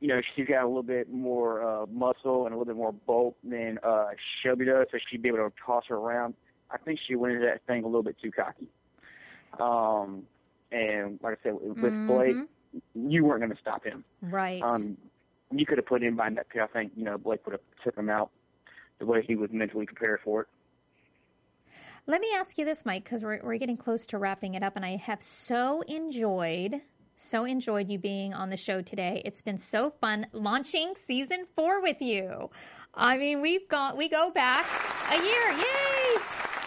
you 0.00 0.08
know, 0.08 0.20
she's 0.34 0.46
got 0.46 0.64
a 0.64 0.66
little 0.66 0.82
bit 0.82 1.12
more 1.12 1.62
uh, 1.62 1.86
muscle 1.86 2.46
and 2.46 2.54
a 2.54 2.58
little 2.58 2.72
bit 2.72 2.76
more 2.76 2.92
bulk 2.92 3.36
than 3.44 3.78
uh, 3.82 4.08
Shelby 4.42 4.66
does, 4.66 4.86
so 4.90 4.98
she'd 5.10 5.22
be 5.22 5.28
able 5.28 5.38
to 5.38 5.52
toss 5.64 5.84
her 5.88 5.96
around. 5.96 6.34
I 6.70 6.78
think 6.78 6.98
she 7.06 7.14
went 7.14 7.34
into 7.34 7.46
that 7.46 7.62
thing 7.66 7.84
a 7.84 7.86
little 7.86 8.02
bit 8.02 8.16
too 8.20 8.32
cocky. 8.32 8.66
Um, 9.60 10.24
and 10.72 11.18
like 11.22 11.38
I 11.38 11.42
said, 11.42 11.54
with 11.54 11.76
mm-hmm. 11.76 12.06
Blake, 12.06 12.36
you 12.94 13.24
weren't 13.24 13.40
going 13.40 13.52
to 13.52 13.60
stop 13.60 13.84
him. 13.84 14.04
Right. 14.20 14.62
Um, 14.62 14.96
you 15.52 15.64
could 15.64 15.78
have 15.78 15.86
put 15.86 16.02
him 16.02 16.16
behind 16.16 16.36
that 16.38 16.48
pit. 16.48 16.62
I 16.62 16.66
think 16.66 16.92
you 16.96 17.04
know 17.04 17.18
Blake 17.18 17.46
would 17.46 17.52
have 17.52 17.60
took 17.84 17.96
him 17.96 18.10
out 18.10 18.30
the 18.98 19.06
way 19.06 19.22
he 19.22 19.36
was 19.36 19.50
mentally 19.52 19.86
prepared 19.86 20.20
for 20.24 20.42
it. 20.42 20.48
Let 22.08 22.20
me 22.20 22.28
ask 22.36 22.56
you 22.56 22.64
this, 22.64 22.84
Mike, 22.84 23.04
because 23.04 23.24
we're 23.24 23.40
we're 23.42 23.58
getting 23.58 23.76
close 23.76 24.06
to 24.08 24.18
wrapping 24.18 24.54
it 24.54 24.62
up, 24.62 24.76
and 24.76 24.84
I 24.84 24.96
have 24.96 25.22
so 25.22 25.82
enjoyed 25.82 26.80
so 27.16 27.44
enjoyed 27.44 27.88
you 27.88 27.98
being 27.98 28.34
on 28.34 28.50
the 28.50 28.56
show 28.56 28.82
today. 28.82 29.22
It's 29.24 29.40
been 29.42 29.56
so 29.58 29.90
fun 29.90 30.26
launching 30.32 30.92
season 30.96 31.46
four 31.56 31.80
with 31.80 32.00
you. 32.02 32.50
I 32.94 33.16
mean, 33.16 33.40
we've 33.40 33.66
got 33.68 33.96
we 33.96 34.08
go 34.08 34.30
back 34.30 34.66
a 35.10 35.16
year. 35.16 35.50
Yay! 35.52 36.20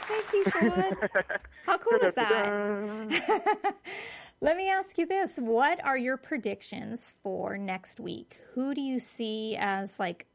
Thank 0.08 0.34
you, 0.34 0.44
Sean. 0.52 0.96
How 1.66 1.78
cool 1.78 2.00
is 2.00 2.16
that? 2.16 3.76
Let 4.42 4.58
me 4.58 4.70
ask 4.70 4.98
you 4.98 5.06
this. 5.06 5.38
What 5.38 5.84
are 5.86 5.98
your 5.98 6.18
predictions 6.18 7.14
for 7.22 7.58
next 7.58 8.00
week? 8.00 8.38
Who 8.54 8.74
do 8.74 8.82
you 8.82 8.98
see 9.00 9.56
as 9.60 10.00
like 10.00 10.26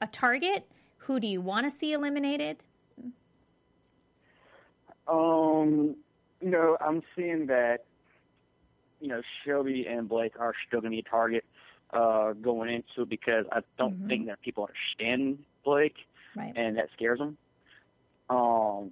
a 0.00 0.06
target? 0.06 0.70
Who 0.98 1.18
do 1.18 1.26
you 1.26 1.40
want 1.40 1.66
to 1.66 1.70
see 1.70 1.92
eliminated? 1.92 2.62
Um, 5.08 5.96
you 6.40 6.50
know, 6.50 6.76
I'm 6.80 7.02
seeing 7.14 7.46
that, 7.46 7.84
you 9.00 9.08
know, 9.08 9.22
Shelby 9.44 9.86
and 9.88 10.08
Blake 10.08 10.34
are 10.38 10.54
still 10.66 10.80
going 10.80 10.92
to 10.92 10.96
be 10.96 11.06
a 11.06 11.10
target 11.10 11.44
uh, 11.92 12.32
going 12.32 12.70
into 12.70 13.06
because 13.06 13.44
I 13.52 13.60
don't 13.78 13.94
mm-hmm. 13.94 14.08
think 14.08 14.26
that 14.26 14.40
people 14.42 14.68
understand 14.68 15.38
Blake, 15.64 15.96
right. 16.34 16.52
and 16.56 16.76
that 16.76 16.88
scares 16.94 17.18
them. 17.18 17.36
Um, 18.28 18.90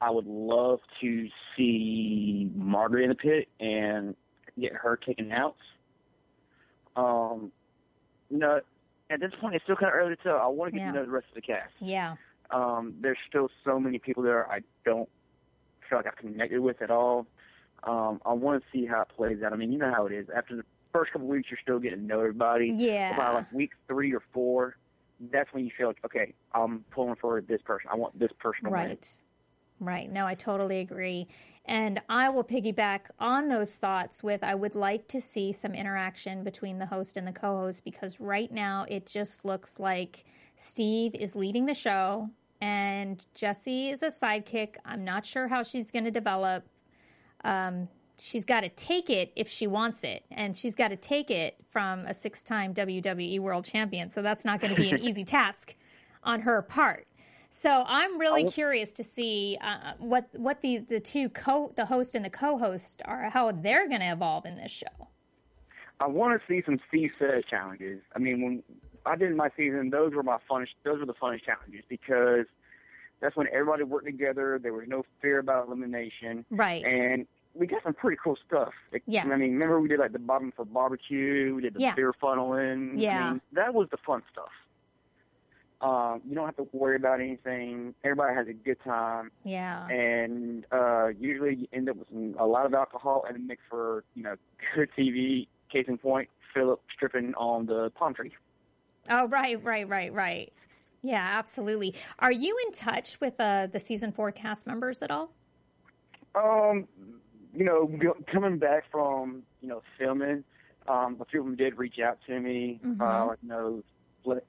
I 0.00 0.10
would 0.10 0.26
love 0.26 0.80
to 1.00 1.28
see 1.56 2.50
Margaret 2.54 3.04
in 3.04 3.08
the 3.08 3.14
pit 3.14 3.48
and 3.60 4.14
get 4.58 4.72
her 4.72 4.96
taken 4.96 5.32
out. 5.32 5.56
Um, 6.96 7.50
you 8.30 8.38
know, 8.38 8.60
at 9.10 9.20
this 9.20 9.32
point, 9.40 9.54
it's 9.54 9.64
still 9.64 9.76
kind 9.76 9.88
of 9.88 9.94
early 9.94 10.16
to 10.16 10.22
tell. 10.22 10.36
I 10.36 10.46
want 10.46 10.72
to 10.72 10.78
get 10.78 10.84
yeah. 10.84 10.92
to 10.92 10.98
know 10.98 11.04
the 11.04 11.10
rest 11.10 11.26
of 11.28 11.34
the 11.36 11.40
cast. 11.40 11.72
Yeah. 11.80 12.16
Um, 12.50 12.94
there's 13.00 13.18
still 13.28 13.48
so 13.64 13.80
many 13.80 13.98
people 13.98 14.22
there 14.22 14.50
I 14.50 14.60
don't 14.84 15.08
feel 15.88 15.98
like 15.98 16.06
I 16.06 16.20
connected 16.20 16.60
with 16.60 16.82
at 16.82 16.90
all. 16.90 17.26
Um, 17.84 18.20
I 18.24 18.32
want 18.32 18.62
to 18.62 18.68
see 18.72 18.86
how 18.86 19.02
it 19.02 19.08
plays 19.16 19.42
out. 19.44 19.52
I 19.52 19.56
mean, 19.56 19.72
you 19.72 19.78
know 19.78 19.92
how 19.94 20.06
it 20.06 20.12
is. 20.12 20.26
After 20.34 20.56
the 20.56 20.64
first 20.92 21.12
couple 21.12 21.26
of 21.28 21.30
weeks, 21.30 21.48
you're 21.50 21.58
still 21.62 21.78
getting 21.78 22.00
to 22.00 22.04
know 22.04 22.20
everybody. 22.20 22.72
Yeah. 22.74 23.16
By 23.16 23.30
like 23.30 23.52
week 23.52 23.72
three 23.86 24.12
or 24.12 24.22
four, 24.32 24.76
that's 25.30 25.52
when 25.52 25.64
you 25.64 25.70
feel 25.76 25.88
like, 25.88 25.98
okay, 26.04 26.34
I'm 26.52 26.84
pulling 26.90 27.16
for 27.16 27.40
this 27.40 27.60
person. 27.62 27.90
I 27.92 27.96
want 27.96 28.18
this 28.18 28.32
person 28.38 28.64
to 28.64 28.70
right. 28.70 28.88
win. 28.88 28.98
Right. 29.78 30.10
No, 30.10 30.26
I 30.26 30.34
totally 30.34 30.80
agree. 30.80 31.28
And 31.66 32.00
I 32.08 32.28
will 32.28 32.44
piggyback 32.44 33.06
on 33.18 33.48
those 33.48 33.76
thoughts 33.76 34.22
with 34.22 34.42
I 34.42 34.54
would 34.54 34.74
like 34.74 35.08
to 35.08 35.20
see 35.20 35.52
some 35.52 35.74
interaction 35.74 36.44
between 36.44 36.78
the 36.78 36.86
host 36.86 37.16
and 37.16 37.26
the 37.26 37.32
co 37.32 37.58
host 37.58 37.84
because 37.84 38.20
right 38.20 38.50
now 38.50 38.86
it 38.88 39.06
just 39.06 39.44
looks 39.44 39.80
like 39.80 40.24
Steve 40.54 41.14
is 41.14 41.36
leading 41.36 41.66
the 41.66 41.74
show 41.74 42.30
and 42.60 43.24
Jessie 43.34 43.88
is 43.88 44.02
a 44.02 44.08
sidekick. 44.08 44.76
I'm 44.84 45.04
not 45.04 45.26
sure 45.26 45.48
how 45.48 45.62
she's 45.62 45.90
going 45.90 46.04
to 46.04 46.10
develop. 46.10 46.64
Um, 47.44 47.88
she's 48.18 48.44
got 48.44 48.60
to 48.60 48.68
take 48.70 49.10
it 49.10 49.32
if 49.36 49.48
she 49.48 49.66
wants 49.66 50.04
it, 50.04 50.24
and 50.30 50.56
she's 50.56 50.74
got 50.74 50.88
to 50.88 50.96
take 50.96 51.30
it 51.30 51.56
from 51.68 52.06
a 52.06 52.14
six 52.14 52.42
time 52.42 52.74
WWE 52.74 53.40
World 53.40 53.64
Champion. 53.64 54.08
So 54.08 54.22
that's 54.22 54.44
not 54.44 54.60
going 54.60 54.74
to 54.74 54.80
be 54.80 54.90
an 54.90 54.98
easy 55.02 55.24
task 55.24 55.74
on 56.22 56.40
her 56.40 56.62
part. 56.62 57.06
So 57.50 57.84
I'm 57.86 58.18
really 58.18 58.44
curious 58.44 58.92
to 58.94 59.04
see 59.04 59.56
uh, 59.60 59.94
what 59.98 60.28
what 60.32 60.60
the 60.60 60.78
the 60.78 61.00
two 61.00 61.28
co 61.28 61.72
the 61.76 61.86
host 61.86 62.14
and 62.14 62.24
the 62.24 62.30
co-host 62.30 63.02
are 63.04 63.30
how 63.30 63.50
they're 63.52 63.88
going 63.88 64.00
to 64.00 64.12
evolve 64.12 64.44
in 64.44 64.56
this 64.56 64.70
show. 64.70 65.08
I 65.98 66.06
want 66.06 66.38
to 66.38 66.46
see 66.46 66.62
some 66.66 66.78
Steve 66.88 67.12
says 67.18 67.44
challenges. 67.48 68.02
I 68.14 68.18
mean, 68.18 68.42
when 68.42 68.62
I 69.06 69.16
did 69.16 69.34
my 69.36 69.50
season, 69.56 69.90
those 69.90 70.12
were 70.12 70.22
my 70.22 70.38
funnest. 70.50 70.68
Those 70.84 71.00
were 71.00 71.06
the 71.06 71.14
funnest 71.14 71.44
challenges 71.44 71.84
because 71.88 72.46
that's 73.20 73.36
when 73.36 73.46
everybody 73.52 73.84
worked 73.84 74.06
together. 74.06 74.58
There 74.62 74.72
was 74.72 74.86
no 74.86 75.04
fear 75.22 75.38
about 75.38 75.68
elimination. 75.68 76.44
Right. 76.50 76.84
And 76.84 77.26
we 77.54 77.66
got 77.66 77.82
some 77.82 77.94
pretty 77.94 78.18
cool 78.22 78.36
stuff. 78.46 78.72
Yeah. 79.06 79.22
I 79.22 79.36
mean, 79.36 79.52
remember 79.52 79.80
we 79.80 79.88
did 79.88 79.98
like 80.00 80.12
the 80.12 80.18
bottom 80.18 80.52
for 80.54 80.64
barbecue. 80.64 81.54
We 81.54 81.62
did 81.62 81.74
the 81.74 81.80
yeah. 81.80 81.92
spear 81.92 82.12
funneling. 82.12 83.00
Yeah. 83.00 83.26
I 83.26 83.30
mean, 83.30 83.40
that 83.52 83.74
was 83.74 83.88
the 83.90 83.96
fun 84.04 84.22
stuff. 84.32 84.50
Um, 85.80 86.22
you 86.26 86.34
don't 86.34 86.46
have 86.46 86.56
to 86.56 86.68
worry 86.72 86.96
about 86.96 87.20
anything. 87.20 87.94
Everybody 88.02 88.34
has 88.34 88.48
a 88.48 88.54
good 88.54 88.78
time. 88.82 89.30
Yeah. 89.44 89.86
And 89.88 90.64
uh, 90.72 91.08
usually 91.18 91.54
you 91.56 91.68
end 91.72 91.88
up 91.90 91.96
with 91.96 92.08
some, 92.08 92.34
a 92.38 92.46
lot 92.46 92.64
of 92.66 92.74
alcohol 92.74 93.24
and 93.28 93.36
a 93.36 93.40
mix 93.40 93.62
for, 93.68 94.04
you 94.14 94.22
know, 94.22 94.36
good 94.74 94.88
TV. 94.96 95.48
Case 95.70 95.84
in 95.88 95.98
point, 95.98 96.28
Philip 96.54 96.80
stripping 96.94 97.34
on 97.34 97.66
the 97.66 97.90
palm 97.90 98.14
tree. 98.14 98.32
Oh, 99.08 99.26
right, 99.28 99.62
right, 99.62 99.88
right, 99.88 100.12
right. 100.12 100.52
Yeah, 101.02 101.24
absolutely. 101.38 101.94
Are 102.18 102.32
you 102.32 102.56
in 102.66 102.72
touch 102.72 103.20
with 103.20 103.38
uh, 103.38 103.68
the 103.68 103.78
season 103.78 104.12
four 104.12 104.32
cast 104.32 104.66
members 104.66 105.02
at 105.02 105.10
all? 105.10 105.30
Um, 106.34 106.86
you 107.54 107.64
know, 107.64 107.90
coming 108.30 108.58
back 108.58 108.84
from 108.90 109.42
you 109.62 109.68
know 109.68 109.82
filming, 109.98 110.44
um, 110.88 111.16
a 111.20 111.24
few 111.24 111.40
of 111.40 111.46
them 111.46 111.56
did 111.56 111.78
reach 111.78 111.98
out 111.98 112.18
to 112.26 112.38
me, 112.40 112.80
Mhm. 112.84 113.00
uh, 113.00 113.26
like, 113.26 113.38
you 113.42 113.48
know, 113.48 113.82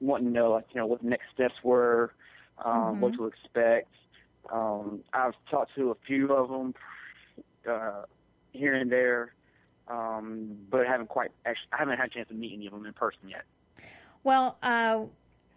wanting 0.00 0.26
to 0.28 0.32
know 0.32 0.50
like 0.52 0.66
you 0.74 0.80
know 0.80 0.86
what 0.86 1.02
the 1.02 1.08
next 1.08 1.26
steps 1.32 1.54
were, 1.62 2.12
um, 2.64 3.00
what 3.00 3.12
Mhm. 3.12 3.16
to 3.16 3.26
expect. 3.26 3.88
Um, 4.52 5.04
I've 5.12 5.34
talked 5.50 5.74
to 5.76 5.90
a 5.90 5.94
few 6.06 6.32
of 6.32 6.48
them 6.48 6.74
uh, 7.68 8.02
here 8.52 8.74
and 8.74 8.90
there, 8.90 9.32
um, 9.88 10.56
but 10.70 10.86
I 10.86 10.90
haven't 10.90 11.08
quite 11.08 11.30
actually 11.46 11.68
I 11.72 11.76
haven't 11.78 11.98
had 11.98 12.08
a 12.08 12.10
chance 12.10 12.28
to 12.28 12.34
meet 12.34 12.52
any 12.54 12.66
of 12.66 12.72
them 12.72 12.84
in 12.84 12.92
person 12.94 13.28
yet. 13.28 13.44
Well, 14.24 14.58
uh, 14.62 15.04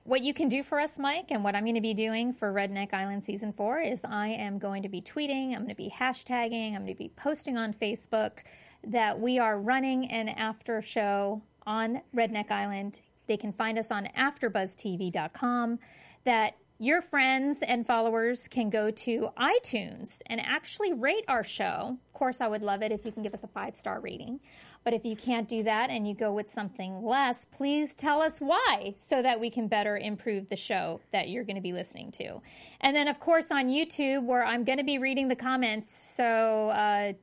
what 0.04 0.22
you 0.22 0.34
can 0.34 0.50
do 0.50 0.64
for 0.64 0.80
us, 0.80 0.98
Mike, 0.98 1.28
and 1.30 1.44
what 1.44 1.56
I'm 1.56 1.64
going 1.64 1.76
to 1.76 1.82
be 1.82 1.94
doing 1.94 2.34
for 2.34 2.52
Redneck 2.52 2.94
Island 2.94 3.24
season 3.24 3.54
four 3.54 3.80
is 3.80 4.04
I 4.04 4.30
am 4.30 4.58
going 4.58 4.82
to 4.84 4.90
be 4.90 5.02
tweeting, 5.02 5.50
I'm 5.50 5.60
going 5.60 5.70
to 5.70 5.76
be 5.76 5.94
hashtagging, 5.96 6.76
I'm 6.76 6.84
going 6.84 6.96
to 6.96 6.96
be 6.96 7.12
posting 7.16 7.58
on 7.58 7.74
Facebook 7.74 8.40
that 8.88 9.20
we 9.20 9.38
are 9.38 9.60
running 9.60 10.10
an 10.12 10.30
after 10.30 10.82
show 10.82 11.42
on 11.68 12.02
Redneck 12.16 12.50
Island. 12.50 13.00
They 13.28 13.38
can 13.38 13.54
find 13.54 13.78
us 13.78 13.92
on 13.92 14.08
AfterBuzzTV.com. 14.18 15.80
That 16.24 16.56
your 16.82 17.00
friends 17.00 17.62
and 17.62 17.86
followers 17.86 18.48
can 18.48 18.72
go 18.72 18.90
to 18.90 19.30
iTunes 19.38 20.20
and 20.26 20.42
actually 20.42 20.92
rate 20.92 21.24
our 21.28 21.44
show. 21.44 21.96
Of 22.08 22.14
course, 22.14 22.42
I 22.42 22.48
would 22.48 22.64
love 22.64 22.82
it 22.82 22.92
if 22.92 23.06
you 23.06 23.12
can 23.12 23.22
give 23.22 23.36
us 23.36 23.44
a 23.44 23.48
five 23.48 23.76
star 23.76 24.00
rating. 24.00 24.40
But 24.84 24.96
if 24.96 25.06
you 25.06 25.16
can't 25.16 25.48
do 25.48 25.62
that 25.62 25.92
and 25.92 26.08
you 26.08 26.16
go 26.16 26.34
with 26.34 26.50
something 26.50 27.06
less, 27.06 27.46
please 27.46 27.94
tell 27.94 28.20
us 28.20 28.40
why 28.40 28.96
so 28.98 29.22
that 29.22 29.40
we 29.40 29.52
can 29.52 29.68
better 29.68 29.96
improve 29.96 30.50
the 30.50 30.56
show 30.56 31.00
that 31.12 31.30
you're 31.30 31.44
going 31.44 31.56
to 31.56 31.62
be 31.62 31.72
listening 31.72 32.12
to. 32.14 32.42
And 32.80 32.96
then, 32.96 33.08
of 33.08 33.20
course, 33.20 33.52
on 33.52 33.70
YouTube, 33.70 34.24
where 34.24 34.44
I'm 34.44 34.64
going 34.64 34.80
to 34.80 34.84
be 34.84 34.98
reading 34.98 35.28
the 35.28 35.36
comments. 35.36 36.14
So 36.16 36.72
uh, 36.72 37.14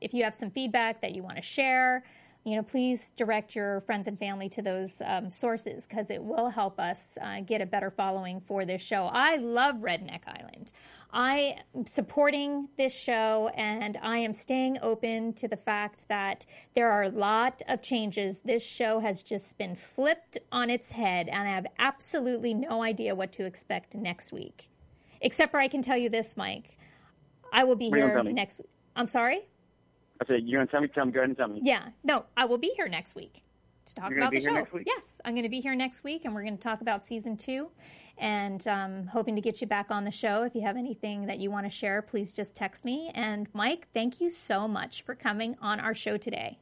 if 0.00 0.14
you 0.14 0.22
have 0.22 0.36
some 0.36 0.52
feedback 0.52 1.00
that 1.00 1.16
you 1.16 1.24
want 1.24 1.34
to 1.34 1.42
share, 1.42 2.04
you 2.44 2.56
know, 2.56 2.62
please 2.62 3.12
direct 3.16 3.54
your 3.54 3.82
friends 3.82 4.06
and 4.06 4.18
family 4.18 4.48
to 4.48 4.62
those 4.62 5.02
um, 5.04 5.30
sources 5.30 5.86
because 5.86 6.10
it 6.10 6.22
will 6.22 6.48
help 6.48 6.80
us 6.80 7.18
uh, 7.20 7.40
get 7.40 7.60
a 7.60 7.66
better 7.66 7.90
following 7.90 8.40
for 8.40 8.64
this 8.64 8.80
show. 8.80 9.10
I 9.12 9.36
love 9.36 9.76
Redneck 9.76 10.22
Island. 10.26 10.72
I 11.12 11.56
am 11.74 11.84
supporting 11.86 12.68
this 12.78 12.96
show 12.96 13.50
and 13.56 13.98
I 14.00 14.18
am 14.18 14.32
staying 14.32 14.78
open 14.80 15.34
to 15.34 15.48
the 15.48 15.56
fact 15.56 16.04
that 16.08 16.46
there 16.74 16.90
are 16.90 17.02
a 17.02 17.10
lot 17.10 17.62
of 17.68 17.82
changes. 17.82 18.40
This 18.40 18.64
show 18.64 19.00
has 19.00 19.22
just 19.22 19.58
been 19.58 19.74
flipped 19.74 20.38
on 20.50 20.70
its 20.70 20.90
head 20.90 21.28
and 21.28 21.46
I 21.46 21.52
have 21.52 21.66
absolutely 21.78 22.54
no 22.54 22.82
idea 22.82 23.14
what 23.14 23.32
to 23.32 23.44
expect 23.44 23.96
next 23.96 24.32
week. 24.32 24.68
Except 25.20 25.50
for 25.50 25.60
I 25.60 25.68
can 25.68 25.82
tell 25.82 25.98
you 25.98 26.08
this, 26.08 26.36
Mike. 26.36 26.78
I 27.52 27.64
will 27.64 27.76
be 27.76 27.90
here 27.90 28.22
next 28.22 28.60
week. 28.60 28.70
I'm 28.96 29.08
sorry? 29.08 29.49
I 30.20 30.26
said, 30.26 30.42
you're 30.44 30.60
gonna 30.60 30.66
tell 30.66 30.80
me, 30.80 30.88
tell 30.88 31.06
me, 31.06 31.12
go 31.12 31.20
ahead 31.20 31.30
and 31.30 31.38
tell 31.38 31.48
me. 31.48 31.60
Yeah, 31.62 31.88
no, 32.04 32.24
I 32.36 32.44
will 32.44 32.58
be 32.58 32.72
here 32.76 32.88
next 32.88 33.14
week 33.14 33.42
to 33.90 33.94
talk 33.94 34.12
about 34.12 34.30
be 34.30 34.38
the 34.38 34.42
here 34.42 34.50
show. 34.50 34.54
next 34.54 34.72
week? 34.72 34.84
Yes, 34.86 35.18
I'm 35.24 35.34
going 35.34 35.44
to 35.44 35.50
be 35.50 35.60
here 35.60 35.74
next 35.74 36.02
week, 36.04 36.24
and 36.24 36.34
we're 36.34 36.42
going 36.42 36.56
to 36.56 36.62
talk 36.62 36.80
about 36.80 37.04
season 37.04 37.36
two. 37.36 37.68
And 38.18 38.66
um, 38.68 39.06
hoping 39.06 39.34
to 39.36 39.40
get 39.40 39.60
you 39.60 39.66
back 39.66 39.90
on 39.90 40.04
the 40.04 40.10
show. 40.10 40.42
If 40.42 40.54
you 40.54 40.60
have 40.62 40.76
anything 40.76 41.26
that 41.26 41.38
you 41.38 41.50
want 41.50 41.66
to 41.66 41.70
share, 41.70 42.02
please 42.02 42.32
just 42.32 42.54
text 42.54 42.84
me. 42.84 43.10
And 43.14 43.48
Mike, 43.54 43.88
thank 43.94 44.20
you 44.20 44.28
so 44.28 44.68
much 44.68 45.02
for 45.02 45.14
coming 45.14 45.56
on 45.62 45.80
our 45.80 45.94
show 45.94 46.16
today. 46.16 46.58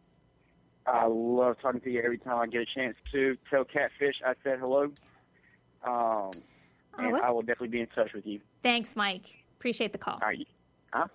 I 0.86 1.06
love 1.06 1.56
talking 1.61 1.80
to 1.80 1.90
you 1.90 2.00
every 2.00 2.18
time 2.18 2.38
I 2.38 2.46
get 2.46 2.62
a 2.62 2.66
chance 2.66 2.96
to. 3.12 3.36
Tell 3.50 3.64
Catfish 3.64 4.16
I 4.24 4.34
said 4.44 4.61
hello. 4.61 4.92
Um, 5.84 6.30
and 6.96 7.12
will. 7.12 7.22
I 7.22 7.30
will 7.30 7.42
definitely 7.42 7.68
be 7.68 7.80
in 7.80 7.88
touch 7.88 8.12
with 8.14 8.26
you. 8.26 8.40
Thanks, 8.62 8.96
Mike. 8.96 9.26
Appreciate 9.59 9.92
the 9.92 9.98
call. 9.98 10.14
All 10.14 10.28
right. 10.28 10.46
Huh? 10.92 11.09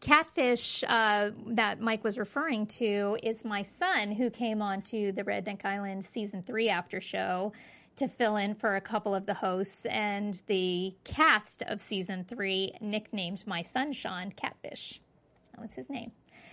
Catfish 0.00 0.82
uh, 0.84 1.30
that 1.48 1.80
Mike 1.80 2.02
was 2.02 2.18
referring 2.18 2.66
to 2.66 3.18
is 3.22 3.44
my 3.44 3.62
son 3.62 4.12
who 4.12 4.30
came 4.30 4.62
on 4.62 4.82
to 4.82 5.12
the 5.12 5.22
Redneck 5.22 5.64
Island 5.64 6.04
season 6.04 6.42
three 6.42 6.68
after 6.70 7.00
show 7.00 7.52
to 7.96 8.08
fill 8.08 8.36
in 8.36 8.54
for 8.54 8.76
a 8.76 8.80
couple 8.80 9.14
of 9.14 9.26
the 9.26 9.34
hosts. 9.34 9.84
And 9.86 10.42
the 10.46 10.94
cast 11.04 11.62
of 11.62 11.82
season 11.82 12.24
three 12.24 12.72
nicknamed 12.80 13.46
my 13.46 13.60
son 13.60 13.92
Sean 13.92 14.32
Catfish. 14.32 15.00
That 15.52 15.60
was 15.60 15.74
his 15.74 15.90
name. 15.90 16.12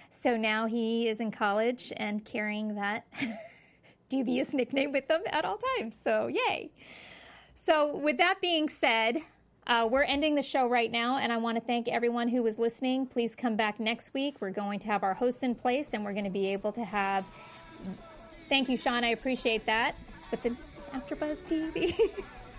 So 0.10 0.36
now 0.36 0.66
he 0.66 1.08
is 1.08 1.22
in 1.22 1.32
college 1.32 1.94
and 1.96 2.26
carrying 2.26 2.76
that 2.76 3.08
dubious 4.10 4.54
nickname 4.54 4.92
with 4.92 5.10
him 5.10 5.22
at 5.28 5.46
all 5.46 5.60
times. 5.78 5.98
So, 5.98 6.28
yay. 6.28 6.72
So, 7.56 7.98
with 7.98 8.18
that 8.18 8.36
being 8.40 8.70
said, 8.70 9.18
uh, 9.68 9.88
we're 9.90 10.04
ending 10.04 10.34
the 10.34 10.42
show 10.42 10.68
right 10.68 10.92
now, 10.92 11.18
and 11.18 11.32
I 11.32 11.38
want 11.38 11.58
to 11.58 11.62
thank 11.62 11.90
everyone 11.90 12.30
who 12.30 12.42
was 12.42 12.58
listening. 12.58 13.06
Please 13.06 13.36
come 13.36 13.58
back 13.58 13.80
next 13.80 14.14
week. 14.14 14.38
We're 14.40 14.52
going 14.52 14.80
to 14.80 14.88
have 14.88 15.04
our 15.04 15.14
hosts 15.14 15.44
in 15.44 15.56
place, 15.56 15.90
and 15.94 16.06
we're 16.06 16.14
going 16.14 16.24
to 16.24 16.30
be 16.30 16.48
able 16.48 16.72
to 16.72 16.86
have. 16.86 17.26
Thank 18.48 18.70
you, 18.70 18.78
Sean. 18.78 19.04
I 19.04 19.10
appreciate 19.10 19.66
that. 19.66 19.96
But 20.32 20.42
the 20.42 20.56
AfterBuzz 20.94 21.44
TV. 21.46 21.94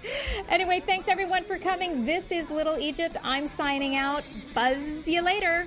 anyway, 0.50 0.82
thanks 0.84 1.08
everyone 1.08 1.44
for 1.44 1.58
coming. 1.58 2.04
This 2.04 2.30
is 2.30 2.50
Little 2.50 2.78
Egypt. 2.78 3.16
I'm 3.22 3.46
signing 3.46 3.96
out. 3.96 4.22
Buzz 4.52 5.08
you 5.08 5.22
later. 5.22 5.66